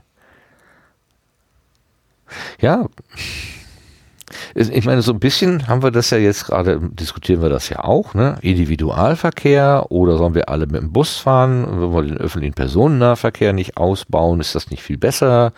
[2.59, 2.87] Ja,
[4.55, 7.83] ich meine, so ein bisschen haben wir das ja jetzt gerade, diskutieren wir das ja
[7.83, 8.37] auch, ne?
[8.41, 11.65] Individualverkehr oder sollen wir alle mit dem Bus fahren?
[11.69, 15.53] Wenn wir den öffentlichen Personennahverkehr nicht ausbauen, ist das nicht viel besser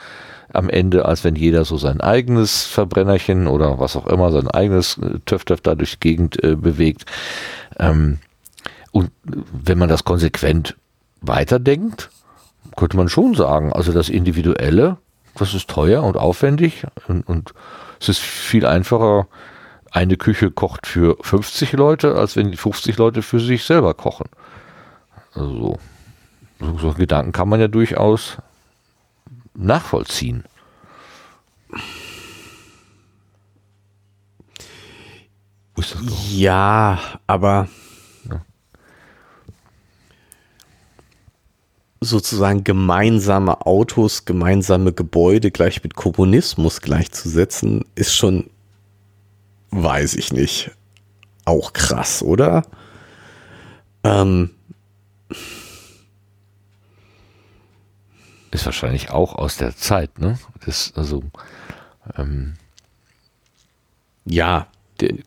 [0.53, 4.97] am Ende, als wenn jeder so sein eigenes Verbrennerchen oder was auch immer, sein eigenes
[4.97, 7.05] äh, Töff-Töff da durch die Gegend äh, bewegt.
[7.80, 8.19] Ähm,
[8.91, 10.76] und wenn man das konsequent
[11.22, 12.09] weiterdenkt,
[12.76, 14.97] könnte man schon sagen, also das Individuelle,
[15.36, 17.53] das ist teuer und aufwendig und, und
[18.02, 19.28] es ist viel einfacher,
[19.91, 24.28] eine Küche kocht für 50 Leute, als wenn die 50 Leute für sich selber kochen.
[25.34, 25.80] Also
[26.60, 28.38] so, so Gedanken kann man ja durchaus
[29.54, 30.43] nachvollziehen.
[36.30, 37.68] Ja, aber
[42.02, 48.49] sozusagen gemeinsame Autos, gemeinsame Gebäude gleich mit Kommunismus gleichzusetzen, ist schon,
[49.70, 50.72] weiß ich nicht,
[51.45, 52.64] auch krass, oder?
[54.04, 54.49] Ähm,
[58.49, 60.39] ist wahrscheinlich auch aus der Zeit, ne?
[60.66, 61.24] Das, also,
[62.18, 62.56] ähm,
[64.26, 64.68] ja,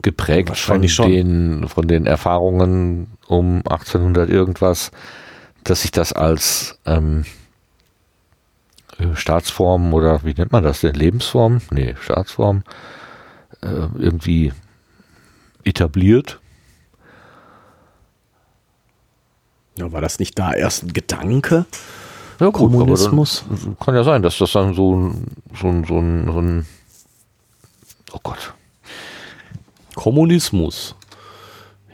[0.03, 4.91] geprägt von den, von den Erfahrungen um 1800 irgendwas,
[5.65, 7.25] dass sich das als ähm,
[8.99, 10.95] äh, Staatsform oder wie nennt man das denn?
[10.95, 11.61] Lebensform?
[11.71, 12.63] Nee, Staatsform
[13.63, 14.53] äh, irgendwie
[15.65, 16.41] etabliert.
[19.77, 21.67] Ja, war das nicht da erst ein Gedanke?
[22.39, 23.45] Ja, gut, Kommunismus?
[23.49, 25.27] Dann, kann ja sein, dass das dann so ein,
[25.59, 26.67] so ein, so ein, so ein
[28.13, 28.55] oh Gott.
[29.95, 30.95] Kommunismus.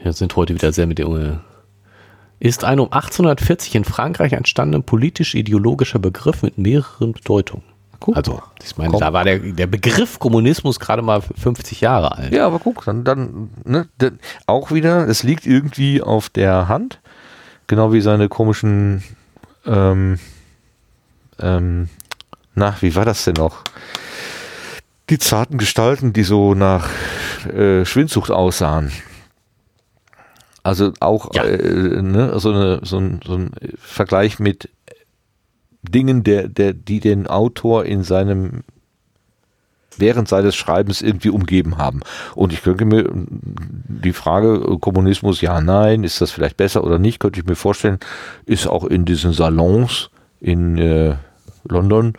[0.01, 1.41] Wir sind heute wieder sehr mit der
[2.41, 7.63] ist ein um 1840 in Frankreich entstandener politisch-ideologischer Begriff mit mehreren Bedeutungen.
[7.99, 12.33] Guck, also, ich meine, da war der, der Begriff Kommunismus gerade mal 50 Jahre alt.
[12.33, 13.87] Ja, aber guck, dann, dann ne,
[14.47, 16.99] auch wieder, es liegt irgendwie auf der Hand,
[17.67, 19.03] genau wie seine komischen,
[19.67, 20.17] ähm,
[21.39, 21.89] ähm,
[22.55, 23.63] na, wie war das denn noch?
[25.11, 26.89] Die zarten Gestalten, die so nach
[27.53, 28.91] äh, Schwindsucht aussahen.
[30.63, 31.43] Also auch ja.
[31.43, 34.69] äh, ne, so, eine, so, ein, so ein Vergleich mit
[35.81, 38.63] Dingen, der, der, die den Autor in seinem
[39.97, 42.01] während seines Schreibens irgendwie umgeben haben.
[42.35, 47.19] Und ich könnte mir die Frage Kommunismus, ja, nein, ist das vielleicht besser oder nicht,
[47.19, 47.99] könnte ich mir vorstellen,
[48.45, 50.09] ist auch in diesen Salons
[50.39, 51.15] in äh,
[51.65, 52.13] London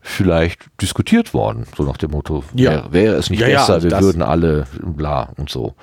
[0.00, 2.70] vielleicht diskutiert worden, so nach dem Motto, ja.
[2.70, 5.74] wäre, wäre es nicht ja, besser, ja, also wir würden alle bla und so.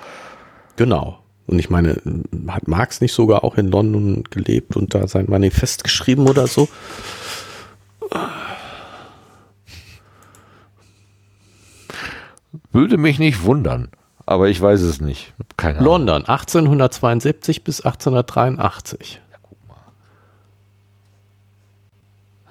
[0.76, 1.23] Genau.
[1.46, 2.00] Und ich meine,
[2.48, 6.68] hat Marx nicht sogar auch in London gelebt und da sein Manifest geschrieben oder so?
[12.72, 13.88] Würde mich nicht wundern,
[14.26, 15.34] aber ich weiß es nicht.
[15.56, 16.06] Keine Ahnung.
[16.06, 19.20] London, 1872 bis 1883.
[19.30, 19.76] Ja, guck mal.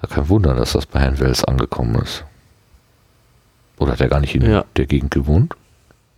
[0.02, 2.24] Ja, kein Wunder, dass das bei Herrn Wells angekommen ist.
[3.78, 4.64] Oder hat er gar nicht in ja.
[4.76, 5.56] der Gegend gewohnt?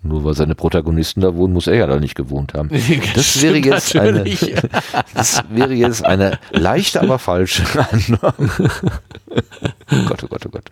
[0.07, 2.71] Nur weil seine Protagonisten da wohnen, muss er ja da nicht gewohnt haben.
[3.15, 4.25] Das wäre jetzt, eine,
[5.15, 8.51] das wäre jetzt eine leichte, aber falsche Annahme.
[9.91, 10.71] oh Gott, oh Gott, oh Gott.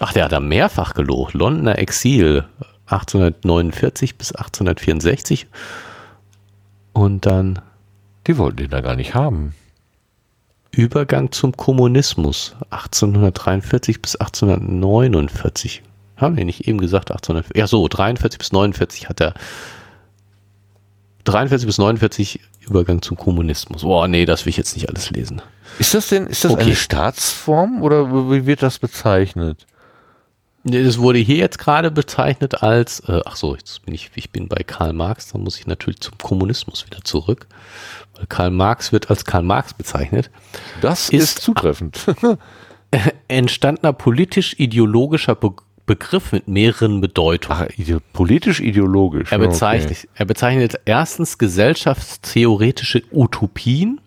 [0.00, 1.38] Ach, der hat da mehrfach gelogen.
[1.38, 2.44] Londoner Exil
[2.86, 5.46] 1849 bis 1864.
[6.92, 7.60] Und dann.
[8.26, 9.54] Die wollten den da gar nicht haben.
[10.70, 15.82] Übergang zum Kommunismus 1843 bis 1849.
[16.22, 19.34] Haben wir nicht eben gesagt, 1800, ja so, 43 bis 49 hat er
[21.24, 23.82] 43 bis 49 Übergang zum Kommunismus.
[23.82, 25.42] Oh nee, das will ich jetzt nicht alles lesen.
[25.78, 26.62] Ist das denn, ist das okay.
[26.62, 29.66] eine Staatsform oder wie wird das bezeichnet?
[30.64, 34.46] Das wurde hier jetzt gerade bezeichnet als, äh, ach so, jetzt bin ich, ich bin
[34.46, 37.48] bei Karl Marx, dann muss ich natürlich zum Kommunismus wieder zurück.
[38.14, 40.30] Weil Karl Marx wird als Karl Marx bezeichnet.
[40.80, 41.98] Das ist, ist zutreffend.
[43.28, 47.68] entstandener politisch-ideologischer Begriff Begriff mit mehreren Bedeutungen.
[47.68, 49.32] Ach, politisch-ideologisch.
[49.32, 50.08] Er, bezeichnet, okay.
[50.14, 54.00] er bezeichnet erstens gesellschaftstheoretische Utopien,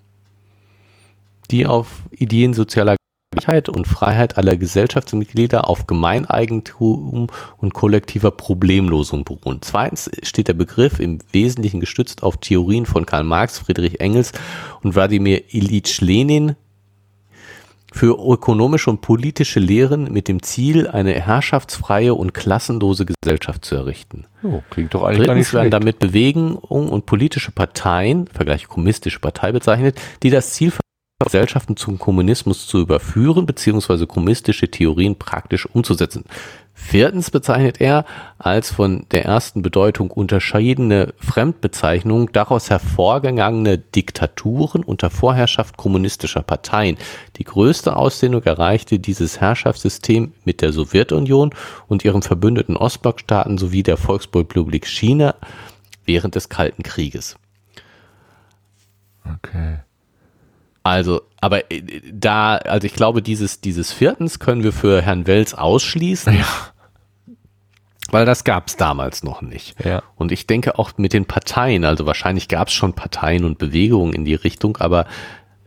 [1.51, 2.95] die auf Ideen sozialer
[3.36, 9.59] Gleichheit und Freiheit aller Gesellschaftsmitglieder auf Gemeineigentum und kollektiver Problemlosung beruhen.
[9.61, 14.32] Zweitens steht der Begriff im Wesentlichen gestützt auf Theorien von Karl Marx, Friedrich Engels
[14.82, 16.55] und Wladimir Ilyich Lenin
[17.96, 24.26] für ökonomische und politische Lehren mit dem Ziel, eine herrschaftsfreie und klassenlose Gesellschaft zu errichten.
[24.43, 29.98] Oh, klingt doch eigentlich Drittens werden damit Bewegungen und politische Parteien, Vergleich kommunistische Partei bezeichnet,
[30.24, 30.74] die das Ziel
[31.24, 34.06] Gesellschaften zum Kommunismus zu überführen bzw.
[34.06, 36.26] kommunistische Theorien praktisch umzusetzen.
[36.78, 38.03] Viertens bezeichnet er
[38.38, 46.97] als von der ersten Bedeutung unterschiedene Fremdbezeichnungen daraus hervorgegangene Diktaturen unter Vorherrschaft kommunistischer Parteien.
[47.38, 51.55] Die größte Ausdehnung erreichte dieses Herrschaftssystem mit der Sowjetunion
[51.88, 55.36] und ihren verbündeten Ostblockstaaten sowie der Volksrepublik China
[56.03, 57.38] während des Kalten Krieges.
[59.23, 59.80] Okay.
[60.86, 61.81] Also, aber äh,
[62.13, 66.38] da, also ich glaube, dieses, dieses Viertens können wir für Herrn Wells ausschließen.
[66.38, 66.45] Ja.
[68.11, 69.83] Weil das gab es damals noch nicht.
[69.83, 70.03] Ja.
[70.15, 74.13] Und ich denke auch mit den Parteien, also wahrscheinlich gab es schon Parteien und Bewegungen
[74.13, 75.07] in die Richtung, aber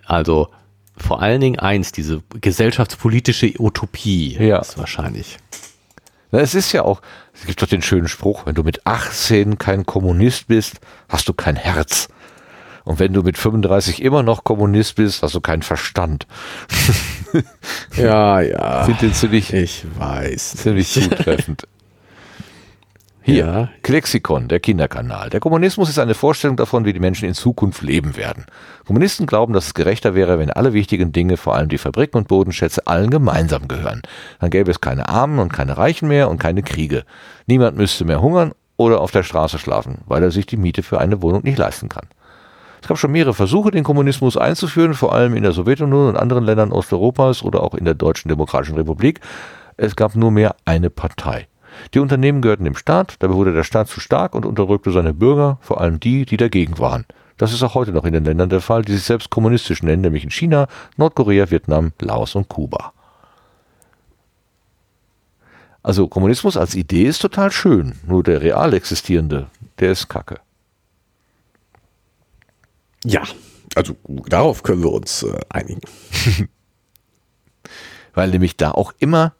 [0.07, 0.51] also
[0.97, 4.61] vor allen Dingen eins, diese gesellschaftspolitische Utopie ja.
[4.61, 5.39] ist wahrscheinlich.
[6.31, 7.03] Na, es ist ja auch,
[7.35, 10.77] es gibt doch den schönen Spruch, wenn du mit 18 kein Kommunist bist,
[11.09, 12.09] hast du kein Herz.
[12.89, 16.27] Und wenn du mit 35 immer noch Kommunist bist, hast du keinen Verstand.
[17.99, 18.85] ja, ja.
[18.87, 20.57] Sind den ziemlich, ich weiß.
[20.57, 21.65] Ziemlich zutreffend.
[23.23, 23.69] Hier, ja.
[23.83, 25.29] Klexikon, der Kinderkanal.
[25.29, 28.47] Der Kommunismus ist eine Vorstellung davon, wie die Menschen in Zukunft leben werden.
[28.87, 32.29] Kommunisten glauben, dass es gerechter wäre, wenn alle wichtigen Dinge, vor allem die Fabriken und
[32.29, 34.01] Bodenschätze, allen gemeinsam gehören.
[34.41, 37.05] Dann gäbe es keine Armen und keine Reichen mehr und keine Kriege.
[37.47, 40.99] Niemand müsste mehr hungern oder auf der Straße schlafen, weil er sich die Miete für
[40.99, 42.07] eine Wohnung nicht leisten kann.
[42.81, 46.45] Es gab schon mehrere Versuche, den Kommunismus einzuführen, vor allem in der Sowjetunion und anderen
[46.45, 49.21] Ländern Osteuropas oder auch in der Deutschen Demokratischen Republik.
[49.77, 51.49] Es gab nur mehr eine Partei.
[51.95, 55.59] Die Unternehmen gehörten dem Staat, dabei wurde der Staat zu stark und unterdrückte seine Bürger,
[55.61, 57.05] vor allem die, die dagegen waren.
[57.37, 60.03] Das ist auch heute noch in den Ländern der Fall, die sich selbst kommunistisch nennen,
[60.03, 60.67] nämlich in China,
[60.97, 62.93] Nordkorea, Vietnam, Laos und Kuba.
[65.83, 69.47] Also Kommunismus als Idee ist total schön, nur der real existierende,
[69.79, 70.41] der ist Kacke.
[73.05, 73.23] Ja,
[73.75, 75.81] also darauf können wir uns äh, einigen.
[78.15, 79.35] Weil nämlich da auch immer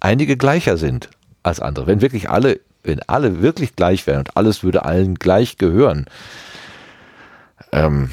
[0.00, 1.10] einige gleicher sind
[1.42, 1.86] als andere.
[1.86, 6.06] Wenn wirklich alle, wenn alle wirklich gleich wären und alles würde allen gleich gehören,
[7.72, 8.10] ähm,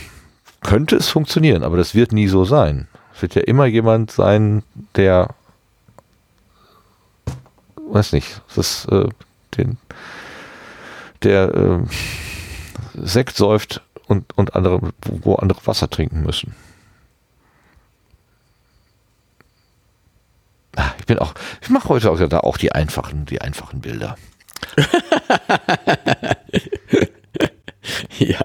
[0.62, 2.88] könnte es funktionieren, aber das wird nie so sein.
[3.16, 4.64] Es wird ja immer jemand sein,
[4.96, 5.34] der
[7.88, 9.08] weiß nicht, das äh,
[9.58, 9.78] den
[11.24, 11.80] der äh,
[12.96, 16.56] Sekt säuft und, und andere, wo andere Wasser trinken müssen.
[20.76, 24.18] Ah, ich bin auch, ich mache heute auch, da auch die einfachen, die einfachen Bilder.
[28.20, 28.42] ja.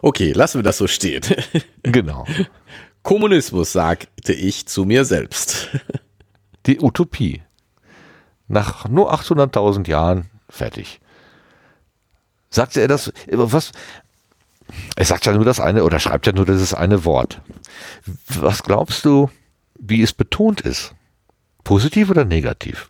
[0.00, 1.22] Okay, lassen wir das so stehen.
[1.82, 2.24] Genau.
[3.02, 5.68] Kommunismus, sagte ich zu mir selbst.
[6.66, 7.42] Die Utopie.
[8.46, 11.00] Nach nur 800.000 Jahren fertig.
[12.50, 13.72] Sagte er das, was,
[14.96, 17.40] er sagt ja nur das eine oder schreibt ja nur dieses eine Wort.
[18.28, 19.30] Was glaubst du,
[19.78, 20.94] wie es betont ist?
[21.64, 22.88] Positiv oder negativ?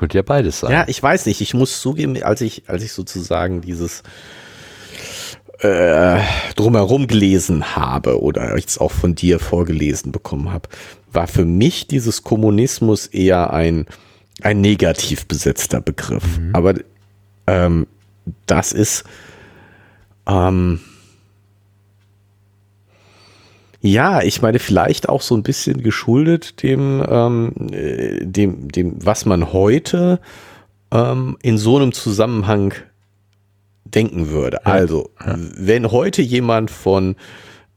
[0.00, 0.72] Könnte ja beides sein.
[0.72, 1.42] Ja, ich weiß nicht.
[1.42, 4.02] Ich muss zugeben, als ich, als ich sozusagen dieses
[5.60, 6.20] äh,
[6.56, 10.68] drumherum gelesen habe oder jetzt auch von dir vorgelesen bekommen habe,
[11.12, 13.86] war für mich dieses Kommunismus eher ein,
[14.42, 16.38] ein negativ besetzter Begriff.
[16.38, 16.50] Mhm.
[16.54, 16.74] Aber
[17.46, 17.86] ähm,
[18.46, 19.04] das ist
[20.26, 20.80] ähm,
[23.82, 29.24] ja, ich meine, vielleicht auch so ein bisschen geschuldet dem, ähm, äh, dem, dem, was
[29.24, 30.20] man heute
[30.90, 32.74] ähm, in so einem Zusammenhang
[33.94, 34.58] denken würde.
[34.64, 35.34] Ja, also, ja.
[35.36, 37.16] wenn heute jemand von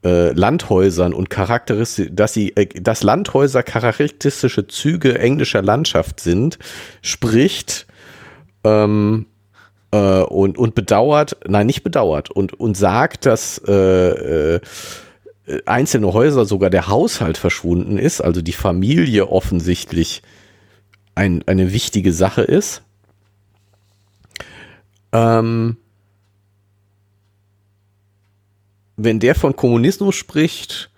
[0.04, 6.60] äh, Landhäusern und charakteristisch, dass sie, äh, dass Landhäuser charakteristische Züge englischer Landschaft sind,
[7.02, 7.88] spricht
[8.64, 9.28] ähm,
[9.92, 14.60] äh, und, und bedauert, nein, nicht bedauert, und, und sagt, dass äh, äh,
[15.66, 20.22] einzelne Häuser sogar der Haushalt verschwunden ist, also die Familie offensichtlich
[21.16, 22.82] ein, eine wichtige Sache ist.
[25.12, 25.78] Ähm,
[28.98, 30.90] wenn der von Kommunismus spricht,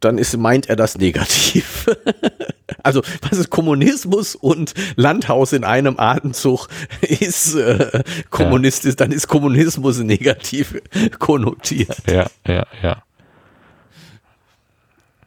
[0.00, 1.88] dann ist, meint er das negativ.
[2.82, 6.68] also, was ist Kommunismus und Landhaus in einem Atemzug
[7.00, 8.96] ist äh, kommunistisch, ja.
[8.96, 10.80] dann ist Kommunismus negativ
[11.18, 11.96] konnotiert.
[12.08, 13.02] Ja, ja, ja.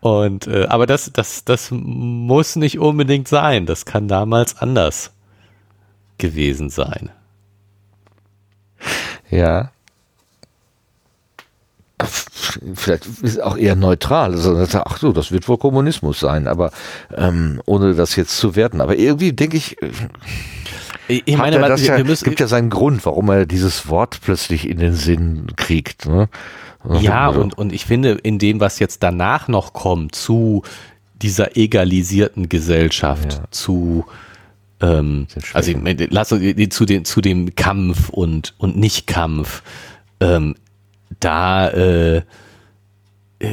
[0.02, 3.66] Und äh, aber das, das, das muss nicht unbedingt sein.
[3.66, 5.12] Das kann damals anders
[6.20, 7.10] gewesen sein.
[9.32, 9.72] Ja
[12.74, 14.34] vielleicht ist auch eher neutral.
[14.34, 16.72] Also, ach so, das wird wohl Kommunismus sein, aber
[17.16, 18.82] ähm, ohne das jetzt zu werten.
[18.82, 19.78] Aber irgendwie denke ich,
[21.08, 24.80] ich meine, man, ja, müssen, gibt ja seinen Grund, warum er dieses Wort plötzlich in
[24.80, 26.08] den Sinn kriegt.
[26.08, 26.30] Ne?
[27.00, 30.64] Ja, also, und, und ich finde, in dem, was jetzt danach noch kommt, zu
[31.22, 33.44] dieser egalisierten Gesellschaft, ja.
[33.52, 34.06] zu
[34.82, 35.72] ähm, also
[36.10, 39.64] lass zu, den, zu dem Kampf und, und Nicht-Kampf,
[40.20, 40.56] ähm,
[41.20, 42.22] da äh,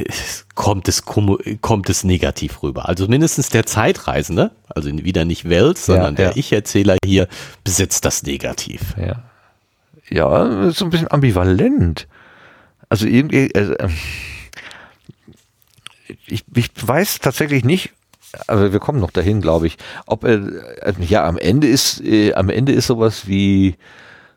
[0.55, 2.87] kommt es kommt es negativ rüber.
[2.87, 6.33] Also mindestens der Zeitreisende, also wieder nicht Wels, sondern ja, der ja.
[6.35, 7.27] Ich-Erzähler hier
[7.63, 8.95] besitzt das negativ.
[8.97, 9.23] Ja,
[10.09, 12.07] ja, so ein bisschen ambivalent.
[12.89, 13.87] Also irgendwie, äh,
[16.27, 17.91] ich, ich weiß tatsächlich nicht,
[18.47, 20.41] also wir kommen noch dahin, glaube ich, ob er,
[20.81, 23.75] äh, ja, am Ende ist, äh, am Ende ist sowas wie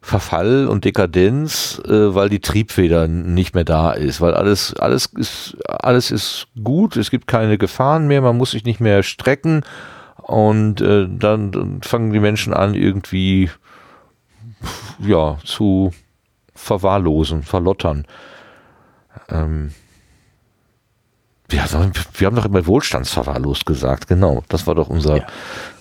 [0.06, 5.56] Verfall und Dekadenz, äh, weil die Triebfeder nicht mehr da ist, weil alles, alles ist,
[5.66, 9.64] alles ist gut, es gibt keine Gefahren mehr, man muss sich nicht mehr strecken
[10.18, 13.50] und äh, dann, dann fangen die Menschen an, irgendwie
[15.00, 15.92] ja, zu
[16.54, 18.06] verwahrlosen, verlottern.
[19.28, 19.72] Ähm,
[21.48, 21.64] wir,
[22.14, 24.44] wir haben doch immer wohlstandsverwahrlost gesagt, genau.
[24.48, 25.26] Das war doch unser, ja.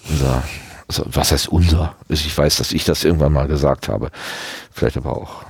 [0.10, 0.44] unser
[0.88, 1.96] also, was heißt unser?
[2.10, 4.12] Also, ich weiß, dass ich das irgendwann mal gesagt habe.
[4.72, 5.44] Vielleicht aber auch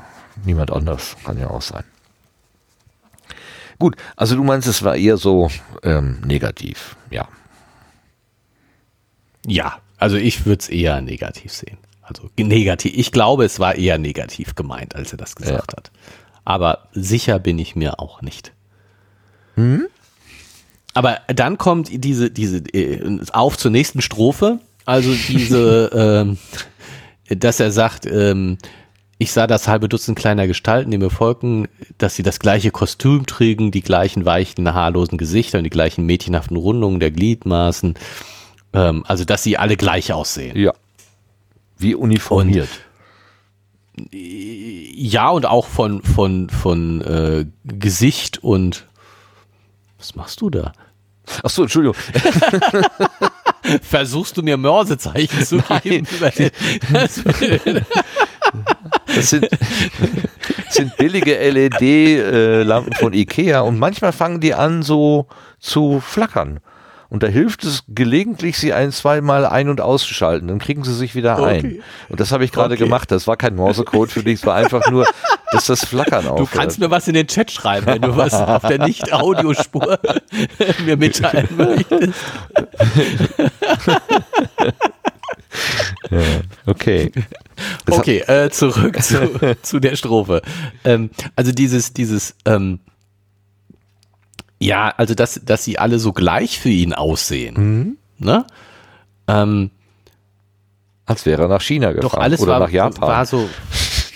[0.46, 1.16] niemand anders.
[1.24, 1.84] Kann ja auch sein.
[3.78, 5.52] Gut, also du meinst, es war eher so
[5.84, 7.28] ähm, negativ, ja.
[9.46, 11.78] Ja, also ich würde es eher negativ sehen.
[12.02, 12.94] Also negativ.
[12.96, 15.78] Ich glaube, es war eher negativ gemeint, als er das gesagt ja.
[15.78, 15.92] hat.
[16.46, 18.54] Aber sicher bin ich mir auch nicht.
[19.56, 19.88] Hm?
[20.94, 24.60] Aber dann kommt diese, diese, äh, auf zur nächsten Strophe.
[24.86, 25.90] Also diese,
[26.28, 26.38] ähm,
[27.30, 28.58] dass er sagt, ähm,
[29.18, 31.68] ich sah das halbe Dutzend kleiner Gestalten, die mir folgten,
[31.98, 36.58] dass sie das gleiche Kostüm trägen, die gleichen weichen, haarlosen Gesichter und die gleichen mädchenhaften
[36.58, 37.96] Rundungen der Gliedmaßen.
[38.74, 40.58] Ähm, also, dass sie alle gleich aussehen.
[40.58, 40.74] Ja.
[41.78, 42.70] Wie uniformiert.
[43.98, 48.86] Und, ja, und auch von, von, von äh, Gesicht und
[49.98, 50.74] was machst du da?
[51.42, 51.96] Ach so, Entschuldigung.
[53.82, 56.08] Versuchst du mir Morsezeichen zu geben?
[56.92, 57.24] das,
[59.08, 59.48] das sind,
[60.70, 65.28] sind billige LED-Lampen äh, von Ikea und manchmal fangen die an so
[65.60, 66.60] zu flackern.
[67.10, 70.48] Und da hilft es gelegentlich, sie ein, zweimal ein- und auszuschalten.
[70.48, 71.46] Dann kriegen sie sich wieder okay.
[71.46, 71.84] ein.
[72.10, 72.84] Und das habe ich gerade okay.
[72.84, 73.12] gemacht.
[73.12, 74.40] Das war kein Morsecode für dich.
[74.40, 75.06] Es war einfach nur,
[75.52, 76.54] dass das Flackern aufhört.
[76.54, 80.00] Du kannst mir was in den Chat schreiben, wenn du was auf der Nicht-Audiospur
[80.86, 82.14] mir mitteilen möchtest.
[86.10, 86.20] ja,
[86.66, 87.12] okay.
[87.86, 90.42] Das okay, äh, zurück zu, zu der Strophe.
[90.84, 92.80] Ähm, also dieses, dieses, ähm,
[94.60, 97.56] ja, also dass, dass sie alle so gleich für ihn aussehen.
[97.56, 97.98] Mhm.
[98.18, 98.46] Ne?
[99.28, 99.72] Ähm,
[101.06, 103.10] Als wäre er nach China gefahren doch alles oder war, nach Japan.
[103.10, 103.50] War so.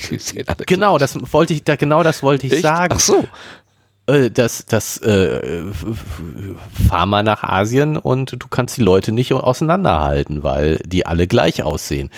[0.65, 2.61] genau, das wollte ich, da, genau das wollte ich Echt?
[2.61, 2.93] sagen.
[2.95, 3.25] Ach so.
[4.07, 5.63] Äh, das, das äh,
[6.87, 11.63] fahr mal nach Asien und du kannst die Leute nicht auseinanderhalten, weil die alle gleich
[11.63, 12.09] aussehen.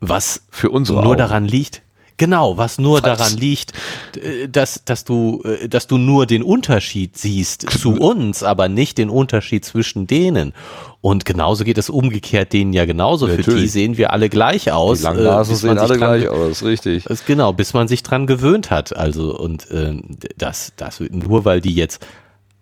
[0.00, 1.18] Was für unsere nur Augen.
[1.18, 1.82] daran liegt,
[2.16, 3.18] Genau, was nur was?
[3.18, 3.72] daran liegt,
[4.16, 8.98] äh, dass, dass, du, äh, dass du nur den Unterschied siehst zu uns, aber nicht
[8.98, 10.52] den Unterschied zwischen denen.
[11.00, 13.26] Und genauso geht es umgekehrt denen ja genauso.
[13.26, 14.98] Ja, Für die sehen wir alle gleich aus.
[14.98, 17.04] Die langen Nasen äh, sehen alle gleich aus, richtig.
[17.26, 18.94] Genau, bis man sich dran gewöhnt hat.
[18.94, 19.96] Also, und äh,
[20.36, 22.06] das, das, nur weil die jetzt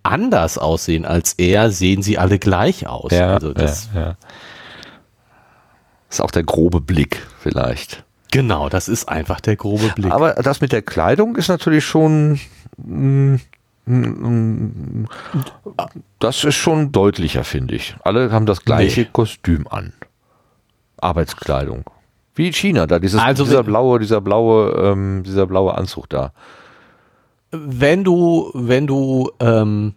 [0.02, 3.12] anders aussehen als er, sehen sie alle gleich aus.
[3.12, 4.16] Ja, also das, ja, ja.
[6.08, 8.04] ist auch der grobe Blick vielleicht.
[8.30, 10.12] Genau, das ist einfach der grobe Blick.
[10.12, 12.38] Aber das mit der Kleidung ist natürlich schon.
[12.76, 13.36] Mm,
[13.86, 15.06] mm,
[16.18, 17.96] das ist schon deutlicher, finde ich.
[18.04, 19.08] Alle haben das gleiche nee.
[19.12, 19.92] Kostüm an.
[20.98, 21.84] Arbeitskleidung.
[22.34, 26.32] Wie in China, da dieses, also, dieser blaue, dieser blaue, ähm, dieser blaue Anzug da.
[27.50, 29.94] Wenn du, wenn du, ähm,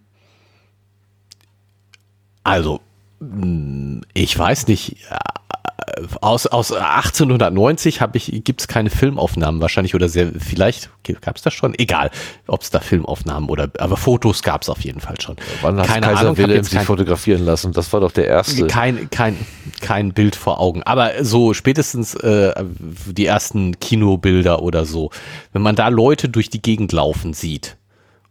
[2.44, 2.82] also,
[3.20, 4.98] mm, ich weiß nicht,
[6.22, 10.90] aus, aus 1890 habe ich, gibt es keine Filmaufnahmen wahrscheinlich oder sehr, vielleicht
[11.22, 12.12] gab es das schon, egal,
[12.48, 15.36] ob es da Filmaufnahmen oder, aber Fotos gab es auf jeden Fall schon.
[15.62, 17.74] Wann hat keine Kaiser Ahnung, Wilhelm sich fotografieren lassen?
[17.74, 18.68] Das war doch der erste.
[18.68, 19.38] Kein, kein,
[19.82, 25.12] kein Bild vor Augen, aber so spätestens äh, die ersten Kinobilder oder so,
[25.52, 27.78] wenn man da Leute durch die Gegend laufen sieht,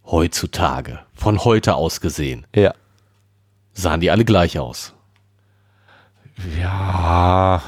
[0.05, 2.75] heutzutage, von heute aus gesehen, ja.
[3.73, 4.95] sahen die alle gleich aus.
[6.61, 7.63] Ja,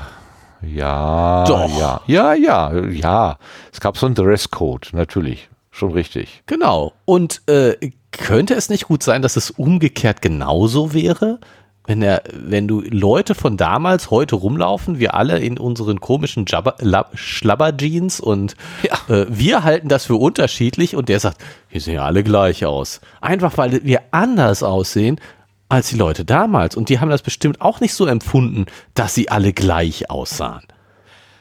[0.63, 1.79] ja, Doch.
[1.79, 3.39] ja, ja, ja, ja.
[3.73, 6.43] Es gab so einen Dresscode, natürlich, schon richtig.
[6.47, 6.93] Genau.
[7.05, 7.77] Und äh,
[8.11, 11.41] könnte es nicht gut sein, dass es umgekehrt genauso wäre?
[11.87, 18.21] Wenn, er, wenn du Leute von damals heute rumlaufen, wir alle in unseren komischen Schlabber-Jeans
[18.21, 19.15] und ja.
[19.15, 23.03] äh, wir halten das für unterschiedlich und der sagt, wir sehen ja alle gleich aus.
[23.21, 25.21] Einfach weil wir anders aussehen,
[25.69, 26.77] als die Leute damals.
[26.77, 30.63] Und die haben das bestimmt auch nicht so empfunden, dass sie alle gleich aussahen.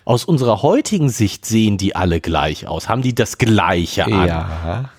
[0.05, 4.27] Aus unserer heutigen Sicht sehen die alle gleich aus, haben die das Gleiche an.
[4.27, 4.89] Ja.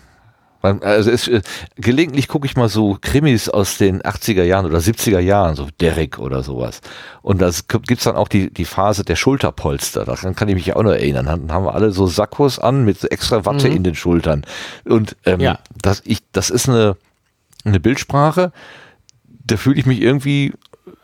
[0.64, 1.42] Also es, äh,
[1.76, 6.18] gelegentlich gucke ich mal so Krimis aus den 80er Jahren oder 70er Jahren, so Derrick
[6.18, 6.80] oder sowas.
[7.20, 7.50] Und da
[7.86, 10.06] gibt's dann auch die, die Phase der Schulterpolster.
[10.06, 11.26] Daran kann ich mich auch noch erinnern.
[11.26, 13.76] Dann haben wir alle so Sakkos an mit extra Watte mhm.
[13.76, 14.46] in den Schultern.
[14.86, 15.58] Und ähm, ja.
[15.82, 16.96] das, ich, das ist eine,
[17.66, 18.50] eine Bildsprache,
[19.44, 20.52] da fühle ich mich irgendwie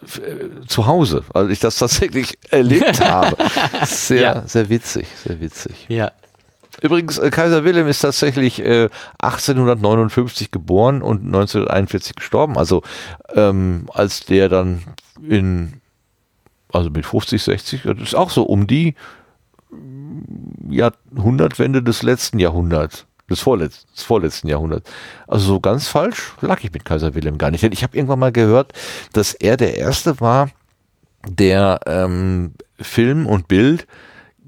[0.02, 3.36] äh, zu Hause, weil ich das tatsächlich erlebt habe.
[3.84, 4.42] Sehr, ja.
[4.46, 5.86] sehr witzig, sehr witzig.
[5.88, 6.12] Ja.
[6.82, 8.88] Übrigens, äh, Kaiser Wilhelm ist tatsächlich äh,
[9.18, 12.56] 1859 geboren und 1941 gestorben.
[12.56, 12.82] Also
[13.34, 14.82] ähm, als der dann
[15.22, 15.80] in,
[16.72, 18.94] also mit 50, 60, das ist auch so um die
[20.68, 24.90] Jahrhundertwende des letzten Jahrhunderts des, vorletz des vorletzten Jahrhunderts.
[25.26, 27.62] Also so ganz falsch lag ich mit Kaiser Wilhelm gar nicht.
[27.62, 28.72] Denn ich habe irgendwann mal gehört,
[29.12, 30.50] dass er der Erste war,
[31.26, 33.86] der ähm, Film und Bild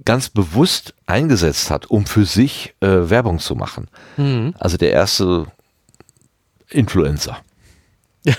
[0.04, 3.88] ganz bewusst eingesetzt hat, um für sich äh, Werbung zu machen.
[4.16, 4.54] Mhm.
[4.58, 5.46] Also der erste
[6.68, 7.38] Influencer.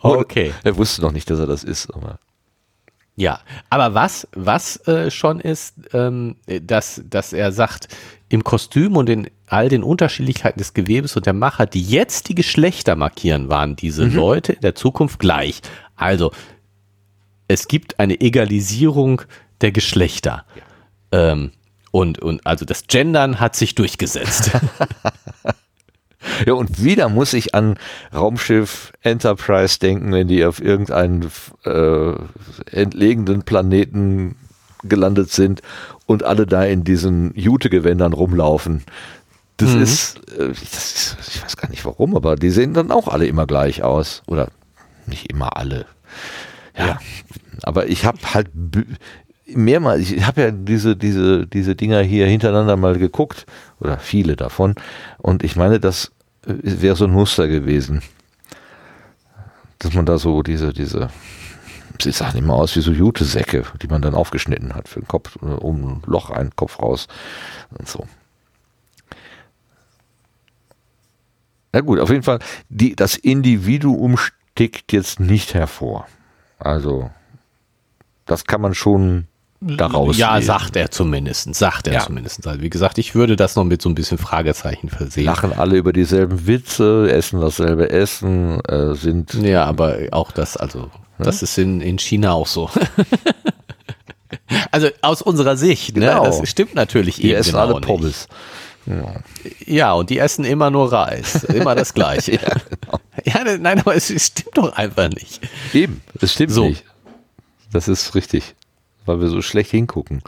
[0.00, 0.52] okay.
[0.64, 1.92] Er wusste noch nicht, dass er das ist.
[1.92, 2.18] Aber
[3.16, 3.40] Ja,
[3.70, 7.88] aber was, was äh, schon ist, ähm, dass, dass er sagt,
[8.28, 12.34] im Kostüm und in all den Unterschiedlichkeiten des Gewebes und der Macher, die jetzt die
[12.34, 15.62] Geschlechter markieren, waren diese Leute in der Zukunft gleich.
[15.94, 16.32] Also,
[17.48, 19.22] es gibt eine Egalisierung
[19.60, 20.44] der Geschlechter.
[21.12, 21.52] Ähm,
[21.92, 24.50] und, und also das Gendern hat sich durchgesetzt.
[26.46, 27.78] Ja, und wieder muss ich an
[28.14, 31.30] Raumschiff Enterprise denken, wenn die auf irgendeinen
[31.64, 32.12] äh,
[32.70, 34.36] entlegenen Planeten
[34.82, 35.62] gelandet sind
[36.06, 38.82] und alle da in diesen Jute-Gewändern rumlaufen.
[39.56, 43.08] Das, ist, äh, das ist, ich weiß gar nicht warum, aber die sehen dann auch
[43.08, 44.22] alle immer gleich aus.
[44.26, 44.48] Oder
[45.06, 45.86] nicht immer alle.
[46.76, 46.98] Ja, Ja.
[47.62, 48.48] aber ich habe halt
[49.46, 53.46] mehrmals, ich habe ja diese, diese, diese Dinger hier hintereinander mal geguckt,
[53.80, 54.74] oder viele davon,
[55.18, 56.10] und ich meine, das äh,
[56.46, 58.02] wäre so ein Muster gewesen.
[59.78, 61.10] Dass man da so diese, diese,
[62.00, 65.36] sie sahen immer aus wie so Jutesäcke, die man dann aufgeschnitten hat für den Kopf,
[65.42, 67.08] äh, um ein Loch rein, Kopf raus
[67.76, 68.06] und so.
[71.72, 72.38] Na gut, auf jeden Fall,
[72.70, 76.06] die, das Individuum stickt jetzt nicht hervor.
[76.58, 77.10] Also,
[78.24, 79.26] das kann man schon
[79.66, 80.46] daraus ja, lesen.
[80.46, 81.54] sagt er zumindest.
[81.54, 82.00] Sagt er Ja.
[82.00, 82.46] zumindest.
[82.46, 85.24] Also wie gesagt, ich würde das noch mit so ein bisschen Fragezeichen versehen.
[85.24, 90.90] Lachen alle über dieselben Witze, essen dasselbe Essen, äh, sind Ja, aber auch das, also,
[91.18, 92.70] das ist in, in China auch so.
[94.70, 96.06] also aus unserer Sicht, ne?
[96.06, 96.24] Genau.
[96.24, 97.80] Das stimmt natürlich die eben essen genau alle.
[97.80, 98.28] Pommes.
[99.66, 101.42] Ja, und die essen immer nur Reis.
[101.44, 102.32] Immer das Gleiche.
[103.24, 103.44] ja, genau.
[103.52, 105.40] ne- nein, aber es stimmt doch einfach nicht.
[105.74, 106.68] Eben, es stimmt So.
[106.68, 106.84] nicht.
[107.72, 108.54] Das ist richtig,
[109.06, 110.22] weil wir so schlecht hingucken.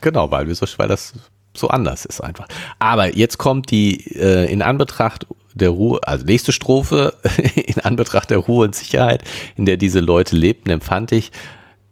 [0.00, 1.14] Genau, weil wir so, weil das
[1.56, 2.48] so anders ist einfach.
[2.78, 7.14] Aber jetzt kommt die äh, in Anbetracht der Ruhe, also nächste Strophe,
[7.54, 9.22] in Anbetracht der Ruhe und Sicherheit,
[9.56, 11.30] in der diese Leute lebten, empfand ich,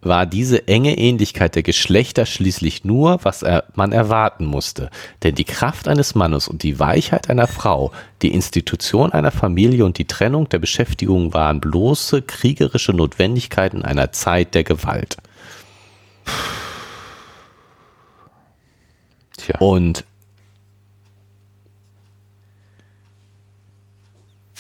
[0.03, 4.91] war diese enge Ähnlichkeit der Geschlechter schließlich nur, was er, man erwarten musste.
[5.23, 9.99] Denn die Kraft eines Mannes und die Weichheit einer Frau, die Institution einer Familie und
[9.99, 15.19] die Trennung der Beschäftigung waren bloße kriegerische Notwendigkeiten einer Zeit der Gewalt.
[19.37, 20.05] Tja, Und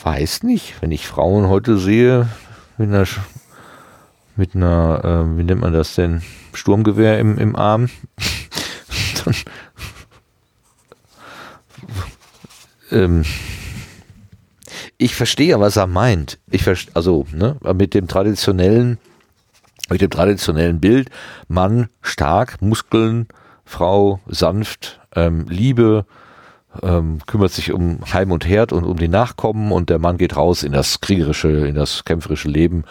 [0.03, 2.29] weiß nicht, wenn ich Frauen heute sehe
[2.77, 3.07] mit einer,
[4.37, 7.89] mit einer äh, wie nennt man das denn, Sturmgewehr im, im Arm,
[9.25, 9.35] dann
[12.91, 13.25] ähm,
[14.99, 16.39] ich verstehe was er meint.
[16.51, 18.99] Ich verstehe, also, ne, mit dem traditionellen,
[19.93, 21.11] mit dem traditionellen Bild,
[21.49, 23.28] Mann stark, Muskeln,
[23.64, 26.07] Frau sanft, ähm, Liebe,
[26.82, 30.36] ähm, kümmert sich um Heim und Herd und um die Nachkommen und der Mann geht
[30.36, 32.84] raus in das kriegerische, in das kämpferische Leben.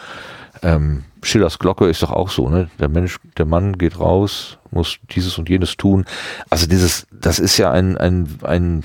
[0.62, 2.70] Ähm, Schillers Glocke ist doch auch so, ne?
[2.80, 6.06] Der Mensch, der Mann geht raus, muss dieses und jenes tun.
[6.50, 8.84] Also dieses, das ist ja ein, ein, ein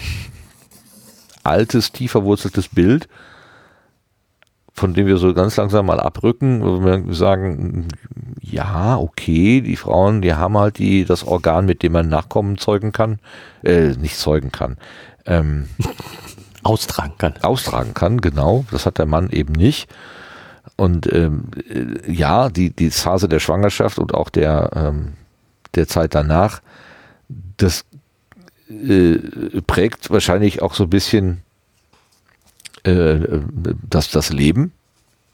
[1.45, 3.09] altes, tief verwurzeltes Bild,
[4.77, 7.89] von dem wir so ganz langsam mal abrücken, wo wir sagen,
[8.43, 12.93] ja, okay, die Frauen, die haben halt die, das Organ, mit dem man Nachkommen zeugen
[12.93, 13.19] kann,
[13.65, 14.77] äh, nicht zeugen kann,
[15.25, 15.69] ähm,
[16.63, 17.35] austragen kann.
[17.43, 19.89] austragen kann, genau, das hat der Mann eben nicht.
[20.77, 25.15] Und ähm, äh, ja, die, die Phase der Schwangerschaft und auch der, ähm,
[25.75, 26.61] der Zeit danach,
[27.57, 27.87] das
[28.69, 29.17] äh,
[29.67, 31.46] prägt wahrscheinlich auch so ein bisschen
[32.87, 33.41] äh,
[33.89, 34.73] das, das Leben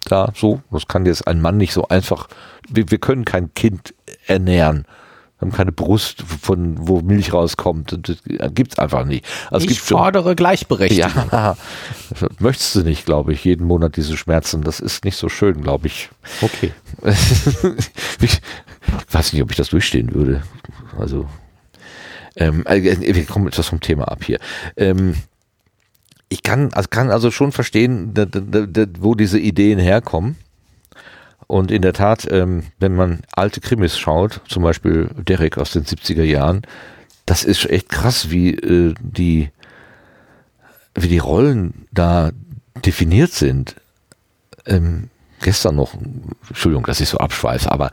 [0.04, 0.62] da so.
[0.70, 2.28] Das kann jetzt ein Mann nicht so einfach,
[2.68, 3.94] wir, wir können kein Kind
[4.26, 4.84] ernähren.
[5.38, 7.98] Wir haben keine Brust, von wo Milch rauskommt.
[8.08, 8.18] Das
[8.54, 9.24] gibt's einfach nicht.
[9.50, 11.30] Also ich gibt schon- fordere Gleichberechtigung.
[11.32, 11.56] ja,
[12.38, 14.62] möchtest du nicht, glaube ich, jeden Monat diese Schmerzen.
[14.62, 16.10] Das ist nicht so schön, glaube ich.
[16.42, 16.72] Okay.
[18.20, 18.40] ich
[19.10, 20.42] weiß nicht, ob ich das durchstehen würde.
[20.98, 21.28] Also,
[22.36, 24.38] ähm, äh, wir kommen etwas vom Thema ab hier.
[24.76, 25.16] Ähm,
[26.32, 28.14] ich kann, also kann also schon verstehen,
[29.00, 30.36] wo diese Ideen herkommen.
[31.46, 35.84] Und in der Tat, ähm, wenn man alte Krimis schaut, zum Beispiel Derek aus den
[35.84, 36.62] 70er Jahren,
[37.26, 39.50] das ist echt krass, wie äh, die
[40.94, 42.30] wie die Rollen da
[42.84, 43.76] definiert sind.
[44.66, 45.08] Ähm,
[45.40, 45.94] gestern noch,
[46.48, 47.90] Entschuldigung, dass ich so abschweife, aber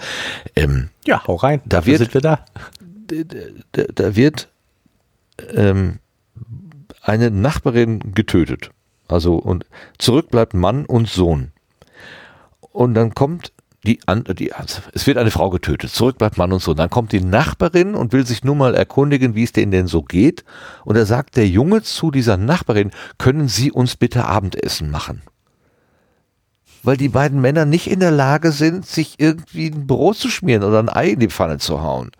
[0.56, 1.61] ähm, Ja, hau rein.
[1.66, 2.45] Da wird- sind wir da.
[3.72, 4.48] da, da wird
[5.53, 5.99] ähm,
[7.01, 8.71] eine Nachbarin getötet.
[9.07, 9.65] Also und
[9.97, 11.51] zurück bleibt Mann und Sohn.
[12.71, 13.51] Und dann kommt
[13.85, 13.99] die,
[14.38, 16.73] die, also es wird eine Frau getötet, zurück bleibt Mann und so.
[16.73, 20.01] Dann kommt die Nachbarin und will sich nur mal erkundigen, wie es denen denn so
[20.01, 20.43] geht.
[20.84, 25.21] Und da sagt der Junge zu dieser Nachbarin, können Sie uns bitte Abendessen machen?
[26.84, 30.63] Weil die beiden Männer nicht in der Lage sind, sich irgendwie ein Brot zu schmieren
[30.63, 32.11] oder ein Ei in die Pfanne zu hauen.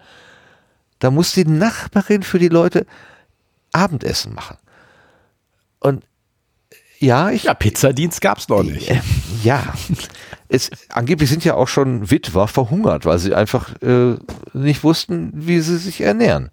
[1.00, 2.86] Da muss die Nachbarin für die Leute
[3.72, 4.58] Abendessen machen.
[5.80, 6.06] Und
[7.00, 7.44] ja, ich.
[7.44, 8.90] Ja, Pizzadienst gab's noch nicht.
[8.90, 9.02] Äh,
[9.44, 9.74] ja.
[10.50, 14.16] Es, angeblich sind ja auch schon Witwer verhungert, weil sie einfach äh,
[14.54, 16.50] nicht wussten, wie sie sich ernähren.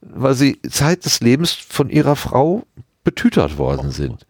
[0.00, 2.64] Weil sie Zeit des Lebens von ihrer Frau
[3.02, 4.26] betütert worden sind.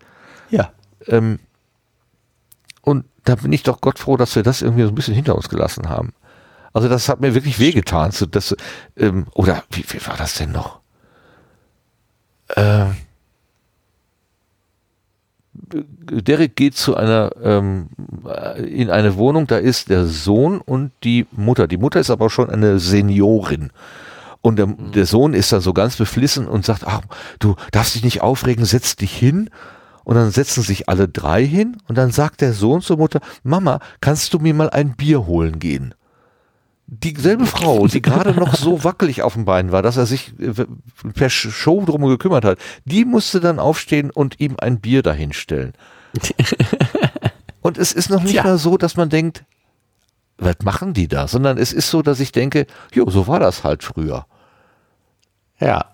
[0.50, 0.72] Ja.
[1.06, 1.40] Ähm,
[2.82, 5.36] und da bin ich doch Gott froh, dass wir das irgendwie so ein bisschen hinter
[5.36, 6.12] uns gelassen haben.
[6.72, 8.12] Also das hat mir wirklich wehgetan.
[8.12, 8.56] So, dass,
[8.96, 10.80] ähm, oder wie, wie war das denn noch?
[12.48, 12.86] Äh,
[15.54, 17.88] Derek geht zu einer ähm,
[18.56, 21.68] in eine Wohnung, da ist der Sohn und die Mutter.
[21.68, 23.70] Die Mutter ist aber schon eine Seniorin.
[24.40, 24.92] Und der, mhm.
[24.92, 27.02] der Sohn ist da so ganz beflissen und sagt, ach,
[27.38, 29.50] du darfst dich nicht aufregen, setz dich hin.
[30.04, 33.78] Und dann setzen sich alle drei hin und dann sagt der Sohn zur Mutter, Mama,
[34.00, 35.94] kannst du mir mal ein Bier holen gehen?
[36.92, 40.52] Dieselbe Frau, die gerade noch so wackelig auf dem Bein war, dass er sich äh,
[41.14, 45.72] per Show drum gekümmert hat, die musste dann aufstehen und ihm ein Bier dahinstellen.
[47.62, 48.44] und es ist noch nicht Tja.
[48.44, 49.44] mal so, dass man denkt,
[50.36, 51.28] was machen die da?
[51.28, 54.26] Sondern es ist so, dass ich denke, jo, so war das halt früher.
[55.60, 55.86] Ja.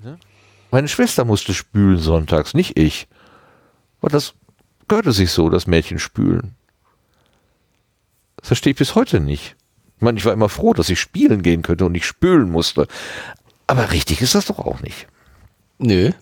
[0.00, 0.18] Ne?
[0.70, 3.08] Meine Schwester musste spülen sonntags, nicht ich.
[4.00, 4.34] Und das
[4.86, 6.54] gehörte sich so, das Mädchen spülen.
[8.38, 9.56] Das verstehe ich bis heute nicht.
[9.96, 12.86] Ich meine, ich war immer froh, dass ich spielen gehen könnte und nicht spülen musste.
[13.66, 15.06] Aber richtig ist das doch auch nicht.
[15.78, 16.12] Nö.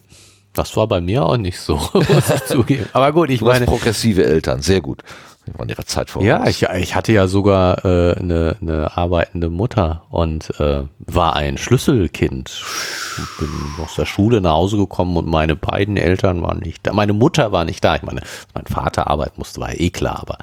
[0.54, 2.86] Das war bei mir auch nicht so, muss ich zugeben.
[2.94, 3.66] Aber gut, ich du meine.
[3.66, 5.02] progressive Eltern, sehr gut.
[5.46, 6.26] Die waren ihrer Zeit voraus.
[6.26, 11.56] Ja, ich, ich hatte ja sogar äh, eine, eine arbeitende Mutter und äh, war ein
[11.56, 12.48] Schlüsselkind.
[12.48, 13.48] Ich bin
[13.84, 16.92] aus der Schule nach Hause gekommen und meine beiden Eltern waren nicht da.
[16.92, 17.94] Meine Mutter war nicht da.
[17.94, 18.22] Ich meine,
[18.54, 20.38] mein Vater arbeiten musste, war ja eh klar, aber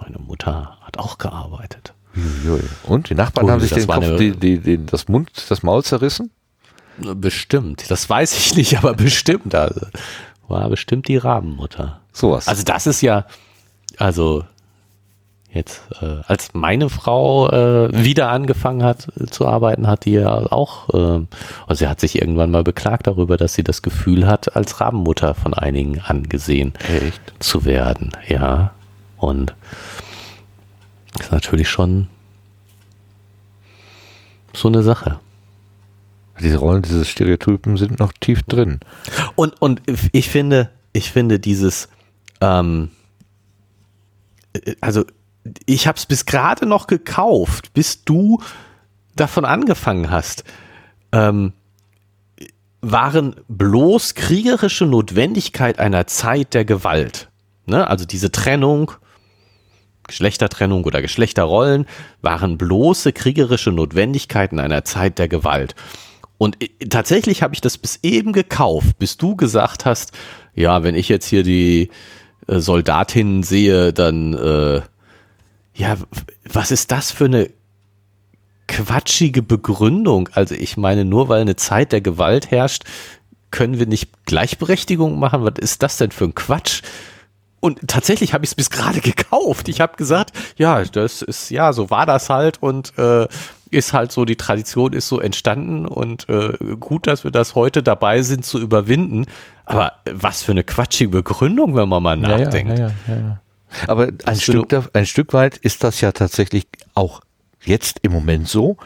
[0.00, 1.94] meine Mutter hat auch gearbeitet.
[2.84, 5.84] Und die Nachbarn Ui, haben sich den Kopf, die, die, die, das Mund, das Maul
[5.84, 6.30] zerrissen?
[6.98, 7.90] Bestimmt.
[7.90, 9.54] Das weiß ich nicht, aber bestimmt.
[9.54, 9.86] Also,
[10.48, 12.00] war bestimmt die Rabenmutter.
[12.12, 12.48] Sowas.
[12.48, 13.26] Also das ist ja,
[13.98, 14.44] also
[15.50, 20.30] jetzt, äh, als meine Frau äh, wieder angefangen hat äh, zu arbeiten, hat die ja
[20.30, 21.26] auch, äh,
[21.66, 25.34] also sie hat sich irgendwann mal beklagt darüber, dass sie das Gefühl hat, als Rabenmutter
[25.34, 27.20] von einigen angesehen Echt?
[27.38, 28.12] zu werden.
[28.26, 28.72] Ja.
[29.18, 29.54] Und
[31.18, 32.08] ist natürlich schon
[34.54, 35.20] so eine Sache.
[36.40, 38.80] Diese Rollen, diese Stereotypen sind noch tief drin.
[39.34, 39.82] Und, und
[40.12, 41.88] ich finde, ich finde dieses,
[42.40, 42.90] ähm,
[44.80, 45.04] also
[45.66, 48.40] ich habe es bis gerade noch gekauft, bis du
[49.16, 50.44] davon angefangen hast.
[51.12, 51.52] Ähm,
[52.80, 57.28] waren bloß kriegerische Notwendigkeit einer Zeit der Gewalt.
[57.66, 57.88] Ne?
[57.88, 58.92] Also diese Trennung
[60.08, 61.86] Geschlechtertrennung oder Geschlechterrollen
[62.20, 65.74] waren bloße kriegerische Notwendigkeiten einer Zeit der Gewalt.
[66.36, 66.56] Und
[66.88, 70.12] tatsächlich habe ich das bis eben gekauft, bis du gesagt hast,
[70.54, 71.90] ja, wenn ich jetzt hier die
[72.46, 74.80] äh, Soldatinnen sehe, dann äh,
[75.74, 75.96] ja,
[76.44, 77.50] was ist das für eine
[78.66, 80.28] quatschige Begründung?
[80.32, 82.84] Also ich meine, nur weil eine Zeit der Gewalt herrscht,
[83.50, 85.44] können wir nicht Gleichberechtigung machen?
[85.44, 86.82] Was ist das denn für ein Quatsch?
[87.60, 89.68] Und tatsächlich habe ich es bis gerade gekauft.
[89.68, 93.26] Ich habe gesagt, ja, das ist, ja, so war das halt und äh,
[93.70, 97.82] ist halt so, die Tradition ist so entstanden und äh, gut, dass wir das heute
[97.82, 99.26] dabei sind zu überwinden.
[99.66, 102.78] Aber was für eine quatschige Begründung, wenn man mal nachdenkt.
[102.78, 103.40] Ja, ja, ja,
[103.86, 107.20] Aber ein Stück, ein Stück weit ist das ja tatsächlich auch
[107.64, 108.78] jetzt im Moment so.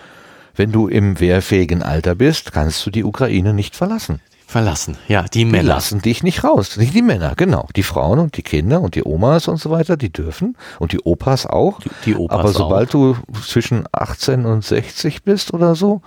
[0.54, 4.20] Wenn du im wehrfähigen Alter bist, kannst du die Ukraine nicht verlassen.
[4.52, 5.62] Verlassen, ja, die Männer.
[5.62, 6.76] Die lassen dich nicht raus.
[6.76, 7.68] Nicht die Männer, genau.
[7.74, 10.58] Die Frauen und die Kinder und die Omas und so weiter, die dürfen.
[10.78, 11.80] Und die Opas auch.
[11.80, 13.16] Die, die Opas Aber sobald auch.
[13.32, 16.02] du zwischen 18 und 60 bist oder so,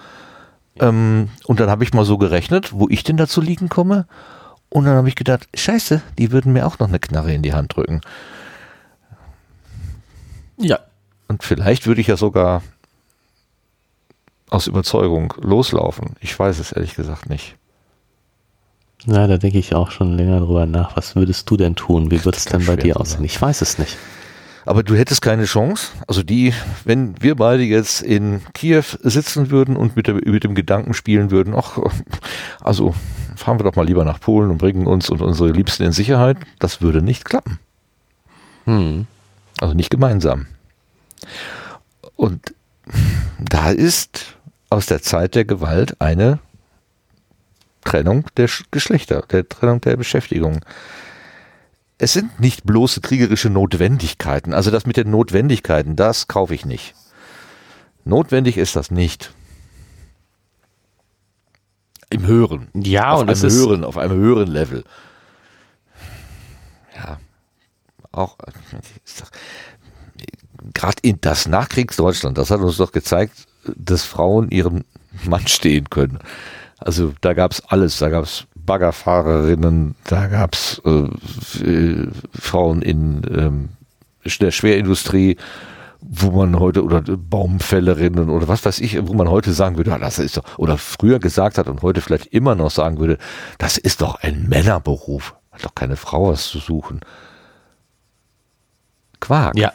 [0.76, 0.90] ja.
[0.90, 4.06] ähm, und dann habe ich mal so gerechnet, wo ich denn dazu liegen komme.
[4.70, 7.54] Und dann habe ich gedacht, scheiße, die würden mir auch noch eine Knarre in die
[7.54, 8.02] Hand drücken.
[10.58, 10.78] Ja.
[11.28, 12.62] Und vielleicht würde ich ja sogar
[14.52, 16.16] aus Überzeugung loslaufen.
[16.20, 17.56] Ich weiß es ehrlich gesagt nicht.
[19.06, 20.96] Na, da denke ich auch schon länger drüber nach.
[20.96, 22.10] Was würdest du denn tun?
[22.12, 23.24] Wie wird es denn bei dir aussehen?
[23.24, 23.98] Ich weiß es nicht.
[24.66, 25.90] Aber du hättest keine Chance.
[26.08, 26.54] Also die,
[26.86, 31.30] wenn wir beide jetzt in Kiew sitzen würden und mit, der, mit dem Gedanken spielen
[31.30, 31.78] würden, ach,
[32.62, 32.96] also
[33.36, 36.38] fahren wir doch mal lieber nach Polen und bringen uns und unsere Liebsten in Sicherheit,
[36.58, 37.60] das würde nicht klappen.
[38.66, 39.06] Hm.
[39.60, 40.48] Also nicht gemeinsam.
[42.16, 42.56] Und
[43.40, 44.38] da ist
[44.70, 46.40] aus der Zeit der Gewalt eine
[47.86, 50.60] Trennung der Geschlechter, der Trennung der Beschäftigung.
[51.98, 54.54] Es sind nicht bloße kriegerische Notwendigkeiten.
[54.54, 56.94] Also das mit den Notwendigkeiten, das kaufe ich nicht.
[58.04, 59.34] Notwendig ist das nicht.
[62.10, 62.68] Im Hören.
[62.74, 64.84] Ja, auf und einem höheren, auf einem höheren Level.
[66.96, 67.20] Ja.
[68.12, 68.38] Auch
[70.74, 74.84] gerade in das Nachkriegsdeutschland, das hat uns doch gezeigt, dass Frauen ihrem
[75.24, 76.20] Mann stehen können.
[76.80, 81.10] Also da gab es alles, da gab es Baggerfahrerinnen, da gab es äh,
[81.64, 83.70] äh, Frauen in ähm,
[84.40, 85.38] der Schwerindustrie,
[86.02, 90.20] wo man heute oder Baumfällerinnen oder was weiß ich, wo man heute sagen würde, das
[90.20, 93.18] ist doch, oder früher gesagt hat und heute vielleicht immer noch sagen würde,
[93.58, 97.02] das ist doch ein Männerberuf, hat doch keine Frau was zu suchen.
[99.20, 99.58] Quark.
[99.58, 99.74] Ja.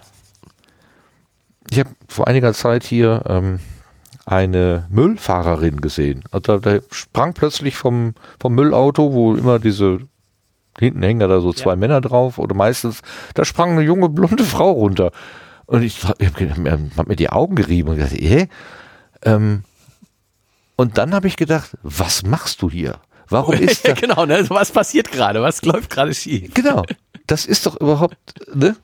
[1.70, 3.60] Ich habe vor einiger Zeit hier ähm,
[4.30, 6.22] eine Müllfahrerin gesehen.
[6.30, 10.00] Also da, da sprang plötzlich vom, vom Müllauto, wo immer diese
[10.78, 11.76] hinten hängen da so zwei Ja.
[11.76, 13.02] Männer drauf oder meistens,
[13.34, 15.10] da sprang eine junge blonde Frau runter.
[15.66, 18.48] Und ich, ich habe hab mir die Augen gerieben und gedacht, eh?
[19.22, 19.64] Ähm,
[20.76, 22.98] und dann habe ich gedacht, was machst du hier?
[23.28, 24.48] Warum ist da, genau, ne?
[24.48, 25.42] Was passiert gerade?
[25.42, 26.54] Was läuft gerade schief?
[26.54, 26.84] Genau.
[27.26, 28.16] Das ist doch überhaupt,
[28.54, 28.76] ne?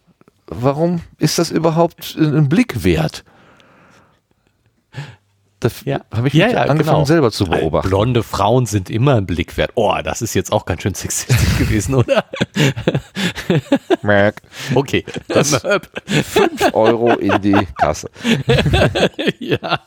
[0.49, 3.25] Warum ist das überhaupt ein Blick wert?
[5.61, 6.01] Da Ja.
[6.15, 7.05] habe ich Ja, ja, angefangen genau.
[7.07, 7.89] selber zu beobachten.
[7.89, 9.71] Blonde Frauen sind immer ein Blick wert.
[9.75, 12.25] Oh, das ist jetzt auch ganz schön sexistisch gewesen, oder?
[14.03, 14.43] Merk.
[14.75, 15.05] Okay.
[15.29, 15.63] Das-
[16.07, 18.11] Fünf Euro in die Kasse.
[19.39, 19.81] ja.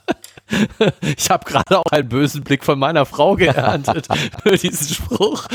[1.17, 4.07] Ich habe gerade auch einen bösen Blick von meiner Frau geerntet
[4.43, 5.45] für diesen Spruch.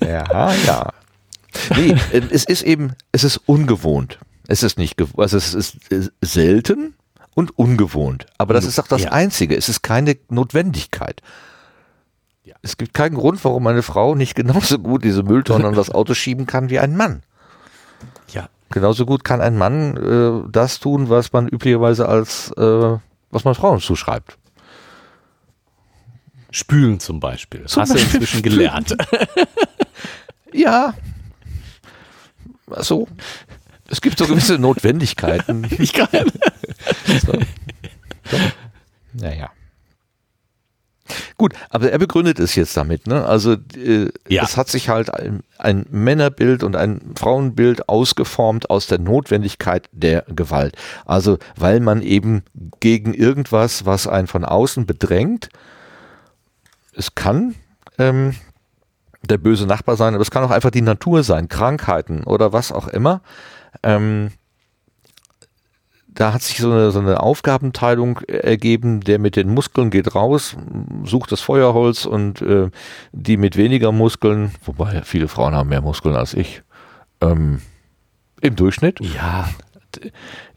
[0.00, 0.92] Ja, ja.
[1.76, 1.94] Nee,
[2.32, 4.18] es ist eben, es ist ungewohnt.
[4.50, 6.94] Es ist nicht, also es ist äh, selten
[7.36, 8.26] und ungewohnt.
[8.36, 9.12] Aber das ist auch das Ja.
[9.12, 9.56] Einzige.
[9.56, 11.22] Es ist keine Notwendigkeit.
[12.42, 12.56] Ja.
[12.60, 16.14] Es gibt keinen Grund, warum eine Frau nicht genauso gut diese Mülltonne an das Auto
[16.14, 17.22] schieben kann wie ein Mann.
[18.32, 18.48] Ja.
[18.70, 22.98] Genauso gut kann ein Mann äh, das tun, was man üblicherweise als, äh,
[23.30, 24.36] was man Frauen zuschreibt.
[26.50, 27.66] Spülen zum Beispiel.
[27.66, 28.96] Zum Hast du inzwischen gelernt.
[30.52, 30.94] Ja.
[32.78, 33.06] So.
[33.90, 35.66] Es gibt so gewisse Notwendigkeiten.
[35.78, 36.08] Ich kann.
[37.26, 37.32] So.
[37.32, 37.38] So.
[39.12, 39.50] Naja.
[41.36, 43.08] Gut, aber er begründet es jetzt damit.
[43.08, 43.24] Ne?
[43.24, 44.44] Also äh, Ja.
[44.44, 50.22] es hat sich halt ein, ein Männerbild und ein Frauenbild ausgeformt aus der Notwendigkeit der
[50.28, 50.76] Gewalt.
[51.06, 52.42] Also weil man eben
[52.78, 55.48] gegen irgendwas, was einen von außen bedrängt,
[56.94, 57.56] es kann
[57.98, 58.34] ähm,
[59.22, 62.70] der böse Nachbar sein, aber es kann auch einfach die Natur sein, Krankheiten oder was
[62.70, 63.22] auch immer.
[63.82, 64.30] Ähm,
[66.12, 70.56] da hat sich so eine, so eine Aufgabenteilung ergeben, der mit den Muskeln geht raus,
[71.04, 72.70] sucht das Feuerholz und äh,
[73.12, 76.62] die mit weniger Muskeln, wobei viele Frauen haben mehr Muskeln als ich,
[77.20, 77.62] ähm,
[78.40, 79.48] im Durchschnitt Ja.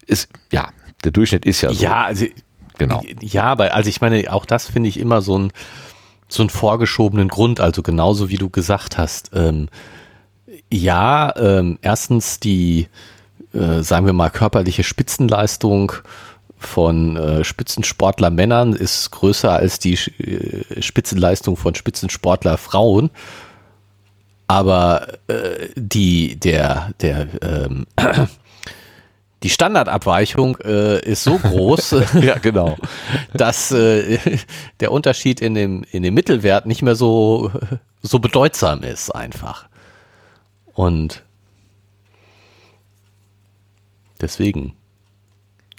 [0.07, 0.69] ist, ja,
[1.03, 1.81] der Durchschnitt ist ja so.
[1.81, 2.25] Ja, also
[2.77, 3.01] genau.
[3.21, 5.51] Ja, aber also ich meine, auch das finde ich immer so ein
[6.29, 9.31] so einen vorgeschobenen Grund, also genauso wie du gesagt hast.
[9.33, 9.69] Ähm,
[10.71, 12.87] ja, ähm, erstens die,
[13.53, 15.93] äh, sagen wir mal, körperliche Spitzenleistung
[16.57, 23.11] von äh, Spitzensportler Männern ist größer als die äh, Spitzenleistung von Spitzensportler Frauen.
[24.47, 27.85] Aber äh, die, der, der, ähm,
[29.43, 32.77] die Standardabweichung äh, ist so groß, Ja, genau.
[33.33, 34.19] dass äh,
[34.79, 37.51] der Unterschied in dem, in dem Mittelwert nicht mehr so,
[38.01, 39.67] so bedeutsam ist einfach.
[40.73, 41.23] Und
[44.21, 44.75] deswegen.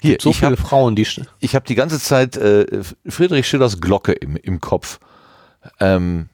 [0.00, 1.06] Hier, So ich viele habe Frauen, die
[1.40, 5.00] ich hab die ganze Zeit äh, Friedrich Schillers Glocke im, im Kopf.
[5.80, 6.28] Ähm,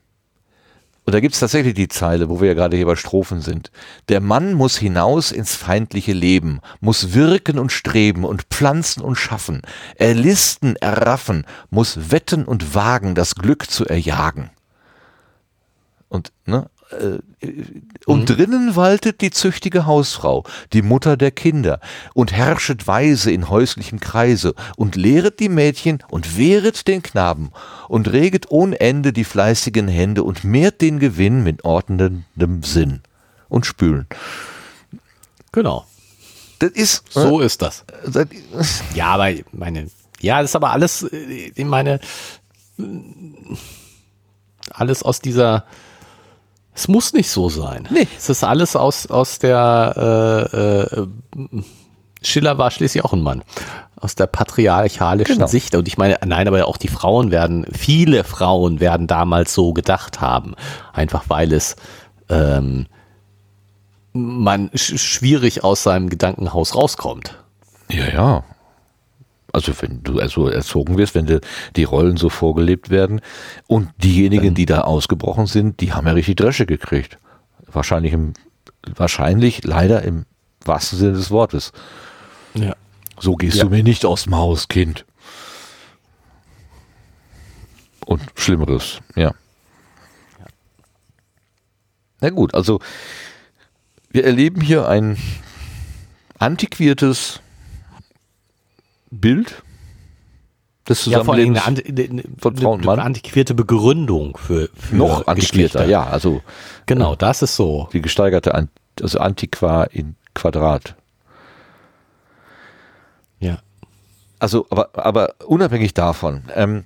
[1.10, 3.70] und da gibt es tatsächlich die Zeile, wo wir ja gerade hier bei Strophen sind.
[4.08, 9.62] Der Mann muss hinaus ins feindliche Leben, muss wirken und streben und pflanzen und schaffen,
[9.96, 14.50] erlisten, erraffen, muss wetten und wagen, das Glück zu erjagen.
[16.08, 16.68] Und, ne,
[18.06, 21.80] und drinnen waltet die züchtige Hausfrau, die Mutter der Kinder,
[22.14, 27.52] und herrschet weise in häuslichem Kreise, und lehret die Mädchen und wehret den Knaben,
[27.88, 33.00] und reget ohne Ende die fleißigen Hände und mehrt den Gewinn mit ordnendem Sinn
[33.48, 34.06] und spülen.
[35.52, 35.86] Genau.
[36.58, 37.84] Das ist So ist das.
[38.14, 38.26] äh,
[38.94, 39.88] Ja, aber meine,
[40.20, 42.00] ja, das ist aber alles, äh, ich meine,
[44.70, 45.64] alles aus dieser
[46.74, 47.88] Es muss nicht so sein.
[47.90, 48.06] Nee.
[48.16, 51.06] Es ist alles aus, aus der äh, äh,
[52.22, 53.42] Schiller war schließlich auch ein Mann.
[53.96, 55.46] Aus der patriarchalischen Genau.
[55.46, 55.74] Sicht.
[55.74, 60.20] Und ich meine, nein, aber auch die Frauen werden, viele Frauen werden damals so gedacht
[60.20, 60.54] haben.
[60.92, 61.76] Einfach weil es
[62.30, 62.86] ähm,
[64.12, 67.36] man sch schwierig aus seinem Gedankenhaus rauskommt.
[67.90, 68.44] Ja, ja.
[69.52, 71.40] Also wenn du also erzogen wirst, wenn dir
[71.76, 73.20] die Rollen so vorgelebt werden
[73.66, 77.18] und diejenigen, die da ausgebrochen sind, die haben ja richtig Dresche gekriegt.
[77.66, 78.32] Wahrscheinlich im,
[78.96, 80.24] wahrscheinlich leider im
[80.64, 81.72] wahrsten Sinne des Wortes.
[82.54, 82.74] Ja.
[83.18, 83.64] So gehst Ja.
[83.64, 85.04] du mir nicht aus dem Haus, Kind.
[88.06, 89.32] Und Schlimmeres, ja.
[92.20, 92.80] Na gut, also
[94.10, 95.16] wir erleben hier ein
[96.38, 97.40] antiquiertes
[99.10, 99.50] Bild
[100.88, 101.66] Ja, allem Zusammenlebens.
[101.66, 102.98] eine, ant- eine, von Frau und eine Mann.
[103.00, 106.42] antiquierte Begründung für, für noch antiquierter, ja, also
[106.86, 107.88] Genau, das ist so.
[107.92, 108.54] die gesteigerte,
[109.00, 110.94] also Antiqua in Quadrat.
[113.40, 113.62] Ja.
[114.38, 116.84] Also, aber, aber unabhängig davon, ähm,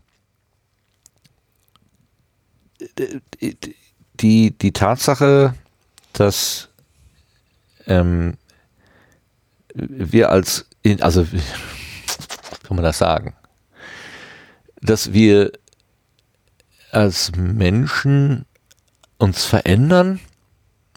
[4.20, 5.54] die, die Tatsache,
[6.12, 6.68] dass
[7.86, 8.34] ähm,
[9.74, 11.26] wir als, in, also,
[12.64, 13.34] kann man das sagen,
[14.80, 15.52] dass wir
[16.90, 18.44] als Menschen
[19.18, 20.20] uns verändern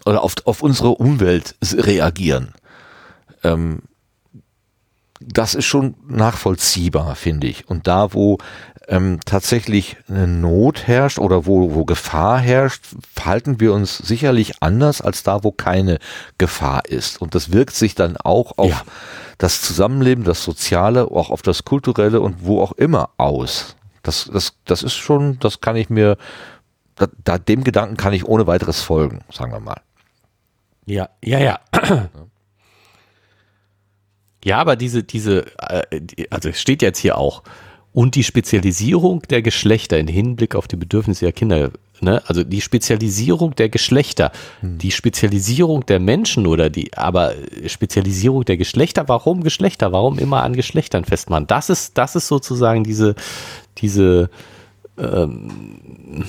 [0.04, 2.54] oder auf, auf unsere Umwelt reagieren.
[3.42, 3.82] Ähm,
[5.20, 7.68] das ist schon nachvollziehbar, finde ich.
[7.68, 8.38] Und da, wo
[8.86, 12.84] ähm, tatsächlich eine Not herrscht oder wo, wo Gefahr herrscht,
[13.14, 15.98] verhalten wir uns sicherlich anders als da, wo keine
[16.38, 17.20] Gefahr ist.
[17.20, 18.82] Und das wirkt sich dann auch auf Ja.
[19.38, 23.76] Das Zusammenleben, das Soziale, auch auf das Kulturelle und wo auch immer aus.
[24.02, 26.16] Das, das, das ist schon, das kann ich mir,
[26.96, 29.80] da, da, dem Gedanken kann ich ohne weiteres folgen, sagen wir mal.
[30.86, 31.60] Ja, ja, ja.
[34.44, 37.42] Ja, aber diese, diese, äh, also es steht jetzt hier auch,
[37.92, 41.70] und die Spezialisierung der Geschlechter im Hinblick auf die Bedürfnisse der Kinder,
[42.00, 42.22] ne?
[42.26, 47.34] also die Spezialisierung der Geschlechter, die Spezialisierung der Menschen oder die, aber
[47.66, 51.46] Spezialisierung der Geschlechter, warum Geschlechter, warum immer an Geschlechtern festmachen?
[51.46, 53.14] Das ist, das ist sozusagen diese,
[53.78, 54.30] diese,
[54.98, 56.24] ähm,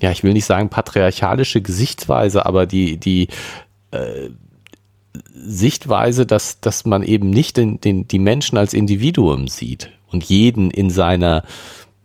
[0.00, 3.28] ja, ich will nicht sagen patriarchalische Gesichtsweise, aber die, die,
[5.34, 10.70] Sichtweise, dass, dass man eben nicht den, den, die Menschen als Individuum sieht und jeden
[10.70, 11.44] in seiner,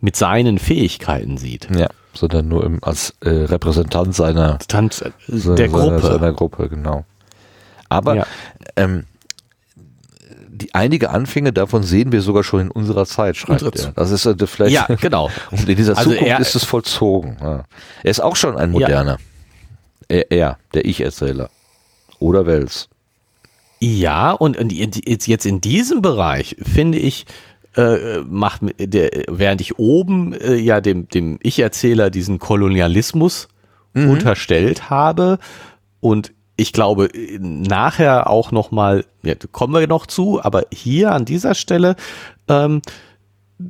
[0.00, 1.68] mit seinen Fähigkeiten sieht.
[1.74, 6.00] Ja, sondern nur im, als äh, Repräsentant seiner, Dann, seiner, der Gruppe.
[6.00, 7.04] seiner Gruppe, genau.
[7.88, 8.26] Aber Ja.
[8.76, 9.04] ähm,
[10.48, 13.92] die einige Anfänge davon sehen wir sogar schon in unserer Zeit, schreibt Unsere er.
[13.92, 15.30] Das ist äh, vielleicht Ja, genau.
[15.50, 17.36] und in dieser Also Zukunft er- ist es vollzogen.
[17.40, 17.64] Ja.
[18.02, 19.18] Er ist auch schon ein moderner.
[20.08, 21.50] Er, er, der Ich-Erzähler.
[22.18, 22.88] Oder Wels.
[23.80, 27.26] Ja, und jetzt jetzt in diesem Bereich finde ich,
[27.76, 33.48] äh, macht der, während ich oben äh, ja dem, dem Ich-Erzähler diesen Kolonialismus
[33.94, 35.38] unterstellt habe
[36.00, 41.12] und ich glaube äh, nachher auch noch mal, ja, kommen wir noch zu, aber hier
[41.12, 41.96] an dieser Stelle
[42.48, 42.82] ähm,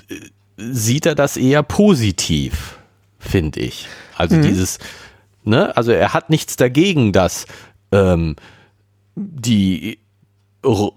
[0.08, 0.14] äh,
[0.56, 2.78] sieht er das eher positiv,
[3.18, 3.88] finde ich.
[4.16, 4.78] Also dieses,
[5.44, 7.46] ne, also er hat nichts dagegen, dass
[7.92, 8.36] ähm,
[9.16, 9.98] die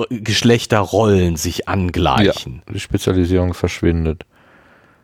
[0.10, 2.62] Geschlechterrollen sich angleichen.
[2.74, 4.26] Die Spezialisierung verschwindet.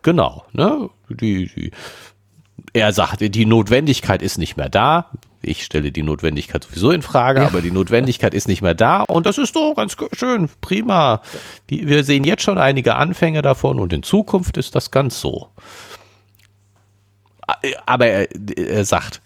[0.01, 0.89] Genau, ne?
[1.09, 1.71] Die, die,
[2.73, 5.11] er sagt, die Notwendigkeit ist nicht mehr da.
[5.41, 9.27] Ich stelle die Notwendigkeit sowieso in Frage, aber die Notwendigkeit ist nicht mehr da und
[9.27, 11.21] das ist doch ganz schön, prima.
[11.67, 15.49] Wir wir sehen jetzt schon einige Anfänge davon und in Zukunft ist das ganz so.
[17.85, 18.27] Aber er,
[18.57, 19.21] er sagt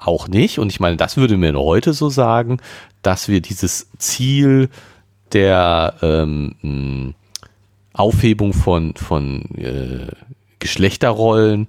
[0.00, 2.58] auch nicht, und ich meine, das würde mir heute so sagen,
[3.02, 4.68] dass wir dieses Ziel
[5.32, 7.14] der ähm, mh,
[7.92, 10.08] Aufhebung von, von äh,
[10.58, 11.68] Geschlechterrollen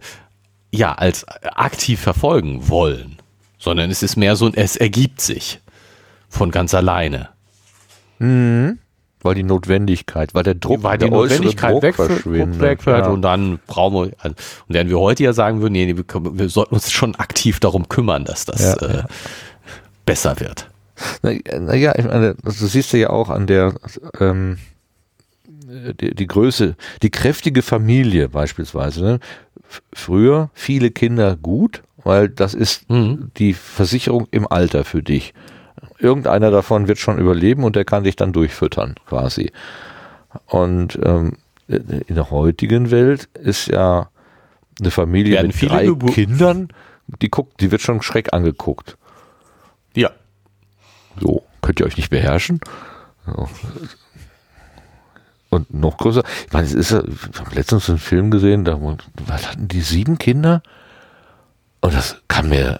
[0.71, 3.17] ja als aktiv verfolgen wollen,
[3.57, 5.59] sondern es ist mehr so ein, es ergibt sich
[6.29, 7.29] von ganz alleine.
[9.23, 13.11] Weil die Notwendigkeit, weil der Druck, Weil die der Notwendigkeit Druck wegfällt, wegfällt ja.
[13.11, 14.35] und dann brauchen wir, also,
[14.67, 16.05] und während wir heute ja sagen würden, nee, nee, wir,
[16.37, 19.03] wir sollten uns schon aktiv darum kümmern, dass das Ja, äh,
[20.05, 20.69] besser wird.
[21.21, 23.73] Naja, na meine, das siehst du ja auch an der
[24.19, 24.57] ähm,
[25.99, 29.03] die, die Größe, die kräftige Familie beispielsweise.
[29.03, 29.19] Ne?
[29.93, 33.31] Früher viele Kinder gut, weil das ist Mhm.
[33.37, 35.33] die Versicherung im Alter für dich.
[35.97, 39.51] Irgendeiner davon wird schon überleben und der kann dich dann durchfüttern, quasi.
[40.45, 41.37] Und ähm,
[41.67, 44.09] in der heutigen Welt ist ja
[44.79, 46.69] eine Familie Werden mit drei Gebu- Kindern
[47.21, 48.97] die guckt, die wird schon schreck angeguckt.
[49.95, 50.11] Ja.
[51.19, 52.61] So, könnt ihr euch nicht beherrschen?
[55.49, 58.79] Und noch größer, ich meine, es ist ja, ich habe letztens einen Film gesehen, da
[59.27, 60.63] was hatten die sieben Kinder?
[61.81, 62.79] Und das kam mir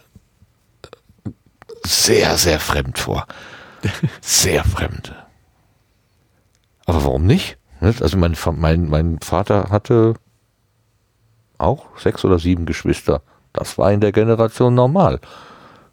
[1.84, 3.28] sehr, sehr fremd vor.
[4.22, 5.14] Sehr fremd.
[6.86, 7.58] Aber warum nicht?
[7.80, 10.14] Also mein, mein, mein Vater hatte
[11.58, 13.22] auch sechs oder sieben Geschwister.
[13.54, 15.20] Das war in der Generation normal.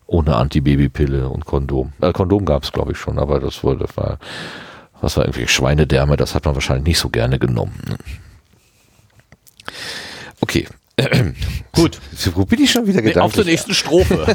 [0.07, 1.93] Ohne Antibabypille und Kondom.
[2.01, 4.19] Äh, Kondom gab es, glaube ich, schon, aber das wurde, war,
[5.01, 7.79] was war irgendwie Schweinedärme, das hat man wahrscheinlich nicht so gerne genommen.
[10.41, 10.67] Okay.
[11.73, 12.01] Gut.
[12.35, 13.25] Wo bin ich schon wieder gedacht?
[13.25, 14.27] Auf zur nächsten Strophe.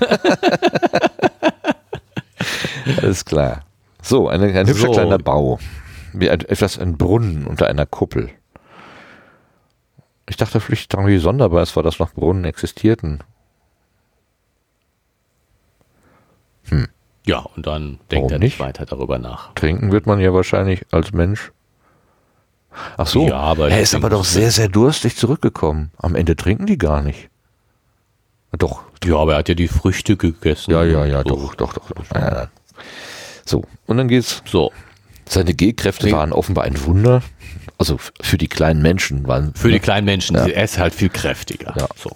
[3.01, 3.65] Alles klar.
[4.01, 4.91] So, ein, ein hübscher so.
[4.91, 5.59] kleiner Bau.
[6.13, 8.29] Wie ein, etwas ein Brunnen unter einer Kuppel.
[10.29, 13.19] Ich dachte vielleicht irgendwie sonderbar, es war, dass noch Brunnen existierten.
[16.69, 16.87] Hm.
[17.25, 19.53] Ja, und dann denkt Warum er nicht weiter darüber nach.
[19.53, 21.51] Trinken wird man ja wahrscheinlich als Mensch.
[22.97, 25.91] Ach so, ja, aber er ist aber doch sehr, sehr durstig zurückgekommen.
[25.97, 27.29] Am Ende trinken die gar nicht.
[28.57, 28.83] Doch.
[29.03, 30.71] Ja, aber er hat ja die Früchte gegessen.
[30.71, 31.29] Ja, ja, ja, so.
[31.29, 31.89] doch, doch, doch.
[31.89, 32.05] doch.
[32.15, 32.47] Ja,
[33.45, 34.41] so, und dann geht's.
[34.45, 34.71] So.
[35.27, 37.21] Seine G-Kräfte waren offenbar ein Wunder.
[37.77, 39.53] Also für die kleinen Menschen waren.
[39.55, 40.45] Für die kleinen Menschen, ja.
[40.45, 41.73] er ist halt viel kräftiger.
[41.77, 41.87] Ja.
[41.95, 42.11] So.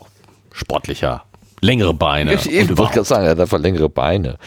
[0.52, 1.24] Sportlicher.
[1.62, 2.34] Längere Beine.
[2.34, 4.38] Ich, ich wollte gerade sagen, er hat einfach längere Beine.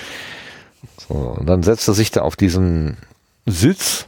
[0.97, 2.99] So, und dann setzt er sich da auf diesen
[3.47, 4.07] Sitz.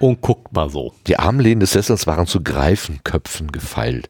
[0.00, 0.92] Und guckt mal so.
[1.06, 4.08] Die Armlehnen des Sessels waren zu Greifenköpfen gefeilt.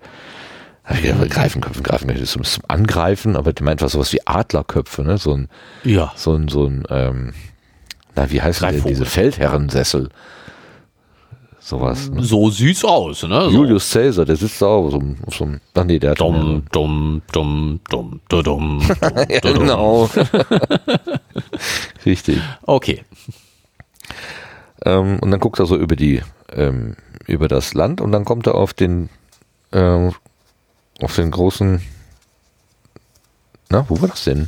[0.85, 5.19] Greifenköpfen, Greifen, das ist zum Angreifen, aber die meint was sowas wie Adlerköpfe, ne?
[5.19, 5.49] So ein,
[5.85, 6.13] ja.
[6.17, 7.35] so ein, so ein, ähm,
[8.17, 8.85] na, wie heißt das?
[8.85, 10.09] Diese Feldherrensessel.
[11.61, 12.09] Sowas.
[12.09, 12.23] Ne?
[12.23, 13.43] So sieht's aus, ne?
[13.43, 13.51] So.
[13.51, 16.21] Julius Caesar, der sitzt da auf so einem, auf so einem ach nee, der hat
[16.21, 18.83] dumm, dumm, dumm, dumm, dumm, dumm,
[19.29, 20.09] ja, genau.
[22.07, 22.39] Richtig.
[22.63, 23.05] Okay.
[24.85, 26.23] Ähm, und dann guckt er so über die,
[26.53, 26.97] ähm,
[27.27, 29.09] über das Land und dann kommt er auf den,
[29.73, 30.11] äh,
[31.01, 31.83] auf den großen,
[33.71, 34.47] na, wo war das denn?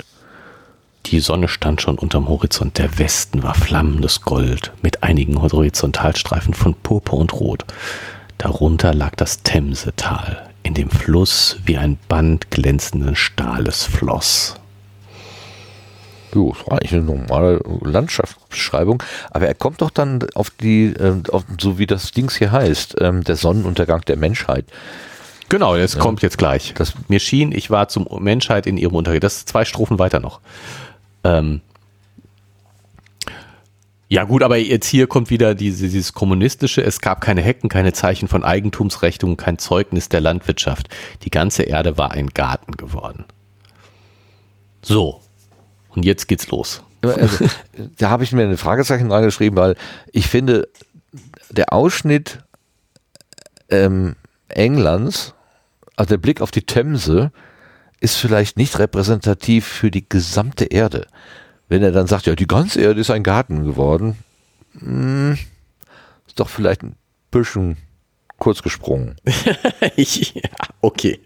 [1.06, 2.78] Die Sonne stand schon unterm Horizont.
[2.78, 7.64] Der Westen war flammendes Gold mit einigen Horizontalstreifen von Purpur und Rot.
[8.38, 14.59] Darunter lag das Themsetal, in dem Fluss wie ein Band glänzenden Stahles floss.
[16.34, 21.20] Jo, das war eigentlich eine normale Landschaftsbeschreibung, aber er kommt doch dann auf die, äh,
[21.30, 24.64] auf, so wie das Dings hier heißt, ähm, der Sonnenuntergang der Menschheit.
[25.48, 26.00] Genau, das ja.
[26.00, 26.74] kommt jetzt gleich.
[26.74, 29.20] Das Mir schien, ich war zum Menschheit in ihrem Untergang.
[29.20, 30.40] Das ist zwei Strophen weiter noch.
[31.24, 31.60] Ähm,
[34.08, 37.92] ja gut, aber jetzt hier kommt wieder diese, dieses kommunistische, es gab keine Hecken, keine
[37.92, 40.88] Zeichen von Eigentumsrechtungen, kein Zeugnis der Landwirtschaft.
[41.22, 43.24] Die ganze Erde war ein Garten geworden.
[44.82, 45.20] So,
[45.94, 46.82] und jetzt geht's los.
[47.02, 47.46] Also,
[47.98, 49.76] da habe ich mir ein Fragezeichen reingeschrieben, weil
[50.12, 50.68] ich finde,
[51.50, 52.40] der Ausschnitt
[53.68, 54.16] ähm,
[54.48, 55.34] Englands,
[55.96, 57.32] also der Blick auf die Themse,
[58.00, 61.06] ist vielleicht nicht repräsentativ für die gesamte Erde.
[61.68, 64.18] Wenn er dann sagt, ja, die ganze Erde ist ein Garten geworden,
[64.74, 65.38] mh, hm,
[66.26, 66.96] ist doch vielleicht ein
[67.30, 67.76] bisschen
[68.38, 69.16] kurz gesprungen.
[69.96, 70.50] ja,
[70.80, 71.20] okay.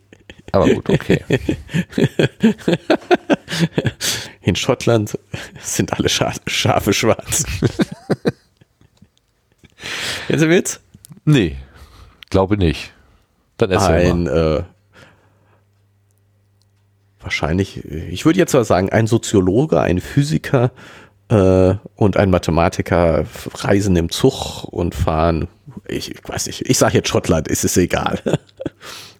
[0.54, 1.22] Aber gut, okay.
[4.42, 5.18] In Schottland
[5.60, 7.44] sind alle Scha Schafe schwarz.
[10.28, 10.80] Jetzt ein Witz?
[11.24, 11.56] Nee,
[12.30, 12.92] glaube nicht.
[13.56, 14.62] Dann ein äh,
[17.20, 20.70] wahrscheinlich, ich würde jetzt mal sagen, ein Soziologe, ein Physiker
[21.28, 23.24] äh, und ein Mathematiker
[23.54, 25.48] reisen im Zug und fahren,
[25.88, 28.20] ich, ich weiß nicht, ich sage jetzt Schottland, ist es egal.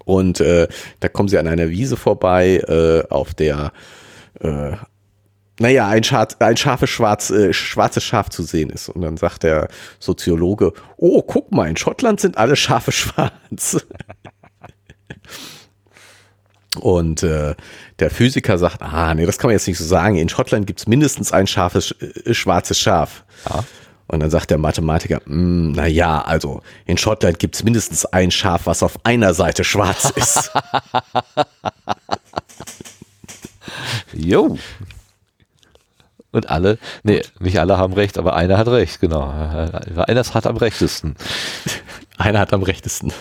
[0.05, 0.69] und äh,
[1.01, 3.73] da kommen sie an einer Wiese vorbei, äh, auf der
[4.41, 4.73] äh,
[5.61, 8.89] naja, ein, Schaf, ein scharfes Schwarz, äh, schwarzes Schaf zu sehen ist.
[8.89, 9.69] Und dann sagt der
[10.01, 13.77] Soziologe, oh, guck mal, in Schottland sind alle Schafe schwarz.
[16.81, 17.55] Und äh,
[18.01, 20.17] der Physiker sagt, ah, nee, das kann man jetzt nicht so sagen.
[20.17, 23.25] In Schottland gibt's mindestens ein scharfes, äh, schwarzes Schaf.
[23.49, 23.65] Ja.
[24.07, 28.67] Und dann sagt der Mathematiker, hm, na ja, also in Schottland gibt's mindestens ein Schaf,
[28.67, 30.53] was auf einer Seite schwarz ist.
[34.13, 34.59] jo.
[36.33, 39.31] Und alle, nee, nicht alle haben recht, aber einer hat recht, genau.
[39.31, 41.17] Einer hat am rechtesten.
[42.19, 43.13] einer hat am rechtesten.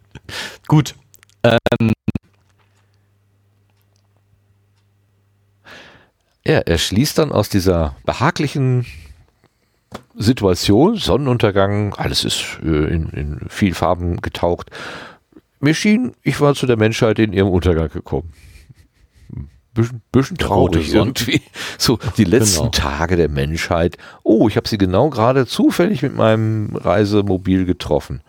[0.68, 0.94] Gut.
[1.42, 1.92] Ähm,
[6.46, 8.84] Ja, er schließt dann aus dieser behaglichen
[10.16, 14.70] Situation, Sonnenuntergang, alles ist äh, in, in viel Farben getaucht.
[15.60, 18.32] Mir schien, ich war zu der Menschheit in ihrem Untergang gekommen.
[19.72, 21.42] bisschen, bisschen traurig irgendwie.
[21.78, 22.70] So die letzten genau.
[22.70, 23.96] Tage der Menschheit.
[24.22, 28.20] Oh, ich habe sie genau gerade zufällig mit meinem Reisemobil getroffen.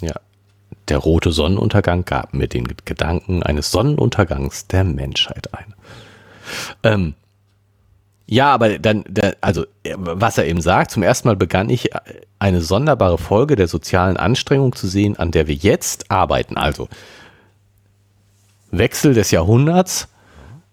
[0.00, 0.14] Ja.
[0.88, 5.74] Der rote Sonnenuntergang gab mir den Gedanken eines Sonnenuntergangs der Menschheit ein.
[6.84, 7.14] Ähm,
[8.28, 9.04] ja, aber dann,
[9.40, 11.90] also was er eben sagt, zum ersten Mal begann ich
[12.40, 16.56] eine sonderbare Folge der sozialen Anstrengung zu sehen, an der wir jetzt arbeiten.
[16.56, 16.88] Also
[18.72, 20.08] Wechsel des Jahrhunderts,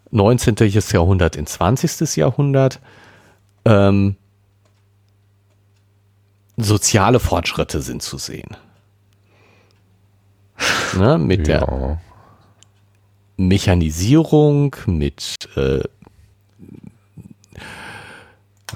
[0.09, 0.55] 19.
[0.91, 2.15] Jahrhundert in 20.
[2.15, 2.79] Jahrhundert,
[3.65, 4.15] ähm,
[6.57, 8.57] soziale Fortschritte sind zu sehen.
[10.95, 11.59] Ne, mit ja.
[11.59, 12.01] der
[13.37, 15.81] Mechanisierung, mit äh,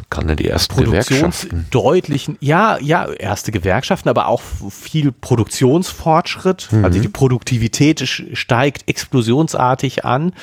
[0.10, 1.68] kann die ersten Gewerkschaften?
[1.72, 6.72] Deutlichen, ja, ja, erste Gewerkschaften, aber auch viel Produktionsfortschritt.
[6.72, 6.86] Mhm.
[6.86, 10.34] Also die Produktivität steigt explosionsartig an.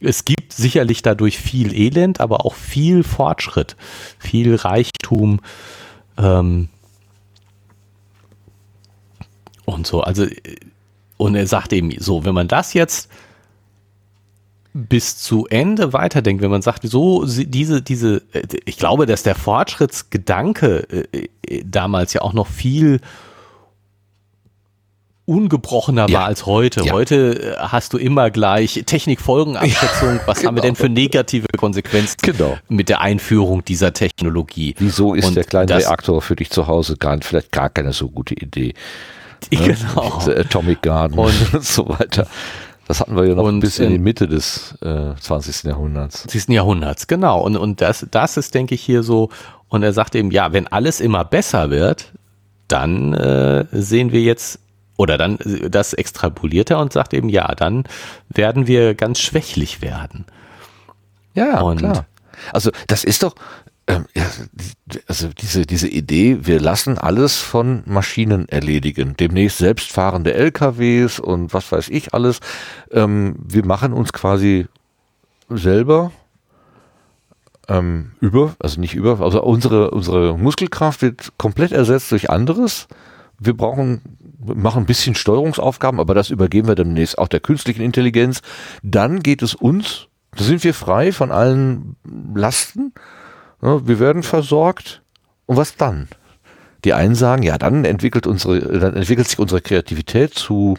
[0.00, 3.76] Es gibt sicherlich dadurch viel Elend, aber auch viel Fortschritt,
[4.18, 5.40] viel Reichtum
[6.18, 6.68] ähm,
[9.64, 10.00] und so.
[10.00, 10.26] Also,
[11.16, 13.08] und er sagt eben so, wenn man das jetzt
[14.74, 19.34] bis zu Ende weiterdenkt, wenn man sagt, so diese, diese, äh, ich glaube, dass der
[19.34, 23.00] Fortschrittsgedanke äh, äh, damals ja auch noch viel
[25.24, 26.18] ungebrochener ja.
[26.18, 26.84] war als heute.
[26.84, 26.92] Ja.
[26.92, 30.20] Heute hast du immer gleich Technikfolgenabschätzung.
[30.26, 30.48] Was genau.
[30.48, 32.56] haben wir denn für negative Konsequenzen genau.
[32.68, 34.74] mit der Einführung dieser Technologie?
[34.78, 38.08] Wieso ist Und der kleine Reaktor für dich zu Hause gar, vielleicht gar keine so
[38.08, 38.74] gute Idee?
[39.50, 39.74] Ne?
[39.74, 40.20] Genau.
[40.20, 42.28] Atomic Garden und, und so weiter.
[42.92, 45.62] Das hatten wir ja noch und, bis in die Mitte des äh, 20.
[45.62, 46.24] Jahrhunderts.
[46.24, 46.50] 20.
[46.50, 47.40] Jahrhunderts, genau.
[47.40, 49.30] Und, und das, das ist, denke ich, hier so.
[49.68, 52.12] Und er sagt eben, ja, wenn alles immer besser wird,
[52.68, 54.58] dann äh, sehen wir jetzt,
[54.98, 55.38] oder dann,
[55.70, 57.84] das extrapoliert er und sagt eben, ja, dann
[58.28, 60.26] werden wir ganz schwächlich werden.
[61.32, 62.04] Ja, und klar.
[62.52, 63.34] Also das ist doch,
[63.92, 64.24] ähm, ja,
[65.06, 71.70] also diese, diese Idee, wir lassen alles von Maschinen erledigen, demnächst selbstfahrende LKWs und was
[71.70, 72.40] weiß ich alles.
[72.90, 74.66] Ähm, wir machen uns quasi
[75.48, 76.12] selber
[77.68, 82.88] ähm, über, also nicht über, also unsere, unsere Muskelkraft wird komplett ersetzt durch anderes.
[83.38, 84.00] Wir brauchen,
[84.44, 88.42] machen ein bisschen Steuerungsaufgaben, aber das übergeben wir demnächst auch der künstlichen Intelligenz.
[88.82, 91.96] Dann geht es uns, da sind wir frei von allen
[92.34, 92.92] Lasten
[93.62, 95.02] wir werden versorgt.
[95.46, 96.08] Und was dann?
[96.84, 100.76] Die einen sagen, ja, dann entwickelt unsere, dann entwickelt sich unsere Kreativität zu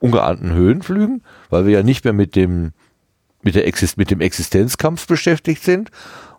[0.00, 2.72] ungeahnten Höhenflügen, weil wir ja nicht mehr mit dem,
[3.42, 5.90] mit der Exist mit dem Existenzkampf beschäftigt sind.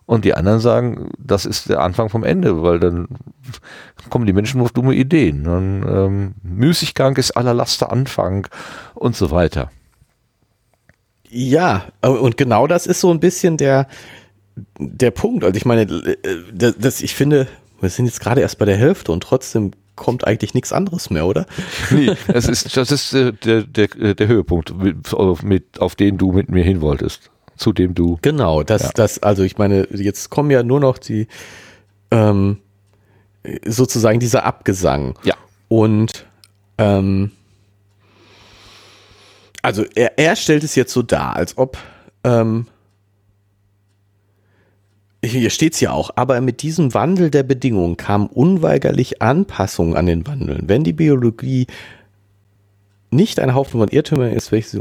[0.06, 3.08] Und die anderen sagen, das ist der Anfang vom Ende, weil dann
[4.08, 5.44] kommen die Menschen auf dumme Ideen.
[5.44, 8.48] Dann ähm, müßiggang ist aller Laster Anfang
[8.94, 9.70] und so weiter.
[11.28, 13.86] Ja, und genau das ist so ein bisschen der,
[14.78, 15.44] der Punkt.
[15.44, 17.46] Also ich meine, äh, das, ich finde,
[17.80, 21.26] wir sind jetzt gerade erst bei der Hälfte und trotzdem kommt eigentlich nichts anderes mehr,
[21.26, 21.46] oder?
[21.90, 24.96] Nee, das ist, das ist äh, der, der, der Höhepunkt, mit,
[25.42, 27.30] mit, auf den du mit mir hin wolltest.
[27.56, 28.18] Zu dem du.
[28.22, 28.90] Genau, das, ja.
[28.94, 31.26] das, also ich meine, jetzt kommen ja nur noch die,
[32.12, 32.58] ähm,
[33.66, 35.18] sozusagen dieser Abgesang.
[35.24, 35.34] Ja.
[35.66, 36.26] Und,
[36.78, 37.32] ähm,
[39.62, 41.76] also er, er stellt es jetzt so dar, als ob,
[42.22, 42.66] ähm,
[45.24, 50.06] hier steht es ja auch, aber mit diesem Wandel der Bedingungen kamen unweigerlich Anpassungen an
[50.06, 50.64] den Wandeln.
[50.66, 51.66] Wenn die Biologie
[53.10, 54.78] nicht ein Haufen von Irrtümern ist, welches,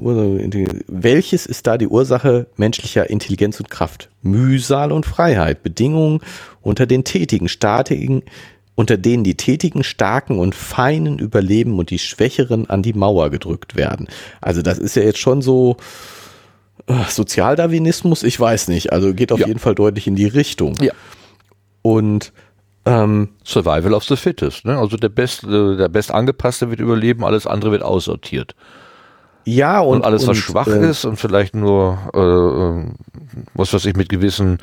[0.87, 4.09] welches ist da die Ursache menschlicher Intelligenz und Kraft?
[4.21, 6.19] Mühsal und Freiheit, Bedingungen
[6.61, 8.23] unter den tätigen, statigen,
[8.75, 13.75] unter denen die tätigen, starken und feinen überleben und die Schwächeren an die Mauer gedrückt
[13.75, 14.07] werden.
[14.41, 15.77] Also das ist ja jetzt schon so,
[17.09, 18.93] Sozialdarwinismus, ich weiß nicht.
[18.93, 19.47] Also geht auf ja.
[19.47, 20.75] jeden Fall deutlich in die Richtung.
[20.81, 20.93] Ja.
[21.81, 22.31] Und
[22.85, 24.77] ähm, Survival of the Fittest, ne?
[24.77, 28.55] Also der Best, der Bestangepasste wird überleben, alles andere wird aussortiert.
[29.43, 32.85] Ja, und, und alles, was und, schwach äh, ist und vielleicht nur, äh, äh,
[33.53, 34.57] was weiß ich, mit gewissen,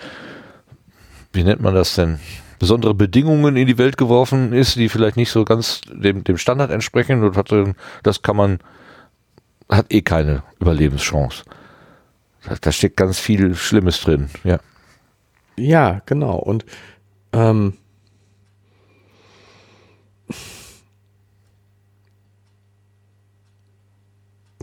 [1.33, 2.19] wie nennt man das denn,
[2.59, 6.71] besondere Bedingungen in die Welt geworfen ist, die vielleicht nicht so ganz dem, dem Standard
[6.71, 7.51] entsprechen, und hat,
[8.03, 8.59] das kann man,
[9.71, 11.45] hat eh keine Überlebenschance.
[12.45, 14.59] Da, da steckt ganz viel Schlimmes drin, ja.
[15.57, 16.37] Ja, genau.
[16.37, 16.65] Und
[17.33, 17.75] ähm,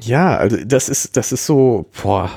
[0.02, 2.30] ja, also das ist, das ist so, boah.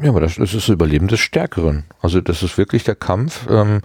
[0.00, 1.84] Ja, aber das, das ist das Überleben des Stärkeren.
[2.00, 3.46] Also das ist wirklich der Kampf.
[3.48, 3.82] Ähm,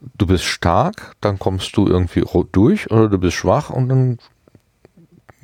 [0.00, 4.18] du bist stark, dann kommst du irgendwie durch oder du bist schwach und dann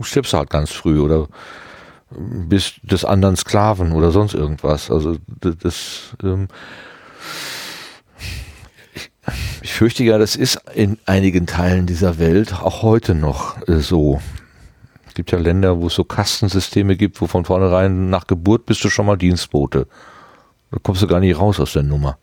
[0.01, 1.29] stirbst du halt ganz früh oder
[2.11, 4.91] bist des anderen Sklaven oder sonst irgendwas.
[4.91, 6.49] Also das, das ähm,
[8.95, 9.11] ich,
[9.63, 14.21] ich fürchte ja, das ist in einigen Teilen dieser Welt auch heute noch äh, so.
[15.07, 18.83] Es gibt ja Länder, wo es so Kastensysteme gibt, wo von vornherein nach Geburt bist
[18.83, 19.87] du schon mal Dienstbote.
[20.71, 22.19] Da kommst du gar nicht raus aus der Nummer.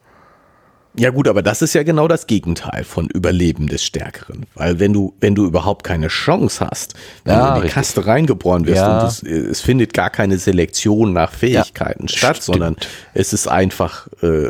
[1.00, 4.46] Ja gut, aber das ist ja genau das Gegenteil von Überleben des Stärkeren.
[4.54, 6.94] Weil wenn du, wenn du überhaupt keine Chance hast,
[7.24, 7.74] wenn ja, du in die richtig.
[7.76, 9.00] Kaste reingeboren wirst ja.
[9.00, 12.44] und es, es, findet gar keine Selektion nach Fähigkeiten ja, statt, stimmt.
[12.44, 12.76] sondern
[13.14, 14.50] es ist einfach äh,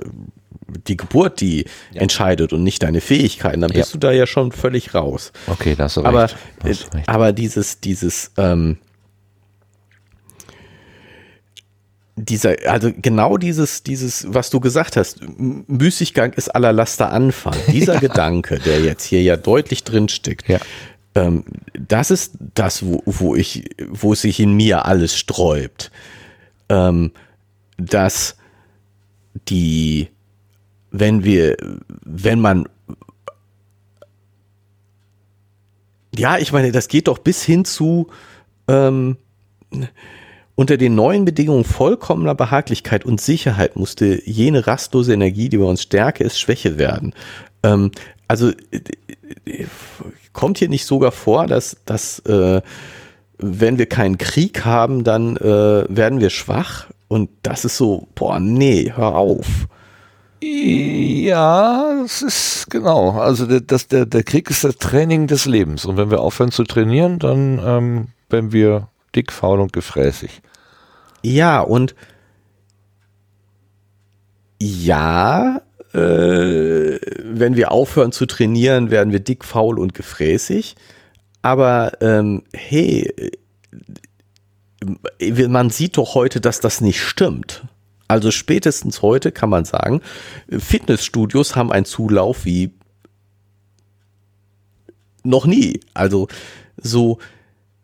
[0.88, 4.94] die Geburt, die entscheidet und nicht deine Fähigkeiten, dann bist du da ja schon völlig
[4.94, 5.32] raus.
[5.48, 6.30] Okay, das ist aber,
[6.64, 6.90] recht.
[7.08, 8.78] Aber dieses, dieses, ähm,
[12.26, 17.56] dieser, also genau dieses, dieses, was du gesagt hast, Müßiggang ist aller Laster Anfang.
[17.72, 18.00] Dieser ja.
[18.00, 20.60] Gedanke, der jetzt hier ja deutlich drin steckt, ja.
[21.16, 25.92] ähm, das ist das, wo, wo ich, wo sich in mir alles sträubt.
[26.68, 27.12] Ähm,
[27.78, 28.36] dass
[29.48, 30.10] die,
[30.92, 31.56] wenn wir,
[32.04, 32.68] wenn man,
[36.16, 38.08] ja, ich meine, das geht doch bis hin zu,
[38.68, 39.18] ähm,
[40.60, 45.84] unter den neuen Bedingungen vollkommener Behaglichkeit und Sicherheit musste jene rastlose Energie, die bei uns
[45.84, 47.14] Stärke ist, Schwäche werden.
[47.64, 47.92] Ähm,
[48.28, 49.68] also äh,
[50.34, 52.62] kommt hier nicht sogar vor, dass, dass äh,
[53.38, 56.88] wenn wir keinen Krieg haben, dann äh, werden wir schwach?
[57.08, 59.48] Und das ist so, boah, nee, hör auf.
[60.42, 63.12] Ja, das ist genau.
[63.12, 65.86] Also der, das, der, der Krieg ist das Training des Lebens.
[65.86, 70.42] Und wenn wir aufhören zu trainieren, dann ähm, werden wir dick, faul und gefräßig.
[71.22, 71.96] Ja, und
[74.62, 75.62] ja,
[75.94, 80.76] äh, wenn wir aufhören zu trainieren, werden wir dick, faul und gefräßig.
[81.42, 83.32] Aber ähm, hey,
[85.20, 87.64] äh, man sieht doch heute, dass das nicht stimmt.
[88.08, 90.02] Also spätestens heute kann man sagen,
[90.50, 92.72] Fitnessstudios haben einen Zulauf wie
[95.24, 95.80] noch nie.
[95.94, 96.28] Also
[96.76, 97.20] so,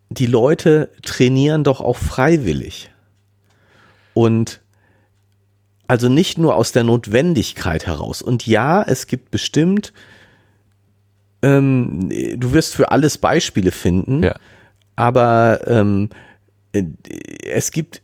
[0.09, 2.89] die Leute trainieren doch auch freiwillig.
[4.15, 4.61] Und
[5.87, 8.23] also nicht nur aus der Notwendigkeit heraus.
[8.23, 9.93] Und ja, es gibt bestimmt,
[11.43, 14.35] ähm, du wirst für alles Beispiele finden, ja.
[14.95, 16.09] aber ähm,
[17.43, 18.01] es gibt,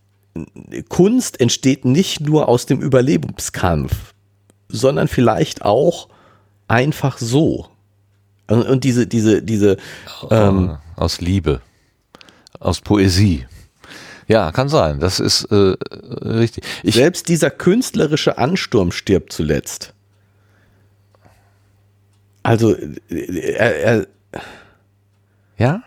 [0.90, 4.14] Kunst entsteht nicht nur aus dem Überlebenskampf,
[4.70, 6.08] sondern vielleicht auch
[6.68, 7.68] einfach so.
[8.48, 9.78] Und, und diese, diese, diese.
[10.30, 11.62] Ähm, aus Liebe,
[12.60, 13.46] aus Poesie.
[14.32, 15.02] Ja, kann sein.
[15.02, 15.76] Das ist äh,
[16.24, 16.64] richtig.
[16.84, 19.94] Ich Selbst dieser künstlerische Ansturm stirbt zuletzt.
[22.42, 22.74] Also
[23.10, 24.08] er, er
[25.58, 25.84] ja.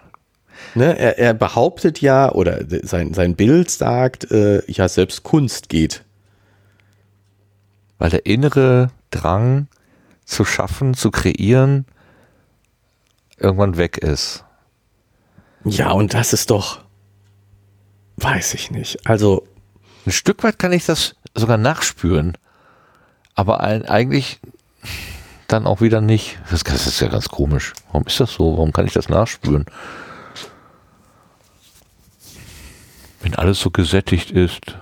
[0.75, 6.05] Ne, er, er behauptet ja oder sein sein Bild sagt, äh, ja selbst Kunst geht.
[7.97, 9.69] Weil der innere Drang
[10.27, 11.87] zu schaffen, zu kreieren,
[13.39, 14.45] irgendwann weg ist.
[15.65, 16.84] Ja, und das ist doch
[18.17, 19.07] Weiß ich nicht.
[19.07, 19.47] Also.
[20.07, 22.37] Ein Stück weit kann ich das sogar nachspüren.
[23.35, 24.41] Aber eigentlich
[25.49, 26.39] dann auch wieder nicht.
[26.51, 27.73] Das, ist ja ganz komisch.
[27.87, 28.53] Warum ist das so?
[28.53, 29.67] Warum kann ich das nachspüren?
[33.21, 34.77] Wenn alles so gesättigt ist.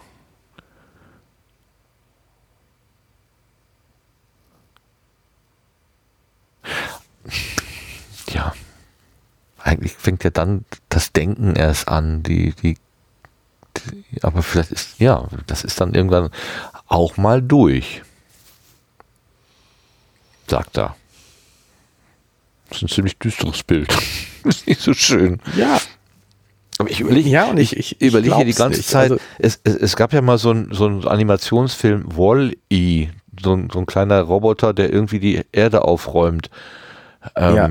[8.31, 8.55] Ja.
[9.59, 12.77] Eigentlich fängt ja dann das Denken erst an, die, die
[14.23, 16.31] aber vielleicht ist, ja, das ist dann irgendwann
[16.87, 18.03] auch mal durch.
[20.49, 20.97] Sagt er.
[22.69, 23.93] Das ist ein ziemlich düsteres Bild.
[24.45, 25.41] ist nicht so schön.
[25.57, 25.81] Ja.
[26.79, 28.89] Aber ich überlege, ja, und ich, ich, ich überlege die ganze nicht.
[28.89, 33.09] Zeit, also, es, es, es, gab ja mal so ein, so ein Animationsfilm Wall-E,
[33.43, 36.51] so ein, so ein kleiner Roboter, der irgendwie die Erde aufräumt.
[37.37, 37.71] Ähm, ja.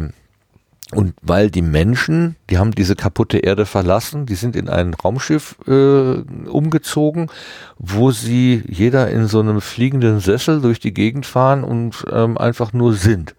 [0.93, 5.55] Und weil die Menschen, die haben diese kaputte Erde verlassen, die sind in ein Raumschiff
[5.67, 7.29] äh, umgezogen,
[7.77, 12.73] wo sie jeder in so einem fliegenden Sessel durch die Gegend fahren und ähm, einfach
[12.73, 13.35] nur sind.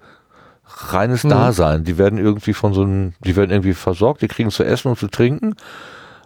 [0.65, 1.29] Reines mhm.
[1.31, 1.85] Dasein.
[1.85, 4.99] Die werden irgendwie von so einem, die werden irgendwie versorgt, die kriegen zu essen und
[4.99, 5.55] zu trinken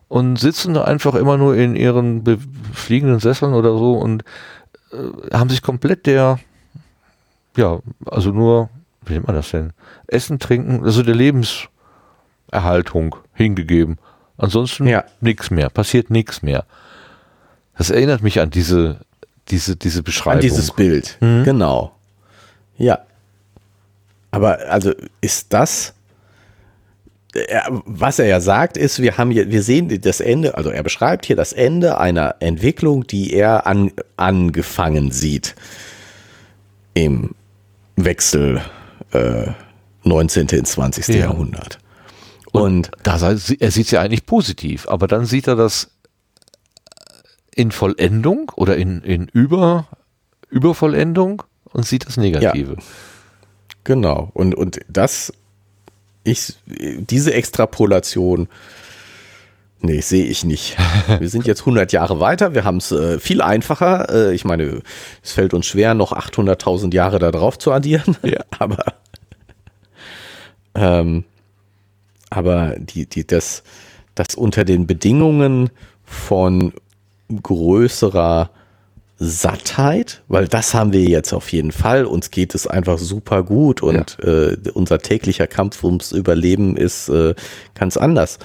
[0.08, 2.22] und sitzen da einfach immer nur in ihren
[2.72, 4.22] fliegenden Sesseln oder so und
[4.92, 6.38] äh, haben sich komplett der,
[7.56, 8.70] ja, also nur
[9.06, 9.72] wie nennt man das denn?
[10.06, 13.98] Essen, Trinken, also der Lebenserhaltung hingegeben.
[14.36, 15.04] Ansonsten ja.
[15.20, 16.64] nichts mehr, passiert nichts mehr.
[17.78, 19.00] Das erinnert mich an diese,
[19.48, 20.38] diese, diese Beschreibung.
[20.38, 21.44] An dieses Bild, mhm.
[21.44, 21.94] genau.
[22.76, 22.98] Ja.
[24.30, 25.94] Aber also ist das,
[27.84, 31.26] was er ja sagt, ist, wir haben hier, wir sehen das Ende, also er beschreibt
[31.26, 35.54] hier das Ende einer Entwicklung, die er an, angefangen sieht
[36.94, 37.34] im
[37.96, 38.62] Wechsel
[39.12, 39.52] äh,
[40.04, 40.48] 19.
[40.48, 41.08] ins 20.
[41.08, 41.14] Ja.
[41.16, 41.78] Jahrhundert.
[42.52, 45.90] Und, Und da, er sieht es ja eigentlich positiv, aber dann sieht er das
[47.54, 49.88] in Vollendung oder in, in Über,
[50.48, 51.42] Übervollendung
[51.72, 52.74] und sieht das Negative.
[52.74, 52.82] Ja.
[53.84, 54.30] Genau.
[54.34, 55.32] Und, und das
[56.26, 58.48] ich, diese Extrapolation,
[59.86, 60.76] nee, sehe ich nicht.
[61.18, 64.08] Wir sind jetzt 100 Jahre weiter, wir haben es äh, viel einfacher.
[64.10, 64.82] Äh, ich meine,
[65.22, 68.40] es fällt uns schwer, noch 800.000 Jahre da drauf zu addieren, ja.
[68.58, 68.84] aber,
[70.74, 71.24] ähm,
[72.30, 73.62] aber die, die, das,
[74.14, 75.70] das unter den Bedingungen
[76.04, 76.72] von
[77.42, 78.50] größerer
[79.18, 82.04] Sattheit, weil das haben wir jetzt auf jeden Fall.
[82.04, 84.28] Uns geht es einfach super gut und ja.
[84.28, 87.34] äh, unser täglicher Kampf ums Überleben ist äh,
[87.74, 88.38] ganz anders.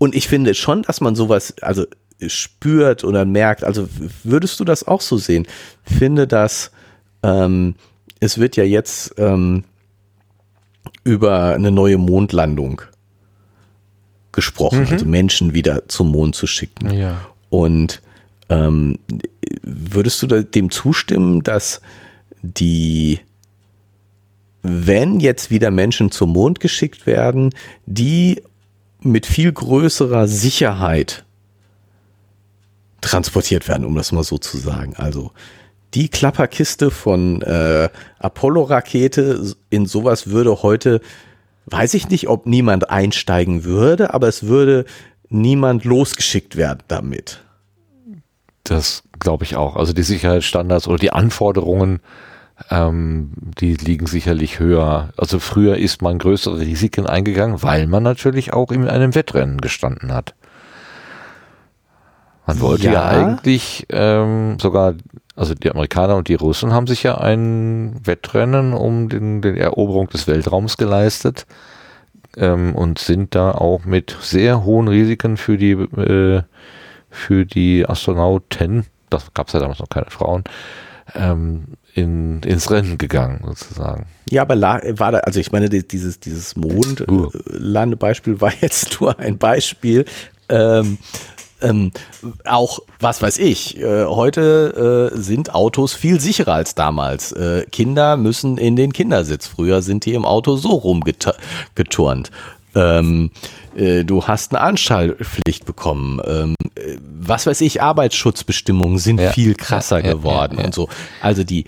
[0.00, 1.84] Und ich finde schon, dass man sowas, also
[2.26, 3.64] spürt oder merkt.
[3.64, 3.86] Also
[4.24, 5.46] würdest du das auch so sehen?
[5.84, 6.70] Finde, dass
[7.22, 7.74] ähm,
[8.18, 9.64] es wird ja jetzt ähm,
[11.04, 12.80] über eine neue Mondlandung
[14.32, 14.92] gesprochen, mhm.
[14.92, 16.94] also Menschen wieder zum Mond zu schicken.
[16.94, 17.20] Ja.
[17.50, 18.00] Und
[18.48, 18.98] ähm,
[19.62, 21.82] würdest du dem zustimmen, dass
[22.40, 23.20] die,
[24.62, 27.52] wenn jetzt wieder Menschen zum Mond geschickt werden,
[27.84, 28.42] die
[29.02, 31.24] mit viel größerer Sicherheit
[33.00, 34.94] transportiert werden, um das mal so zu sagen.
[34.96, 35.32] Also
[35.94, 41.00] die Klapperkiste von äh, Apollo-Rakete, in sowas würde heute,
[41.66, 44.84] weiß ich nicht, ob niemand einsteigen würde, aber es würde
[45.28, 47.42] niemand losgeschickt werden damit.
[48.64, 49.76] Das glaube ich auch.
[49.76, 52.00] Also die Sicherheitsstandards oder die Anforderungen,
[52.70, 55.10] ähm, die liegen sicherlich höher.
[55.16, 60.12] Also früher ist man größere Risiken eingegangen, weil man natürlich auch in einem Wettrennen gestanden
[60.12, 60.34] hat.
[62.46, 64.94] Man wollte ja, ja eigentlich ähm, sogar,
[65.36, 70.08] also die Amerikaner und die Russen haben sich ja ein Wettrennen um den, den Eroberung
[70.08, 71.46] des Weltraums geleistet
[72.36, 76.42] ähm, und sind da auch mit sehr hohen Risiken für die äh,
[77.10, 80.44] für die Astronauten, das gab es ja damals noch keine Frauen,
[81.14, 84.06] ähm, in, ins Rennen gegangen, sozusagen.
[84.28, 90.04] Ja, aber war da, also ich meine, dieses, dieses Mondlandebeispiel war jetzt nur ein Beispiel.
[90.48, 90.98] Ähm,
[91.62, 91.92] ähm,
[92.44, 97.32] auch, was weiß ich, äh, heute äh, sind Autos viel sicherer als damals.
[97.32, 99.46] Äh, Kinder müssen in den Kindersitz.
[99.46, 102.30] Früher sind die im Auto so rumgeturnt.
[102.74, 103.30] Ähm,
[103.74, 106.20] äh, du hast eine Anschallpflicht bekommen.
[106.26, 109.30] Ähm, äh, was weiß ich, Arbeitsschutzbestimmungen sind ja.
[109.32, 110.88] viel krasser ja, geworden ja, und so.
[111.20, 111.64] Also die,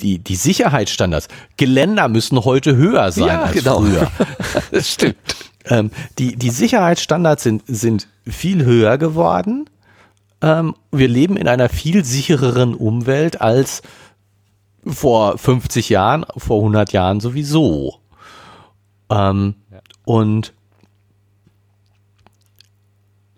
[0.00, 3.80] die, die Sicherheitsstandards, Geländer müssen heute höher sein als genau.
[3.80, 4.10] früher.
[4.70, 5.16] das stimmt.
[5.64, 9.68] Ähm, die, die Sicherheitsstandards sind, sind viel höher geworden.
[10.40, 13.82] Ähm, wir leben in einer viel sichereren Umwelt als
[14.84, 18.00] vor 50 Jahren, vor 100 Jahren sowieso.
[19.08, 19.54] Ähm,
[20.04, 20.52] und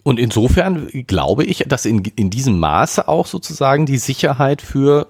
[0.04, 5.08] und insofern glaube ich, dass in, in diesem Maße auch sozusagen die Sicherheit für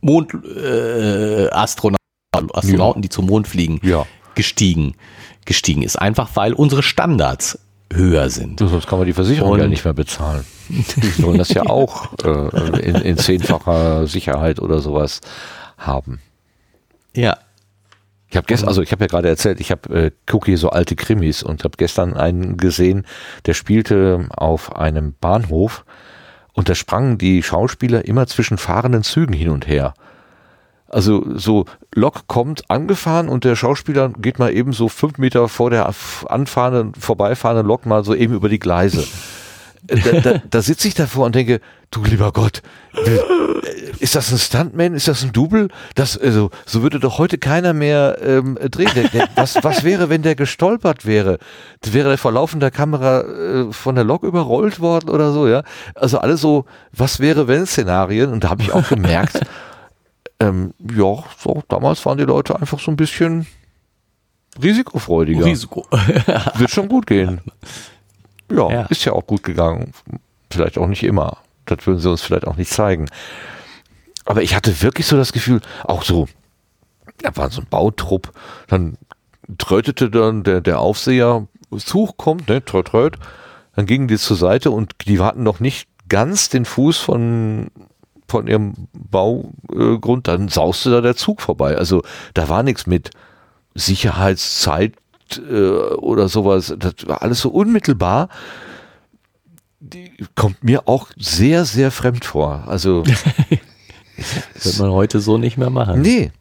[0.00, 1.98] Mondastronauten, äh, Astronauten,
[2.72, 3.02] ja.
[3.02, 4.06] die zum Mond fliegen, ja.
[4.34, 4.94] gestiegen,
[5.44, 5.96] gestiegen ist.
[5.96, 7.58] Einfach weil unsere Standards
[7.92, 8.58] höher sind.
[8.58, 10.44] Sonst kann man die Versicherung Und, ja nicht mehr bezahlen.
[10.68, 15.20] Die sollen das ja auch äh, in, in zehnfacher Sicherheit oder sowas
[15.76, 16.20] haben.
[17.14, 17.36] Ja,
[18.28, 20.96] ich habe gestern, also ich habe ja gerade erzählt, ich habe äh, gucke so alte
[20.96, 23.06] Krimis und habe gestern einen gesehen,
[23.46, 25.84] der spielte auf einem Bahnhof
[26.52, 29.94] und da sprangen die Schauspieler immer zwischen fahrenden Zügen hin und her.
[30.88, 35.70] Also so Lok kommt angefahren und der Schauspieler geht mal eben so fünf Meter vor
[35.70, 35.92] der
[36.28, 39.04] anfahrenden, vorbeifahrenden Lok mal so eben über die Gleise
[39.86, 41.60] da, da, da sitze ich davor und denke,
[41.90, 42.62] du lieber Gott,
[43.98, 44.94] ist das ein Stuntman?
[44.94, 45.68] Ist das ein Double?
[45.94, 48.90] Das, also, so würde doch heute keiner mehr ähm, drehen.
[49.34, 51.38] Was, was wäre, wenn der gestolpert wäre?
[51.84, 55.62] Wäre der vor laufender Kamera äh, von der Lok überrollt worden oder so, ja?
[55.94, 58.32] Also alles so, was wäre, wenn Szenarien?
[58.32, 59.40] Und da habe ich auch gemerkt,
[60.40, 63.46] ähm, ja, so, damals waren die Leute einfach so ein bisschen
[64.62, 65.44] risikofreudiger.
[65.44, 65.86] Risiko.
[66.56, 67.40] Wird schon gut gehen.
[68.50, 69.92] Ja, ja, ist ja auch gut gegangen.
[70.50, 71.38] Vielleicht auch nicht immer.
[71.64, 73.08] Das würden sie uns vielleicht auch nicht zeigen.
[74.24, 76.28] Aber ich hatte wirklich so das Gefühl, auch so,
[77.18, 78.32] da war so ein Bautrupp,
[78.68, 78.98] dann
[79.58, 81.46] trötete dann der, der Aufseher,
[81.78, 83.16] Zug kommt, ne, tröt, tröt,
[83.74, 87.68] dann gingen die zur Seite und die hatten noch nicht ganz den Fuß von,
[88.28, 91.76] von ihrem Baugrund, dann sauste da der Zug vorbei.
[91.76, 92.02] Also
[92.34, 93.10] da war nichts mit
[93.74, 94.94] Sicherheitszeit
[95.38, 98.28] äh, oder sowas, das war alles so unmittelbar.
[99.80, 102.64] Die kommt mir auch sehr, sehr fremd vor.
[102.66, 103.04] Also
[104.62, 106.02] wird man heute so nicht mehr machen.
[106.02, 106.32] Nee.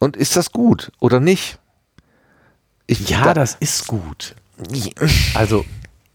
[0.00, 1.58] Und ist das gut oder nicht?
[2.86, 4.34] Ich, ja, da, das ist gut.
[5.34, 5.64] Also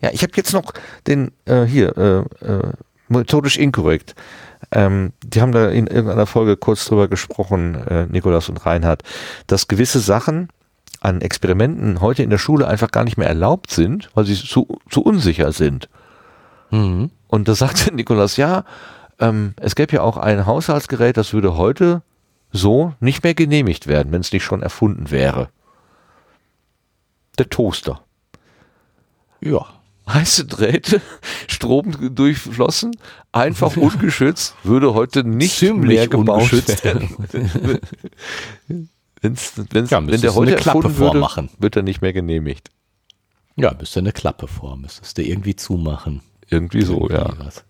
[0.01, 0.73] ja, ich habe jetzt noch
[1.05, 1.95] den äh, hier
[2.41, 2.73] äh, äh,
[3.07, 4.15] methodisch inkorrekt.
[4.71, 9.03] Ähm, die haben da in irgendeiner Folge kurz drüber gesprochen, äh, Nikolas und Reinhard,
[9.47, 10.49] dass gewisse Sachen
[11.01, 14.79] an Experimenten heute in der Schule einfach gar nicht mehr erlaubt sind, weil sie zu,
[14.89, 15.89] zu unsicher sind.
[16.69, 17.11] Mhm.
[17.27, 18.63] Und da sagte Nikolas, ja,
[19.19, 22.01] ähm, es gäbe ja auch ein Haushaltsgerät, das würde heute
[22.53, 25.49] so nicht mehr genehmigt werden, wenn es nicht schon erfunden wäre.
[27.37, 28.01] Der Toaster.
[29.41, 29.65] Ja
[30.13, 31.01] heiße Drähte,
[31.47, 32.91] Strom durchflossen,
[33.31, 36.51] einfach ungeschützt, würde heute nicht Ziemlich mehr gebaut
[36.83, 37.79] werden.
[39.21, 41.49] Wenn's, wenn's, ja, wenn der heute erfunden würde, vormachen.
[41.57, 42.69] wird er nicht mehr genehmigt.
[43.55, 46.21] Ja, müsste eine Klappe vor, müsstest du irgendwie zumachen.
[46.49, 47.45] Irgendwie so, irgendwie ja.
[47.45, 47.63] Was.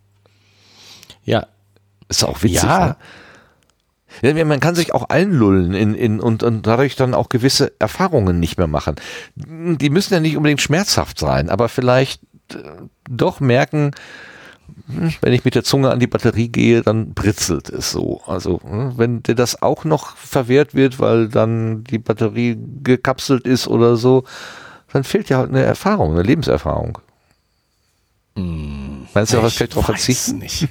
[1.24, 1.48] Ja.
[2.08, 2.64] Ist auch witzig.
[2.64, 2.98] Ja.
[4.22, 4.38] Ne?
[4.38, 8.40] Ja, man kann sich auch einlullen in, in, und, und dadurch dann auch gewisse Erfahrungen
[8.40, 8.96] nicht mehr machen.
[9.36, 12.22] Die müssen ja nicht unbedingt schmerzhaft sein, aber vielleicht
[12.54, 12.58] äh,
[13.10, 13.92] doch merken,
[15.22, 18.22] wenn ich mit der Zunge an die Batterie gehe, dann britzelt es so.
[18.26, 23.68] Also hm, wenn dir das auch noch verwehrt wird, weil dann die Batterie gekapselt ist
[23.68, 24.24] oder so,
[24.92, 27.00] dann fehlt ja halt eine Erfahrung, eine Lebenserfahrung.
[28.36, 30.40] Hm, Meinst du, was vielleicht drauf verzichten?
[30.40, 30.68] Nicht.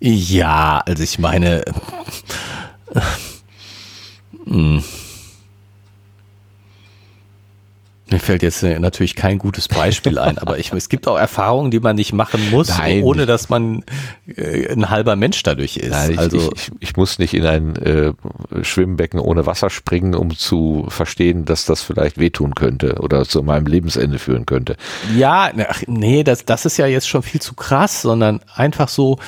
[0.00, 1.64] ja, also ich meine,
[4.46, 4.82] hm.
[8.12, 11.70] Mir fällt jetzt äh, natürlich kein gutes Beispiel ein, aber ich, es gibt auch Erfahrungen,
[11.70, 13.02] die man nicht machen muss, Nein.
[13.02, 13.84] ohne dass man
[14.26, 15.90] äh, ein halber Mensch dadurch ist.
[15.90, 18.12] Nein, ich, also ich, ich, muss nicht in ein äh,
[18.62, 23.66] Schwimmbecken ohne Wasser springen, um zu verstehen, dass das vielleicht wehtun könnte oder zu meinem
[23.66, 24.76] Lebensende führen könnte.
[25.16, 29.18] Ja, ach, nee, das, das ist ja jetzt schon viel zu krass, sondern einfach so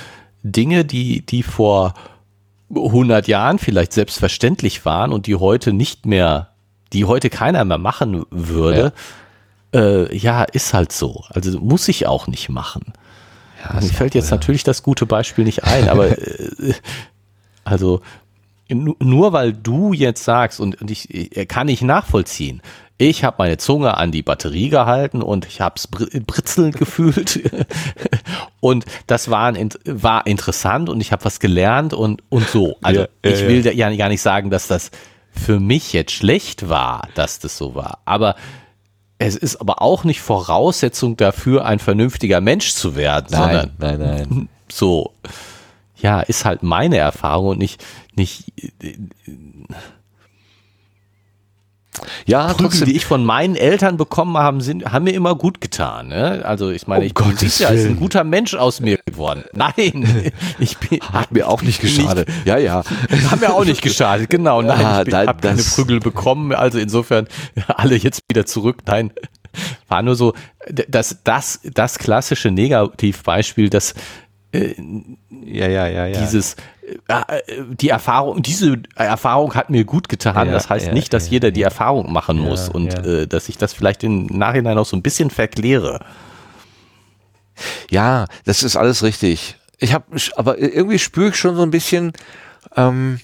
[0.42, 1.94] Dinge, die, die vor
[2.70, 6.53] 100 Jahren vielleicht selbstverständlich waren und die heute nicht mehr,
[6.94, 8.92] die heute keiner mehr machen würde,
[9.74, 11.24] ja, äh, ja ist halt so.
[11.28, 12.92] Also muss ich auch nicht machen.
[13.62, 14.36] Ja, Mir fällt jetzt ja.
[14.36, 16.74] natürlich das gute Beispiel nicht ein, aber äh,
[17.64, 18.00] also
[18.68, 22.62] nur weil du jetzt sagst und, und ich kann ich nachvollziehen,
[22.96, 27.40] ich habe meine Zunge an die Batterie gehalten und ich habe es britzeln gefühlt.
[28.60, 32.76] und das war, ein, war interessant und ich habe was gelernt und, und so.
[32.82, 33.72] Also ja, ja, ich will ja.
[33.72, 34.90] ja gar nicht sagen, dass das
[35.34, 37.98] für mich jetzt schlecht war, dass das so war.
[38.04, 38.36] Aber
[39.18, 43.98] es ist aber auch nicht Voraussetzung dafür, ein vernünftiger Mensch zu werden, nein, sondern nein,
[43.98, 44.48] nein.
[44.68, 45.12] so,
[45.96, 47.84] ja, ist halt meine Erfahrung und nicht,
[48.16, 48.52] nicht
[52.26, 52.88] ja, Prügel, trotzdem.
[52.88, 56.08] die ich von meinen Eltern bekommen habe, sind, haben mir immer gut getan.
[56.08, 56.42] Ne?
[56.44, 59.44] Also ich meine, oh ich bin sicher, ist ein guter Mensch aus mir geworden.
[59.52, 62.28] Nein, ich bin, hat mir auch nicht geschadet.
[62.28, 62.82] Nicht, ja, ja,
[63.30, 64.30] hat mir auch nicht geschadet.
[64.30, 66.52] Genau, nein, ah, ich habe keine Prügel bekommen.
[66.52, 67.28] Also insofern
[67.68, 68.78] alle jetzt wieder zurück.
[68.86, 69.12] Nein,
[69.88, 70.34] war nur so,
[70.68, 73.94] das, das, das klassische Negativbeispiel, das
[74.54, 74.74] äh,
[75.44, 76.20] ja, ja, ja, ja.
[76.20, 76.56] dieses
[77.08, 77.24] äh,
[77.70, 80.46] die Erfahrung, diese Erfahrung hat mir gut getan.
[80.46, 83.48] Ja, das heißt ja, nicht, dass ja, jeder die Erfahrung machen muss und äh, dass
[83.48, 86.00] ich das vielleicht im Nachhinein auch so ein bisschen verkläre.
[87.90, 89.56] Ja, das ist alles richtig.
[89.78, 90.04] Ich habe,
[90.36, 92.12] aber irgendwie spüre ich schon so ein bisschen,
[92.76, 93.20] ähm,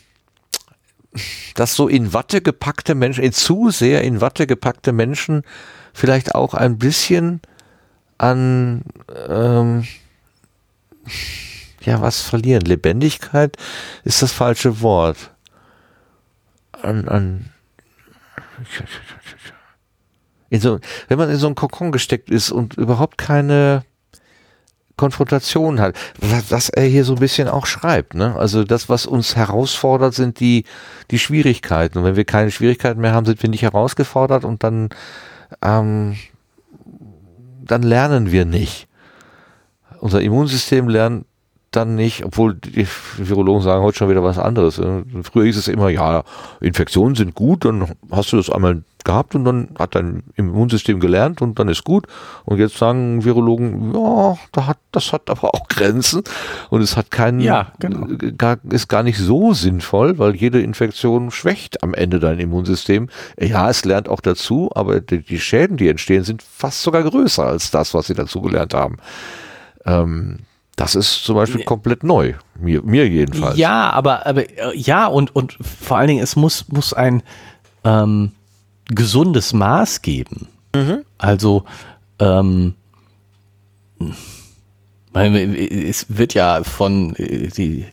[1.54, 5.42] dass so in Watte gepackte Menschen, in zu sehr in Watte gepackte Menschen
[5.92, 7.40] vielleicht auch ein bisschen
[8.18, 8.82] an
[9.28, 9.84] ähm,
[11.82, 12.62] ja, was verlieren?
[12.62, 13.56] Lebendigkeit
[14.04, 15.30] ist das falsche Wort.
[16.82, 17.50] An, an,
[20.58, 23.84] so, wenn man in so einen Kokon gesteckt ist und überhaupt keine
[24.96, 28.36] Konfrontation hat, was er hier so ein bisschen auch schreibt, ne?
[28.36, 30.64] Also das, was uns herausfordert, sind die,
[31.10, 31.98] die Schwierigkeiten.
[31.98, 34.90] Und wenn wir keine Schwierigkeiten mehr haben, sind wir nicht herausgefordert und dann,
[35.62, 36.16] ähm,
[37.64, 38.89] dann lernen wir nicht.
[40.00, 41.26] Unser Immunsystem lernt
[41.70, 42.86] dann nicht, obwohl die
[43.16, 44.78] Virologen sagen heute schon wieder was anderes.
[44.78, 46.24] Äh, früher hieß es immer, ja,
[46.60, 51.40] Infektionen sind gut, dann hast du das einmal gehabt und dann hat dein Immunsystem gelernt
[51.40, 52.06] und dann ist gut.
[52.44, 56.22] Und jetzt sagen Virologen, ja, da hat, das hat aber auch Grenzen
[56.70, 58.08] und es hat keinen, ja, genau.
[58.36, 63.08] gar, ist gar nicht so sinnvoll, weil jede Infektion schwächt am Ende dein Immunsystem.
[63.38, 67.46] Ja, es lernt auch dazu, aber die, die Schäden, die entstehen, sind fast sogar größer
[67.46, 68.96] als das, was sie dazu gelernt haben.
[69.84, 70.40] Ähm,
[70.76, 72.34] das ist zum Beispiel komplett neu.
[72.58, 73.58] Mir, mir jedenfalls.
[73.58, 74.44] Ja, aber, aber
[74.74, 77.22] ja, und, und vor allen Dingen, es muss, muss ein,
[77.84, 78.32] ähm,
[78.90, 80.48] gesundes Maß geben.
[80.74, 81.04] Mhm.
[81.18, 81.64] Also
[82.18, 82.74] ähm,
[85.14, 87.86] es wird ja von die,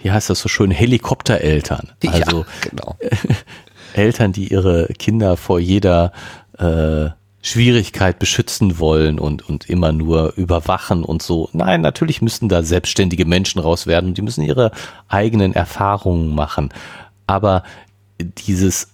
[0.00, 1.92] wie heißt das so schön, Helikoptereltern.
[2.06, 2.96] Also ja, genau.
[3.94, 6.12] Eltern, die ihre Kinder vor jeder
[6.58, 7.10] äh,
[7.44, 11.50] Schwierigkeit beschützen wollen und, und immer nur überwachen und so.
[11.52, 14.70] Nein, natürlich müssen da selbstständige Menschen raus werden und die müssen ihre
[15.08, 16.70] eigenen Erfahrungen machen.
[17.26, 17.62] Aber
[18.18, 18.88] dieses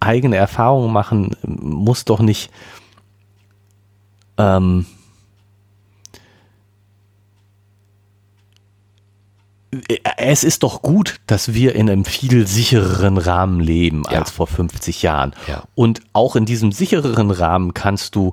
[0.00, 2.50] eigene Erfahrungen machen muss doch nicht
[4.38, 4.86] ähm,
[10.16, 14.18] es ist doch gut, dass wir in einem viel sichereren Rahmen leben ja.
[14.18, 15.34] als vor 50 Jahren.
[15.46, 15.64] Ja.
[15.74, 18.32] Und auch in diesem sichereren Rahmen kannst du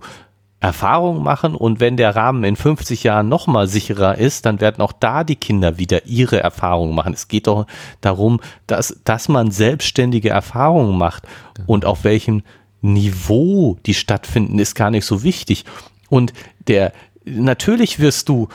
[0.61, 4.91] Erfahrungen machen und wenn der Rahmen in 50 Jahren nochmal sicherer ist, dann werden auch
[4.91, 7.13] da die Kinder wieder ihre Erfahrungen machen.
[7.13, 7.65] Es geht doch
[7.99, 11.23] darum, dass, dass man selbstständige Erfahrungen macht
[11.55, 11.68] genau.
[11.68, 12.43] und auf welchem
[12.81, 15.65] Niveau die stattfinden, ist gar nicht so wichtig.
[16.09, 16.31] Und
[16.68, 16.93] der,
[17.26, 18.47] natürlich wirst du,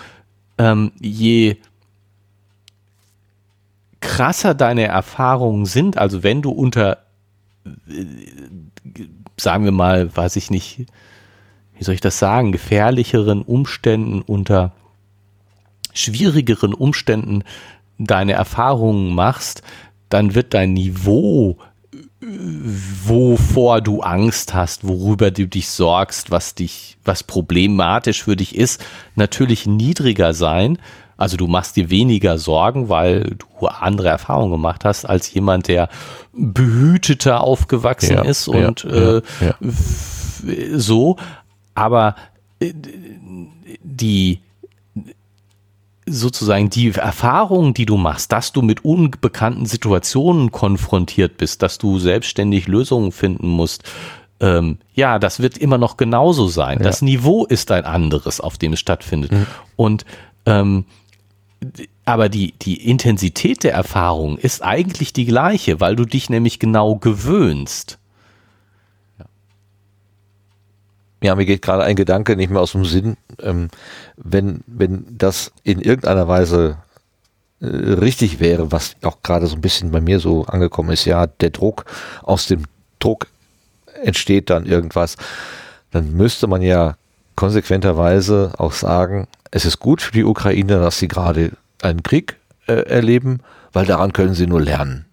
[0.58, 1.56] ähm, je
[4.06, 6.98] krasser deine Erfahrungen sind, also wenn du unter,
[7.64, 8.04] äh,
[9.36, 10.86] sagen wir mal, weiß ich nicht,
[11.76, 14.72] wie soll ich das sagen, gefährlicheren Umständen, unter
[15.92, 17.42] schwierigeren Umständen
[17.98, 19.62] deine Erfahrungen machst,
[20.08, 21.58] dann wird dein Niveau,
[22.20, 28.84] wovor du Angst hast, worüber du dich sorgst, was dich, was problematisch für dich ist,
[29.16, 30.78] natürlich niedriger sein,
[31.16, 35.88] also du machst dir weniger Sorgen, weil du andere Erfahrungen gemacht hast, als jemand, der
[36.32, 41.16] behüteter aufgewachsen ja, ist und ja, ja, äh, so.
[41.74, 42.16] Aber
[42.60, 42.72] äh,
[43.82, 44.40] die
[46.08, 51.98] sozusagen die Erfahrungen, die du machst, dass du mit unbekannten Situationen konfrontiert bist, dass du
[51.98, 53.82] selbstständig Lösungen finden musst,
[54.38, 56.78] ähm, ja, das wird immer noch genauso sein.
[56.80, 59.32] Das Niveau ist ein anderes, auf dem es stattfindet.
[59.32, 59.46] Mhm.
[59.76, 60.04] Und
[60.44, 60.84] ähm,
[62.04, 66.96] aber die, die Intensität der Erfahrung ist eigentlich die gleiche, weil du dich nämlich genau
[66.96, 67.98] gewöhnst.
[71.22, 73.16] Ja, mir geht gerade ein Gedanke nicht mehr aus dem Sinn.
[73.40, 73.68] Ähm,
[74.16, 76.76] wenn, wenn das in irgendeiner Weise
[77.60, 81.26] äh, richtig wäre, was auch gerade so ein bisschen bei mir so angekommen ist, ja,
[81.26, 81.86] der Druck,
[82.22, 82.64] aus dem
[82.98, 83.28] Druck
[84.02, 85.16] entsteht dann irgendwas,
[85.90, 86.96] dann müsste man ja
[87.34, 91.52] konsequenterweise auch sagen, es ist gut für die Ukraine, dass sie gerade
[91.82, 92.36] einen Krieg
[92.66, 93.40] äh, erleben,
[93.72, 95.06] weil daran können sie nur lernen.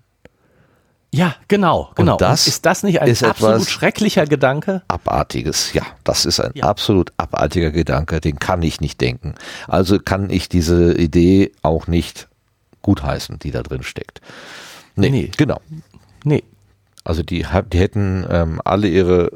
[1.13, 2.13] Ja, genau, genau.
[2.13, 4.81] Und das Und ist das nicht ein absolut schrecklicher Gedanke?
[4.87, 5.83] Abartiges, ja.
[6.03, 6.65] Das ist ein ja.
[6.65, 9.35] absolut abartiger Gedanke, den kann ich nicht denken.
[9.67, 12.29] Also kann ich diese Idee auch nicht
[12.81, 14.21] gutheißen, die da drin steckt.
[14.95, 15.29] Nee, nee.
[15.37, 15.61] genau.
[16.23, 16.43] Nee.
[17.03, 19.29] Also die, die hätten ähm, alle ihre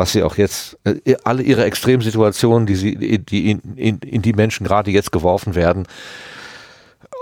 [0.00, 4.32] was sie auch jetzt, äh, alle ihre Extremsituationen, die sie, die in, in, in die
[4.32, 5.86] Menschen gerade jetzt geworfen werden,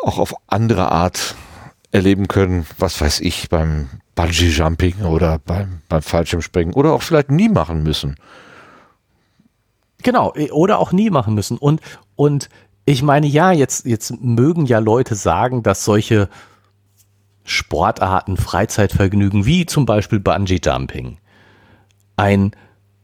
[0.05, 1.35] auch auf andere Art
[1.91, 7.33] erleben können, was weiß ich, beim Bungee Jumping oder beim, beim Fallschirmspringen oder auch vielleicht
[7.33, 8.15] nie machen müssen.
[10.05, 11.59] Genau, äh, oder auch nie machen müssen.
[11.59, 11.81] Und,
[12.15, 12.49] und
[12.85, 16.29] ich meine, ja, jetzt, jetzt mögen ja Leute sagen, dass solche
[17.43, 21.19] Sportarten, Freizeitvergnügen, wie zum Beispiel Bungee Jumping,
[22.17, 22.53] ein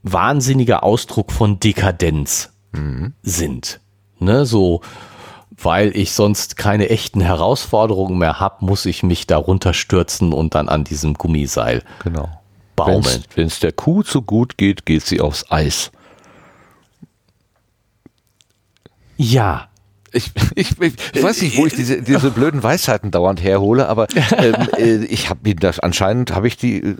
[0.04, 3.14] wahnsinniger Ausdruck von Dekadenz mhm.
[3.22, 3.80] sind.
[4.20, 4.80] Ne, so,
[5.50, 10.68] weil ich sonst keine echten Herausforderungen mehr habe, muss ich mich darunter stürzen und dann
[10.68, 12.28] an diesem Gummiseil genau.
[12.76, 13.24] baumeln.
[13.34, 15.90] Wenn es der Kuh zu gut geht, geht sie aufs Eis.
[19.16, 19.68] Ja,
[20.14, 24.06] ich, ich, ich, weiß nicht, wo ich diese, diese blöden Weisheiten dauernd herhole, aber
[24.38, 26.96] ähm, äh, ich habe das anscheinend habe ich die äh,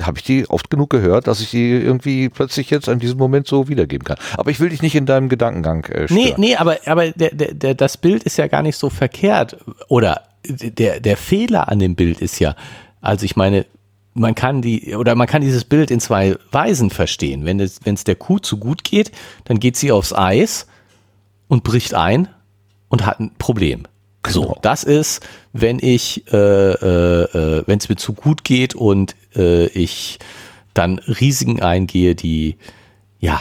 [0.00, 3.46] habe ich die oft genug gehört, dass ich die irgendwie plötzlich jetzt an diesem Moment
[3.46, 4.16] so wiedergeben kann.
[4.36, 6.22] Aber ich will dich nicht in deinem Gedankengang äh, stören.
[6.22, 9.58] Nee, nee, aber aber der, der, der, das Bild ist ja gar nicht so verkehrt
[9.88, 12.56] oder der der Fehler an dem Bild ist ja,
[13.00, 13.66] also ich meine,
[14.14, 17.44] man kann die oder man kann dieses Bild in zwei Weisen verstehen.
[17.44, 19.12] Wenn es wenn es der Kuh zu gut geht,
[19.44, 20.66] dann geht sie aufs Eis
[21.48, 22.28] und bricht ein
[22.88, 23.84] und hat ein Problem.
[24.28, 24.58] So, genau.
[24.62, 25.20] das ist,
[25.52, 30.18] wenn ich, äh, äh, äh wenn es mir zu gut geht und äh, ich
[30.74, 32.56] dann Risiken eingehe, die,
[33.18, 33.40] ja,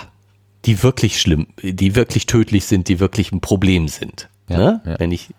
[0.66, 4.30] die wirklich schlimm, die wirklich tödlich sind, die wirklich ein Problem sind.
[4.50, 4.82] Ja, ne?
[4.86, 4.96] ja.
[5.00, 5.30] Wenn ich,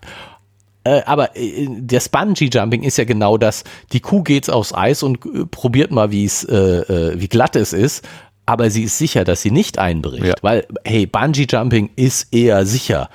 [0.84, 3.64] äh, aber äh, das Bungee Jumping ist ja genau das.
[3.92, 7.72] Die Kuh geht aufs Eis und probiert mal, wie es, äh, äh, wie glatt es
[7.72, 8.06] ist.
[8.48, 10.34] Aber sie ist sicher, dass sie nicht einbricht, ja.
[10.42, 13.10] weil hey, Bungee Jumping ist eher sicher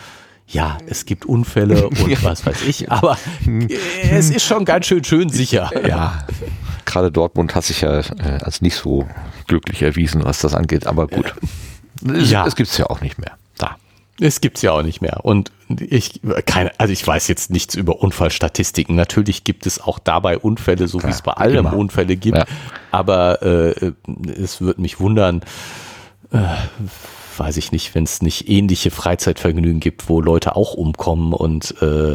[0.52, 3.18] ja, es gibt Unfälle und was weiß ich, aber
[4.12, 5.72] es ist schon ganz schön schön sicher.
[5.88, 6.26] Ja,
[6.86, 9.08] gerade Dortmund hat sich ja äh, als nicht so
[9.48, 11.34] glücklich erwiesen, was das angeht, aber gut.
[12.14, 12.46] Es, Ja.
[12.46, 13.32] es gibt's ja auch nicht mehr.
[13.58, 13.76] Da.
[14.20, 15.24] Es gibt's ja auch nicht mehr.
[15.24, 18.96] Und ich keine, also ich weiß jetzt nichts über Unfallstatistiken.
[18.96, 21.74] Natürlich gibt es auch dabei Unfälle, so wie es bei allem immer.
[21.78, 22.38] Unfälle gibt.
[22.38, 22.46] Ja.
[22.92, 23.94] Aber äh,
[24.38, 25.42] es würde mich wundern,
[26.32, 26.40] äh,
[27.42, 32.14] weiß ich nicht, wenn es nicht ähnliche Freizeitvergnügen gibt, wo Leute auch umkommen und äh,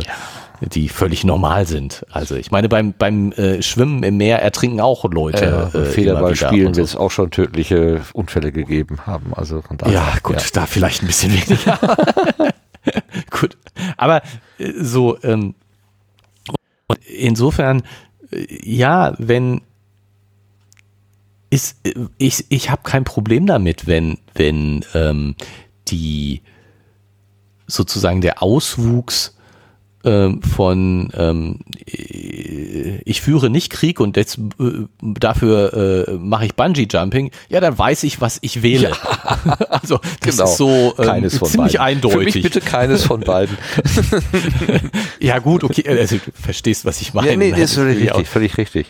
[0.61, 2.07] die völlig normal sind.
[2.11, 5.70] Also ich meine, beim, beim äh, Schwimmen im Meer ertrinken auch Leute.
[5.74, 9.35] Äh, äh, immer Federball wieder spielen und wird es auch schon tödliche Unfälle gegeben haben.
[9.35, 11.78] Also von daher, Ja, gut, da vielleicht ein bisschen weniger.
[13.31, 13.59] gut,
[13.97, 14.23] aber
[14.59, 15.55] äh, so, ähm,
[17.19, 17.82] insofern,
[18.31, 19.62] äh, ja, wenn
[21.51, 25.35] ist, äh, ich, ich habe kein Problem damit, wenn, wenn ähm,
[25.89, 26.43] die
[27.66, 29.36] sozusagen der Auswuchs
[30.06, 36.55] ähm, von ähm, äh, ich führe nicht Krieg und jetzt, äh, dafür äh, mache ich
[36.55, 38.93] Bungee Jumping, ja, dann weiß ich, was ich wähle.
[39.68, 41.48] also das ist so ähm, ziemlich beiden.
[41.48, 42.43] Für mich eindeutig.
[42.43, 43.59] bitte keines von beiden.
[45.18, 47.31] Ja gut, okay, also du verstehst, was ich meine.
[47.31, 48.86] ja, nee, ist völlig richtig, völlig richtig.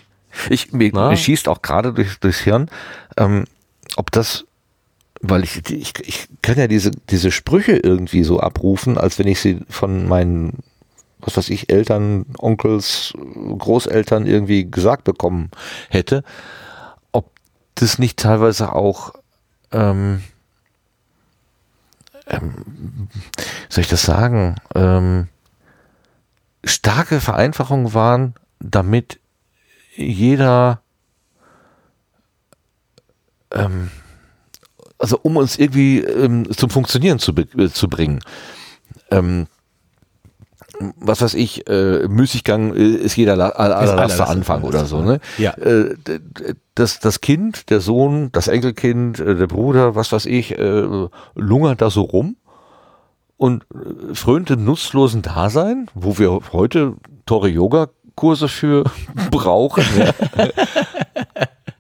[0.50, 2.68] Ich, mir, mir schießt auch gerade durch, durchs Hirn,
[3.16, 3.44] ähm,
[3.96, 4.44] ob das,
[5.20, 9.40] weil ich, ich, ich kann ja diese, diese Sprüche irgendwie so abrufen, als wenn ich
[9.40, 10.58] sie von meinen,
[11.20, 15.50] was weiß ich, Eltern, Onkels, Großeltern irgendwie gesagt bekommen
[15.88, 16.22] hätte,
[17.12, 17.30] ob
[17.74, 19.14] das nicht teilweise auch,
[19.72, 20.22] ähm,
[22.28, 23.08] ähm,
[23.68, 25.28] soll ich das sagen, ähm,
[26.64, 29.20] starke Vereinfachungen waren, damit
[29.96, 30.82] jeder,
[33.50, 33.90] ähm,
[34.98, 38.20] also um uns irgendwie ähm, zum Funktionieren zu, äh, zu bringen.
[39.10, 39.46] Ähm,
[40.98, 45.20] was weiß ich, äh, Müßiggang äh, ist jeder La- allererster Anfang oder so, ne?
[45.38, 45.52] Ja.
[45.52, 45.96] Äh,
[46.74, 51.80] das, das Kind, der Sohn, das Enkelkind, äh, der Bruder, was weiß ich, äh, lungert
[51.80, 52.36] da so rum
[53.38, 56.94] und äh, frönt im nutzlosen Dasein, wo wir heute
[57.24, 57.48] teure
[58.16, 58.84] Yoga-Kurse für
[59.30, 59.84] brauchen.
[59.98, 60.12] Ja.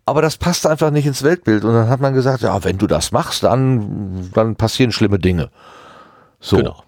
[0.08, 1.64] Aber das passt einfach nicht ins Weltbild.
[1.64, 5.50] Und dann hat man gesagt, ja, wenn du das machst, dann, dann passieren schlimme Dinge.
[6.38, 6.58] So.
[6.58, 6.82] Genau.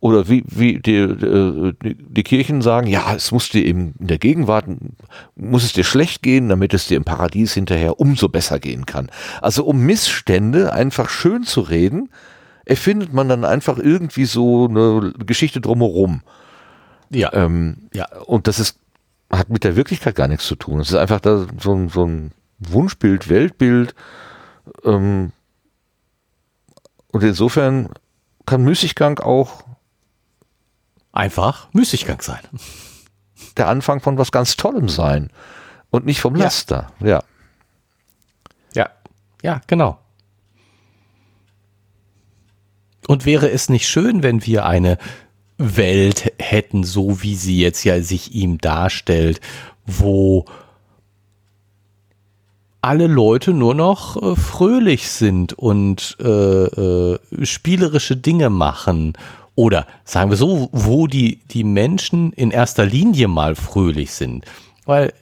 [0.00, 4.66] Oder wie, wie die, die, die Kirchen sagen, ja, es muss dir in der Gegenwart,
[5.34, 9.10] muss es dir schlecht gehen, damit es dir im Paradies hinterher umso besser gehen kann.
[9.40, 12.10] Also um Missstände einfach schön zu reden,
[12.66, 16.22] erfindet man dann einfach irgendwie so eine Geschichte drumherum.
[17.10, 18.06] Ja, Ähm, ja.
[18.26, 18.78] und das ist,
[19.38, 20.80] hat mit der Wirklichkeit gar nichts zu tun.
[20.80, 23.94] Es ist einfach da so, ein- so ein Wunschbild, Weltbild.
[24.84, 25.32] Ähm,
[27.08, 27.90] und insofern
[28.46, 29.64] kann Müßiggang auch
[31.12, 32.40] einfach Müßiggang sein.
[33.56, 35.30] der Anfang von was ganz Tollem sein
[35.90, 36.44] und nicht vom Ja.
[36.44, 36.90] Laster.
[37.00, 37.22] Ja.
[38.74, 38.90] Ja,
[39.42, 39.98] ja, genau.
[43.06, 44.98] Und wäre es nicht schön, wenn wir eine
[45.58, 49.40] Welt hätten, so wie sie jetzt ja sich ihm darstellt,
[49.86, 50.44] wo
[52.80, 59.14] alle Leute nur noch äh, fröhlich sind und äh, äh, spielerische Dinge machen.
[59.54, 64.44] Oder sagen wir so, wo die, die Menschen in erster Linie mal fröhlich sind.
[64.84, 65.14] Weil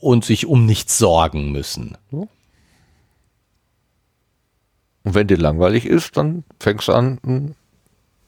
[0.00, 1.96] und sich um nichts sorgen müssen.
[2.10, 2.28] Und
[5.02, 7.54] wenn dir langweilig ist, dann fängst du an, ein,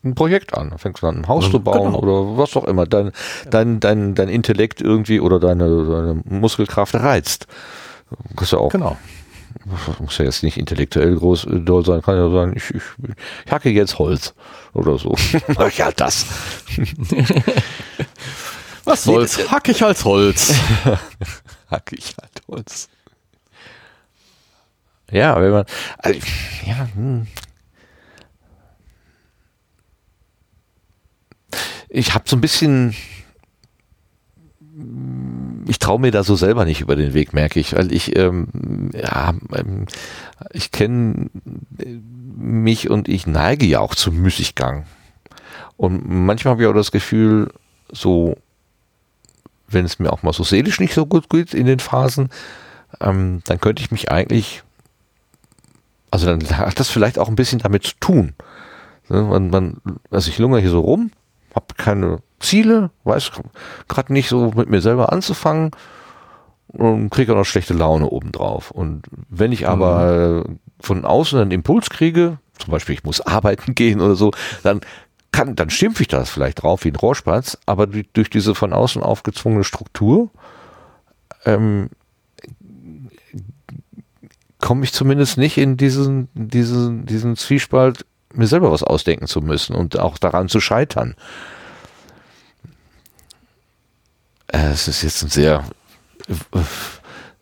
[0.05, 0.71] ein Projekt an.
[0.71, 1.99] Dann fängst du an, ein Haus zu bauen Genau.
[2.01, 2.87] oder was auch immer.
[2.87, 3.13] Dein,
[3.51, 7.47] dein, dein, dein Intellekt irgendwie oder deine, deine Muskelkraft reizt.
[8.37, 8.97] Kannst ja auch Genau.
[10.01, 12.83] muss ja jetzt nicht intellektuell groß äh, doll sein, kann ja sagen, ich, ich,
[13.47, 14.35] ich hacke jetzt Holz
[14.75, 15.15] oder so.
[15.77, 16.27] ja, das.
[18.85, 19.51] Was Nee, soll's?
[19.51, 20.53] Hack ich als Holz.
[21.71, 22.89] Hacke ich halt Holz.
[25.11, 25.65] Ja, wenn man,
[25.99, 26.19] also,
[26.67, 27.27] ja, hm.
[31.95, 32.95] Ich habe so ein bisschen,
[35.69, 38.91] ich traue mir da so selber nicht über den Weg, merke ich, weil ich, ähm,
[38.95, 39.85] ja, ähm,
[40.53, 41.29] ich kenne
[42.35, 44.87] mich und ich neige ja auch zum Müßiggang.
[45.77, 47.53] Und manchmal habe ich auch das Gefühl,
[47.91, 48.39] so,
[49.69, 52.31] wenn es mir auch mal so seelisch nicht so gut geht in den Phasen,
[53.01, 54.63] ähm, dann könnte ich mich eigentlich,
[56.11, 58.33] also dann hat das vielleicht auch ein bisschen damit zu tun.
[59.11, 59.77] Ne, Man, man,
[60.11, 61.11] also ich lungere hier so rum,
[61.55, 63.31] habe keine Ziele, weiß
[63.89, 65.71] gerade nicht so mit mir selber anzufangen
[66.69, 68.71] und kriege auch noch schlechte Laune obendrauf.
[68.71, 70.51] Und wenn ich aber äh,
[70.81, 74.81] von außen einen Impuls kriege, zum Beispiel ich muss arbeiten gehen oder so, dann
[75.33, 78.73] kann, dann schimpfe ich das vielleicht drauf wie ein Rohrspatz, aber durch, durch diese von
[78.73, 80.31] außen aufgezwungene Struktur
[81.45, 81.89] ähm,
[84.61, 89.75] komme ich zumindest nicht in diesen, diesen, diesen Zwiespalt, mir selber was ausdenken zu müssen
[89.75, 91.15] und auch daran zu scheitern.
[94.49, 95.65] Äh, es ist jetzt ein sehr,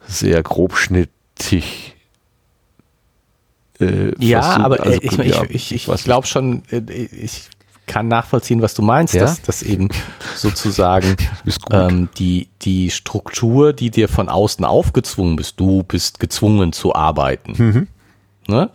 [0.07, 1.97] sehr grobschnittig.
[3.81, 7.49] Äh, ja, aber also, ich, ja, ich, ich, ich glaube schon, äh, ich
[7.91, 9.23] kann nachvollziehen, was du meinst, ja?
[9.23, 9.89] dass, dass eben
[10.37, 11.17] sozusagen
[11.73, 17.53] ähm, die, die Struktur, die dir von außen aufgezwungen bist, du bist gezwungen zu arbeiten,
[17.57, 17.87] mhm.
[18.47, 18.71] ne?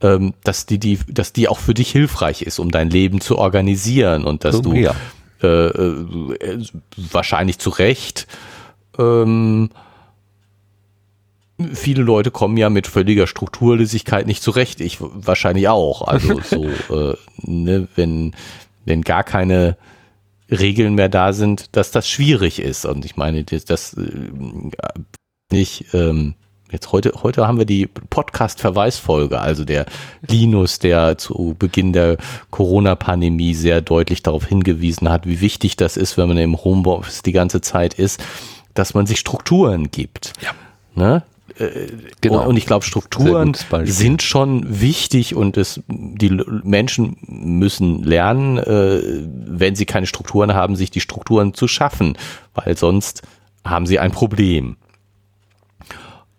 [0.00, 3.38] Ähm, dass, die, die, dass die auch für dich hilfreich ist, um dein Leben zu
[3.38, 4.94] organisieren und dass du ja.
[5.42, 6.64] äh, äh,
[6.96, 8.26] wahrscheinlich zu Recht
[8.98, 9.70] ähm,
[11.72, 14.80] viele Leute kommen ja mit völliger Strukturlosigkeit nicht zurecht.
[14.80, 16.06] Ich wahrscheinlich auch.
[16.06, 18.34] Also so, äh, ne, wenn,
[18.84, 19.76] wenn gar keine
[20.50, 22.86] Regeln mehr da sind, dass das schwierig ist.
[22.86, 24.10] Und ich meine, das, das äh,
[25.50, 26.34] nicht, ähm,
[26.70, 29.86] jetzt heute, heute haben wir die Podcast-Verweisfolge, also der
[30.26, 32.16] Linus, der zu Beginn der
[32.50, 37.32] Corona-Pandemie sehr deutlich darauf hingewiesen hat, wie wichtig das ist, wenn man im Homeoffice die
[37.32, 38.22] ganze Zeit ist,
[38.74, 40.32] dass man sich Strukturen gibt.
[40.42, 40.50] Ja.
[40.94, 41.22] Ne?
[41.58, 41.88] Äh,
[42.20, 42.46] genau.
[42.46, 46.30] Und ich glaube, Strukturen sind schon wichtig und es, die
[46.62, 49.00] Menschen müssen lernen, äh,
[49.46, 52.16] wenn sie keine Strukturen haben, sich die Strukturen zu schaffen,
[52.54, 53.22] weil sonst
[53.64, 54.76] haben sie ein Problem.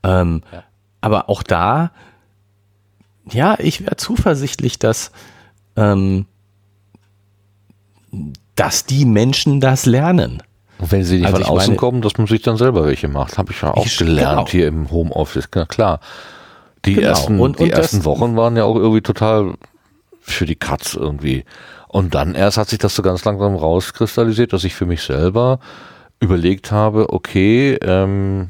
[0.03, 0.63] Ähm, ja.
[1.01, 1.91] Aber auch da,
[3.31, 5.11] ja, ich wäre zuversichtlich, dass,
[5.75, 6.25] ähm,
[8.55, 10.43] dass die Menschen das lernen.
[10.79, 13.07] Und wenn sie nicht also von außen meine, kommen, dass man sich dann selber welche
[13.07, 13.37] macht.
[13.37, 14.47] Habe ich ja auch ich, gelernt genau.
[14.47, 15.49] hier im Homeoffice.
[15.53, 15.99] Na klar.
[16.85, 17.07] Die genau.
[17.07, 19.55] ersten, und, und die ersten Wochen waren ja auch irgendwie total
[20.21, 21.43] für die Katz irgendwie.
[21.89, 25.59] Und dann erst hat sich das so ganz langsam rauskristallisiert, dass ich für mich selber
[26.21, 28.49] überlegt habe, okay, ähm,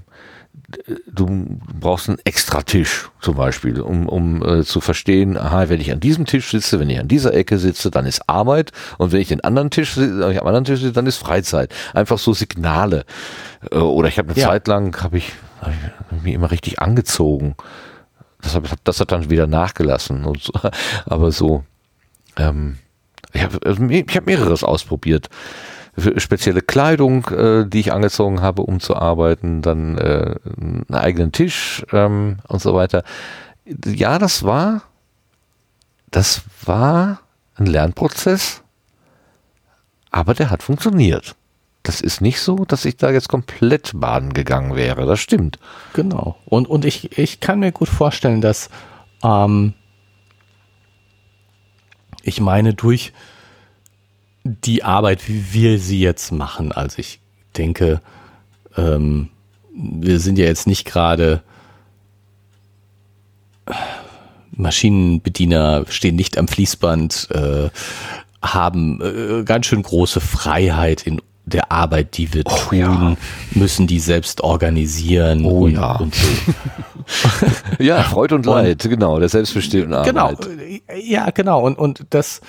[1.08, 5.91] du brauchst einen extra Tisch zum Beispiel, um, um äh, zu verstehen, aha, wenn ich
[5.91, 9.22] an diesem Tisch sitze, wenn ich an dieser Ecke sitze, dann ist Arbeit und wenn
[9.22, 11.74] ich den anderen Tisch wenn ich am anderen Tisch sitze, dann ist Freizeit.
[11.94, 13.06] Einfach so Signale.
[13.72, 14.48] Äh, oder ich habe eine ja.
[14.48, 15.72] Zeit lang, habe ich, hab
[16.12, 17.56] ich mich immer richtig angezogen.
[18.41, 20.26] Das, hab, das hat dann wieder nachgelassen.
[20.26, 20.54] Und so.
[21.06, 21.64] Aber so,
[22.38, 22.78] ähm,
[23.34, 25.30] ich habe also ich hab mehreres ausprobiert
[26.18, 31.86] spezielle Kleidung, äh, die ich angezogen habe, um zu arbeiten, dann äh, einen eigenen Tisch
[31.92, 33.04] ähm, und so weiter.
[33.86, 34.82] Ja, das war,
[36.12, 37.22] das war
[37.56, 38.64] ein Lernprozess,
[40.12, 41.36] aber der hat funktioniert.
[41.84, 45.06] Das ist nicht so, dass ich da jetzt komplett baden gegangen wäre.
[45.06, 45.60] Das stimmt.
[45.94, 46.38] Genau.
[46.46, 48.70] Und, und ich, ich kann mir gut vorstellen, dass
[49.24, 49.74] ähm,
[52.24, 53.14] ich meine, durch,
[54.66, 56.72] die Arbeit, wie wir sie jetzt machen.
[56.72, 57.20] Also ich
[57.58, 58.02] denke,
[58.78, 59.30] ähm,
[59.74, 61.42] wir sind ja jetzt nicht gerade
[64.52, 67.70] Maschinenbediener, stehen nicht am Fließband, äh,
[68.42, 73.16] haben äh, ganz schön große Freiheit in der Arbeit, die wir oh, tun, ja.
[73.52, 75.46] müssen die selbst organisieren.
[75.46, 75.96] Oh und, ja.
[75.96, 76.28] Und so.
[77.80, 80.42] ja, Freud und Leid, und, genau, der selbstbestimmten genau, Arbeit.
[80.42, 81.62] Genau, ja, genau.
[81.62, 82.42] Und, und das,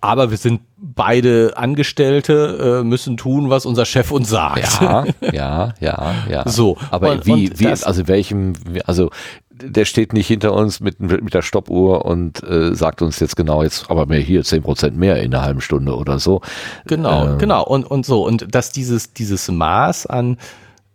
[0.00, 4.80] aber wir sind beide Angestellte, äh, müssen tun, was unser Chef uns sagt.
[4.80, 6.42] Ja, ja, ja, ja.
[6.48, 6.76] So.
[6.90, 8.54] Aber und, wie, und wie, also welchem,
[8.84, 9.10] also
[9.50, 13.62] der steht nicht hinter uns mit, mit der Stoppuhr und äh, sagt uns jetzt genau
[13.62, 16.40] jetzt, aber mehr hier zehn Prozent mehr in einer halben Stunde oder so.
[16.86, 17.38] Genau, ähm.
[17.38, 20.36] genau und und so und dass dieses dieses Maß an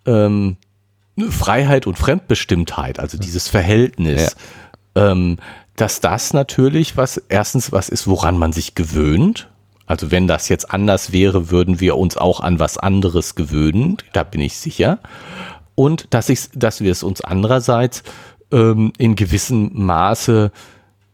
[0.05, 0.57] ähm,
[1.30, 4.35] Freiheit und Fremdbestimmtheit, also dieses Verhältnis,
[4.95, 5.11] ja.
[5.11, 5.38] ähm,
[5.77, 9.49] dass das natürlich was, erstens was ist, woran man sich gewöhnt.
[9.85, 14.23] Also wenn das jetzt anders wäre, würden wir uns auch an was anderes gewöhnen, da
[14.23, 14.99] bin ich sicher.
[15.75, 18.03] Und dass, ich, dass wir es uns andererseits
[18.51, 20.51] ähm, in gewissem Maße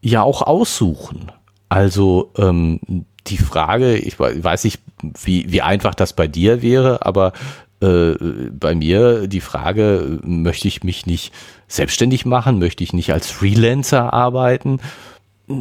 [0.00, 1.30] ja auch aussuchen.
[1.68, 2.80] Also ähm,
[3.26, 4.80] die Frage, ich weiß nicht,
[5.22, 7.32] wie, wie einfach das bei dir wäre, aber
[7.80, 8.14] äh,
[8.50, 11.32] bei mir die Frage, möchte ich mich nicht
[11.68, 14.80] selbstständig machen, möchte ich nicht als Freelancer arbeiten,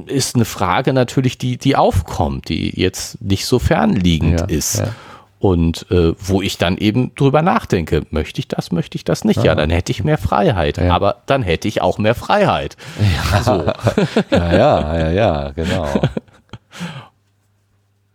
[0.05, 4.79] ist eine Frage natürlich, die, die aufkommt, die jetzt nicht so fernliegend ja, ist.
[4.79, 4.95] Ja.
[5.39, 9.37] Und äh, wo ich dann eben drüber nachdenke, möchte ich das, möchte ich das nicht?
[9.37, 10.93] Ja, ja dann hätte ich mehr Freiheit, ja.
[10.93, 12.77] aber dann hätte ich auch mehr Freiheit.
[13.33, 13.65] Ja, so.
[14.31, 15.87] ja, ja, ja, ja, genau.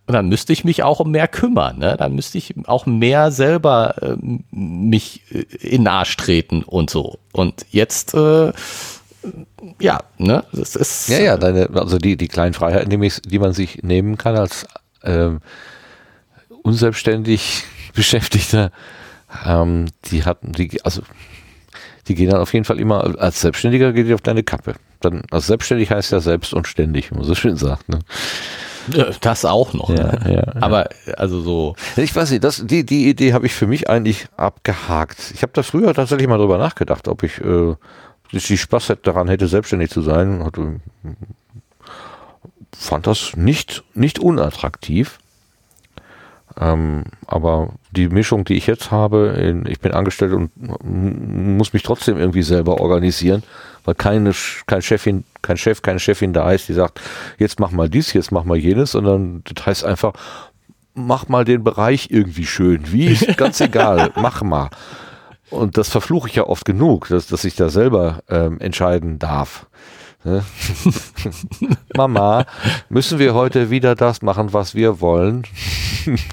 [0.09, 1.77] Und dann müsste ich mich auch um mehr kümmern.
[1.77, 1.95] Ne?
[1.95, 4.15] Dann müsste ich auch mehr selber äh,
[4.49, 7.19] mich äh, in den Arsch treten und so.
[7.31, 8.51] Und jetzt, äh,
[9.79, 11.09] ja, ne, das ist.
[11.09, 14.65] Ja, ja, deine, also die, die kleinen Freiheiten, die, die man sich nehmen kann als
[15.03, 15.41] ähm,
[16.63, 18.71] unselbstständig Beschäftigter,
[19.45, 21.03] Ähm, die hatten, die, also
[22.07, 24.73] die gehen dann auf jeden Fall immer, als Selbstständiger geht die auf deine Kappe.
[25.01, 27.89] Dann, also selbstständig heißt ja selbst und ständig, wie man so schön sagt.
[27.89, 27.99] Ne?
[29.21, 29.89] Das auch noch.
[29.89, 30.35] Ja, ne?
[30.35, 31.75] ja, Aber also so.
[31.97, 35.31] Ich weiß nicht, das, die, die Idee habe ich für mich eigentlich abgehakt.
[35.33, 37.75] Ich habe da früher tatsächlich mal drüber nachgedacht, ob ich äh,
[38.31, 40.43] die Spaß daran hätte, selbstständig zu sein.
[40.43, 40.79] Hatte,
[42.75, 45.19] fand das nicht, nicht unattraktiv.
[46.59, 50.51] Ähm, aber die Mischung, die ich jetzt habe, in, ich bin angestellt und
[50.83, 53.43] muss mich trotzdem irgendwie selber organisieren,
[53.85, 54.33] weil keine,
[54.67, 56.99] kein Chefin, kein Chef, keine Chefin da ist, die sagt,
[57.37, 60.13] jetzt mach mal dies, jetzt mach mal jenes, sondern das heißt einfach,
[60.93, 62.91] mach mal den Bereich irgendwie schön.
[62.91, 63.13] Wie?
[63.37, 64.69] Ganz egal, mach mal.
[65.49, 69.65] Und das verfluche ich ja oft genug, dass, dass ich da selber ähm, entscheiden darf.
[70.23, 70.43] Ne?
[71.95, 72.45] Mama,
[72.89, 75.43] müssen wir heute wieder das machen, was wir wollen?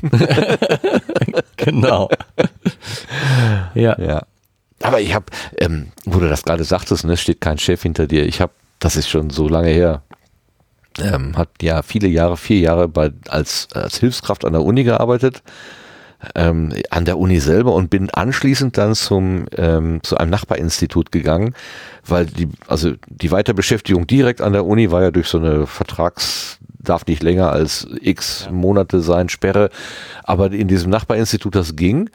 [1.56, 2.10] genau.
[3.74, 3.98] ja.
[3.98, 4.23] ja.
[4.82, 5.27] Aber ich habe,
[5.59, 8.27] ähm, wo du das gerade sagtest, ne, steht kein Chef hinter dir.
[8.27, 10.03] Ich habe, das ist schon so lange her,
[10.98, 15.43] ähm, hat ja viele Jahre, vier Jahre bei, als, als Hilfskraft an der Uni gearbeitet
[16.35, 21.55] ähm, an der Uni selber und bin anschließend dann zum ähm, zu einem Nachbarinstitut gegangen,
[22.07, 26.59] weil die also die Weiterbeschäftigung direkt an der Uni war ja durch so eine Vertrags
[26.78, 29.70] darf nicht länger als x Monate sein Sperre,
[30.23, 32.11] aber in diesem Nachbarinstitut das ging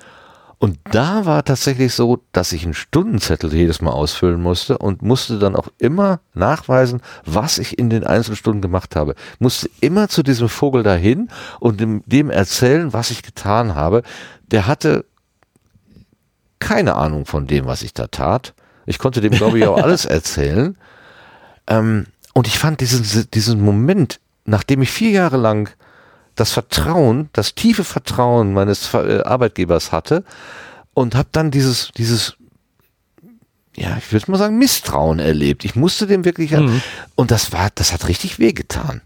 [0.62, 5.40] und da war tatsächlich so, dass ich einen Stundenzettel jedes Mal ausfüllen musste und musste
[5.40, 9.16] dann auch immer nachweisen, was ich in den Einzelstunden gemacht habe.
[9.40, 11.30] Musste immer zu diesem Vogel dahin
[11.60, 14.04] und dem, dem erzählen, was ich getan habe.
[14.52, 15.06] Der hatte
[16.60, 18.54] keine Ahnung von dem, was ich da tat.
[18.86, 20.78] Ich konnte dem, glaube ich, auch alles erzählen.
[21.66, 22.06] Ähm,
[22.36, 25.76] und ich fand diesen, diesen Moment, nachdem ich vier Jahre lang
[26.36, 30.24] das Vertrauen, das tiefe Vertrauen meines äh, Arbeitgebers hatte
[30.94, 32.36] und habe dann dieses, dieses,
[33.76, 35.66] ja, ich würde mal sagen, Misstrauen erlebt.
[35.66, 36.82] Ich musste dem wirklich, mhm.
[37.16, 39.02] und das war, das hat richtig wehgetan.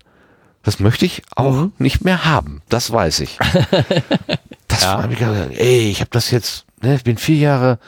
[0.64, 1.74] Das möchte ich auch mhm.
[1.78, 2.62] nicht mehr haben.
[2.70, 3.38] Das weiß ich.
[4.68, 5.04] das ja.
[5.04, 7.80] habe ich ey, ich habe das jetzt, ne, ich bin vier Jahre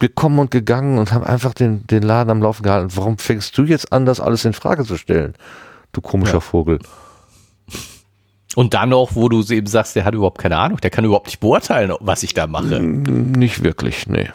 [0.00, 2.90] gekommen und gegangen und habe einfach den, den Laden am Laufen gehalten.
[2.94, 5.34] Warum fängst du jetzt an, das alles in Frage zu stellen?
[5.92, 6.40] Du komischer ja.
[6.40, 6.80] Vogel.
[8.56, 11.26] Und dann noch, wo du eben sagst, der hat überhaupt keine Ahnung, der kann überhaupt
[11.26, 12.80] nicht beurteilen, was ich da mache.
[12.80, 14.28] Nicht wirklich, nee.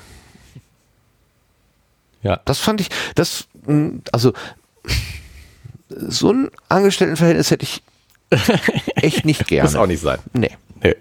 [2.24, 2.40] Ja.
[2.46, 3.48] Das fand ich, das,
[4.12, 4.34] also,
[5.90, 7.84] so ein Angestelltenverhältnis hätte ich
[8.96, 9.70] echt nicht gerne.
[9.70, 10.20] Muss auch nicht sein.
[10.34, 10.52] Nee.
[10.82, 10.96] Nee.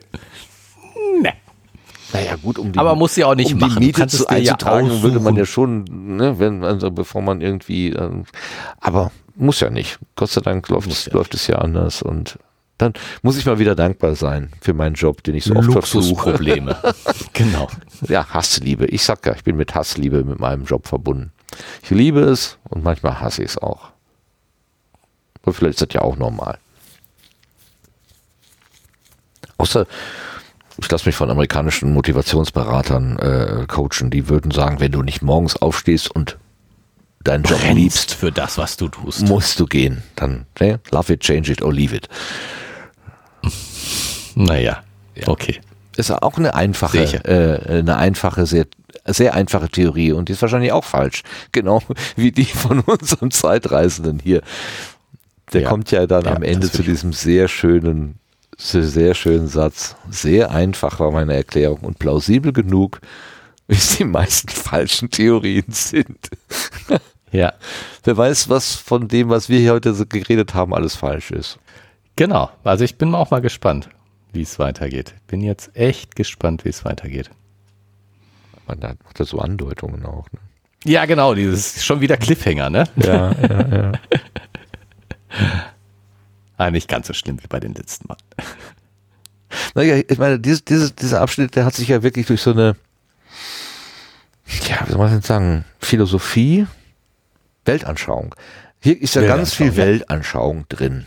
[1.23, 1.32] nee.
[2.12, 3.81] Naja, gut, um die, Aber muss sie auch nicht um machen.
[3.81, 5.85] die Miete zu einzutragen, ja würde man ja schon,
[6.16, 8.24] ne, wenn, also bevor man irgendwie, ähm,
[8.81, 9.99] aber muss ja nicht.
[10.15, 12.39] Gott sei Dank läuft, es, ja läuft es ja anders und
[12.78, 12.92] dann
[13.22, 16.76] muss ich mal wieder dankbar sein für meinen Job, den ich so oft Luxusprobleme.
[17.32, 17.68] genau.
[18.09, 18.86] Ja, Hassliebe.
[18.86, 21.32] Ich sag ja, ich bin mit Hassliebe mit meinem Job verbunden.
[21.82, 23.90] Ich liebe es und manchmal hasse ich es auch.
[25.42, 26.59] Aber vielleicht ist das ja auch normal.
[29.59, 29.86] Außer,
[30.78, 35.56] ich lasse mich von amerikanischen Motivationsberatern äh, coachen, die würden sagen, wenn du nicht morgens
[35.56, 36.38] aufstehst und
[37.22, 40.02] deinen Job liebst für das, was du tust, musst du gehen.
[40.16, 40.80] Dann ne?
[40.90, 42.09] love it, change it or leave it.
[44.35, 44.82] Naja,
[45.15, 45.28] ja.
[45.28, 45.61] okay.
[45.97, 48.66] Ist auch eine einfache, äh, eine einfache, sehr,
[49.06, 51.23] sehr einfache Theorie und die ist wahrscheinlich auch falsch.
[51.52, 51.82] Genau
[52.16, 54.43] wie die von unserem Zeitreisenden hier.
[55.52, 55.69] Der ja.
[55.69, 58.19] kommt ja dann ja, am Ende zu diesem sehr schönen,
[58.56, 59.94] sehr schönen Satz.
[60.11, 63.01] Sehr einfach war meine Erklärung und plausibel genug,
[63.69, 66.31] wie es die meisten falschen Theorien sind.
[67.31, 67.52] ja.
[68.02, 71.59] Wer weiß, was von dem, was wir hier heute so geredet haben, alles falsch ist.
[72.16, 72.51] Genau.
[72.65, 73.89] Also ich bin auch mal gespannt
[74.35, 75.15] wie es weitergeht.
[75.27, 77.31] Bin jetzt echt gespannt, wie es weitergeht.
[78.66, 80.27] Man hat ja so Andeutungen auch.
[80.32, 80.40] Ne?
[80.85, 82.85] Ja, genau, dieses schon wieder Cliffhanger, ne?
[82.97, 83.93] Ja, ja, ja.
[86.56, 88.16] ah, nicht ganz so schlimm wie bei den letzten Mal.
[89.74, 92.77] Naja, ich meine, dieses, dieses, dieser Abschnitt, der hat sich ja wirklich durch so eine,
[94.69, 96.66] ja, wie soll man denn sagen, Philosophie,
[97.65, 98.35] Weltanschauung.
[98.81, 101.06] Hier ist ja ganz viel Weltanschauung drin.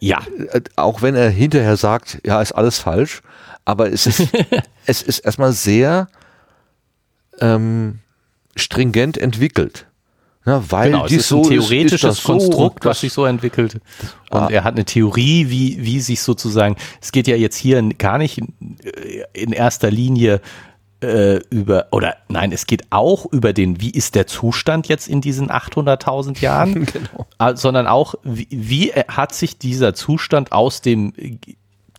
[0.00, 0.20] Ja.
[0.52, 3.22] Äh, auch wenn er hinterher sagt, ja, ist alles falsch,
[3.64, 4.28] aber es ist,
[4.86, 6.08] es ist erstmal sehr
[7.40, 8.00] ähm,
[8.56, 9.86] stringent entwickelt.
[10.46, 13.26] Ja, weil genau, es ist so ein theoretisches ist, ist Konstrukt, so, was sich so
[13.26, 13.80] entwickelt.
[14.30, 14.48] Und ah.
[14.50, 18.38] er hat eine Theorie, wie, wie sich sozusagen, es geht ja jetzt hier gar nicht
[18.38, 18.54] in,
[19.34, 20.40] in erster Linie
[21.00, 25.20] äh, über, oder nein, es geht auch über den, wie ist der Zustand jetzt in
[25.20, 27.54] diesen 800.000 Jahren, genau.
[27.54, 31.12] sondern auch, wie, wie hat sich dieser Zustand aus dem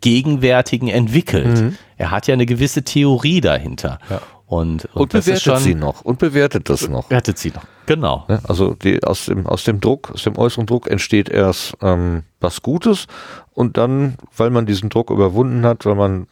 [0.01, 1.61] gegenwärtigen entwickelt.
[1.61, 1.75] Mhm.
[1.97, 3.99] Er hat ja eine gewisse Theorie dahinter.
[4.09, 4.21] Ja.
[4.47, 7.05] Und, und, und bewertet schon, sie noch und bewertet das noch.
[7.05, 8.25] Bewertet sie noch, genau.
[8.47, 12.63] Also die, aus, dem, aus dem Druck, aus dem äußeren Druck entsteht erst ähm, was
[12.63, 13.05] Gutes
[13.53, 16.25] und dann, weil man diesen Druck überwunden hat, weil man äh,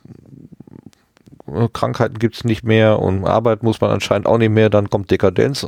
[1.74, 5.66] Krankheiten gibt's nicht mehr und Arbeit muss man anscheinend auch nicht mehr, dann kommt Dekadenz,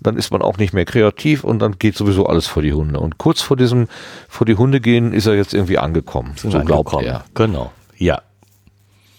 [0.00, 3.00] dann ist man auch nicht mehr kreativ und dann geht sowieso alles vor die Hunde.
[3.00, 3.88] Und kurz vor diesem,
[4.28, 6.34] vor die Hunde gehen, ist er jetzt irgendwie angekommen.
[6.36, 7.24] So glaubt er.
[7.34, 8.22] Genau, ja.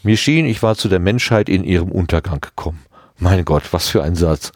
[0.03, 2.79] Mir schien, ich war zu der Menschheit in ihrem Untergang gekommen.
[3.19, 4.51] Mein Gott, was für ein Satz.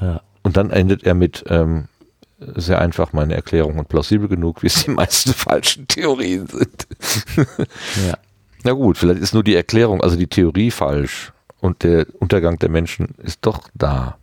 [0.00, 0.20] Ja.
[0.42, 1.88] Und dann endet er mit ähm,
[2.38, 6.86] sehr einfach meine Erklärung und plausibel genug, wie es die meisten falschen Theorien sind.
[8.06, 8.14] ja.
[8.64, 12.70] Na gut, vielleicht ist nur die Erklärung, also die Theorie falsch und der Untergang der
[12.70, 14.16] Menschen ist doch da.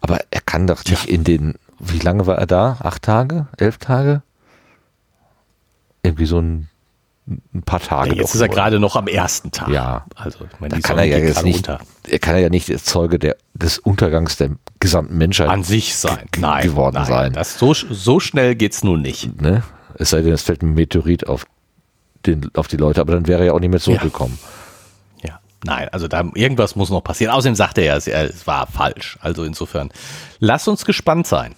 [0.00, 1.14] Aber er kann doch nicht ja.
[1.14, 2.78] in den, wie lange war er da?
[2.80, 3.46] Acht Tage?
[3.56, 4.22] Elf Tage?
[6.06, 6.68] irgendwie so ein,
[7.26, 8.10] ein paar Tage.
[8.10, 9.68] Ja, jetzt ist er gerade noch am ersten Tag.
[9.68, 11.80] Ja, also ich meine, da kann er ja jetzt nicht, runter.
[12.08, 16.62] er kann ja nicht Zeuge der, des Untergangs der gesamten Menschheit an sich sein, nein,
[16.62, 17.32] geworden nein, sein.
[17.32, 19.40] Das so, so schnell geht's nun nicht.
[19.40, 19.62] Ne?
[19.98, 21.46] Es sei denn, es fällt ein Meteorit auf
[22.26, 24.38] den, auf die Leute, aber dann wäre er ja auch nicht mehr zurückgekommen.
[25.22, 25.28] Ja.
[25.28, 25.40] ja.
[25.64, 27.32] Nein, also da irgendwas muss noch passieren.
[27.32, 29.18] Außerdem sagte er, es, es war falsch.
[29.20, 29.90] Also insofern,
[30.38, 31.54] lass uns gespannt sein.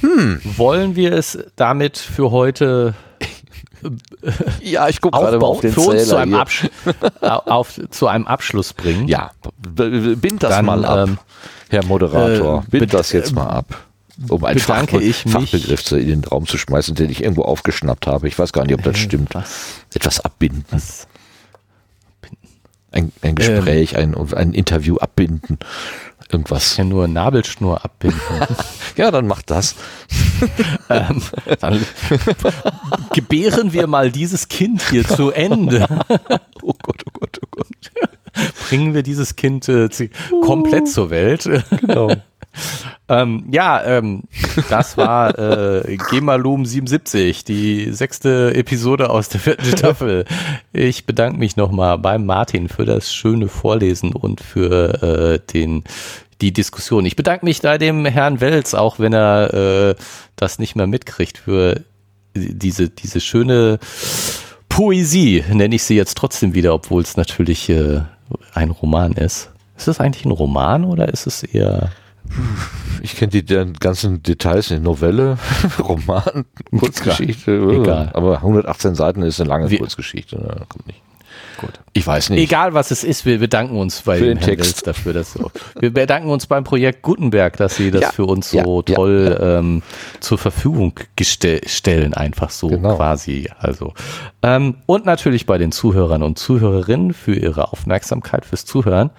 [0.00, 0.40] Hm.
[0.44, 2.94] Wollen wir es damit für heute
[4.62, 6.34] ja, ich gucke gerade mal auf den für uns zu einem,
[7.20, 9.08] auf, zu einem Abschluss bringen.
[9.08, 11.18] Ja, bind das Dann, mal ab, ähm,
[11.70, 12.64] Herr Moderator.
[12.66, 13.85] Äh, bind das jetzt mal ab.
[14.28, 18.28] Um einen Fach Fachbegriff in den Raum zu schmeißen, den ich irgendwo aufgeschnappt habe.
[18.28, 19.34] Ich weiß gar nicht, ob das äh, stimmt.
[19.34, 19.82] Was?
[19.94, 20.64] Etwas abbinden.
[20.70, 21.06] Was?
[22.92, 25.58] Ein, ein Gespräch, ähm, ein, ein Interview abbinden
[26.32, 26.76] irgendwas.
[26.76, 28.20] Ja, nur Nabelschnur abbinden.
[28.96, 29.74] ja, dann macht das.
[30.90, 31.22] ähm,
[31.60, 31.84] dann
[33.12, 35.86] gebären wir mal dieses Kind hier zu Ende.
[36.62, 37.66] oh Gott, oh Gott, oh Gott.
[38.68, 39.88] Bringen wir dieses Kind äh,
[40.42, 41.48] komplett zur Welt.
[41.80, 42.14] Genau.
[43.08, 44.24] Ähm, ja, ähm,
[44.68, 50.24] das war äh, Gemalum 77, die sechste Episode aus der vierten Staffel.
[50.72, 55.84] Ich bedanke mich nochmal beim Martin für das schöne Vorlesen und für äh, den
[56.40, 57.06] die Diskussion.
[57.06, 59.94] Ich bedanke mich bei dem Herrn Welz, auch wenn er äh,
[60.36, 61.80] das nicht mehr mitkriegt, für
[62.34, 63.78] diese, diese schöne
[64.68, 68.02] Poesie, nenne ich sie jetzt trotzdem wieder, obwohl es natürlich äh,
[68.52, 69.50] ein Roman ist.
[69.76, 71.90] Ist es eigentlich ein Roman oder ist es eher
[73.02, 73.44] ich kenne die
[73.78, 75.38] ganzen Details, eine Novelle,
[75.78, 76.44] Roman,
[76.76, 77.52] Kurzgeschichte.
[77.52, 78.10] Egal.
[78.14, 80.36] Aber 118 Seiten ist eine lange Wie, Kurzgeschichte.
[80.36, 80.66] Ne?
[80.68, 81.02] Kommt nicht.
[81.58, 81.80] Gut.
[81.94, 82.42] Ich weiß nicht.
[82.42, 85.50] Egal was es ist, wir bedanken uns bei für den Text dafür, dass so.
[85.78, 89.36] Wir bedanken uns beim Projekt Gutenberg, dass sie das ja, für uns so ja, toll
[89.38, 89.82] ja, ähm,
[90.20, 92.96] zur Verfügung stellen, einfach so genau.
[92.96, 93.48] quasi.
[93.58, 93.94] Also
[94.42, 99.10] ähm, und natürlich bei den Zuhörern und Zuhörerinnen für ihre Aufmerksamkeit fürs Zuhören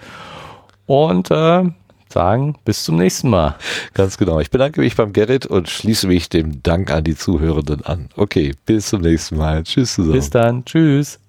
[0.86, 1.64] und äh,
[2.18, 3.54] sagen, bis zum nächsten Mal.
[3.94, 4.40] Ganz genau.
[4.40, 8.08] Ich bedanke mich beim Gerrit und schließe mich dem Dank an die Zuhörenden an.
[8.16, 9.62] Okay, bis zum nächsten Mal.
[9.62, 10.14] Tschüss zusammen.
[10.14, 10.64] Bis dann.
[10.64, 11.20] Tschüss.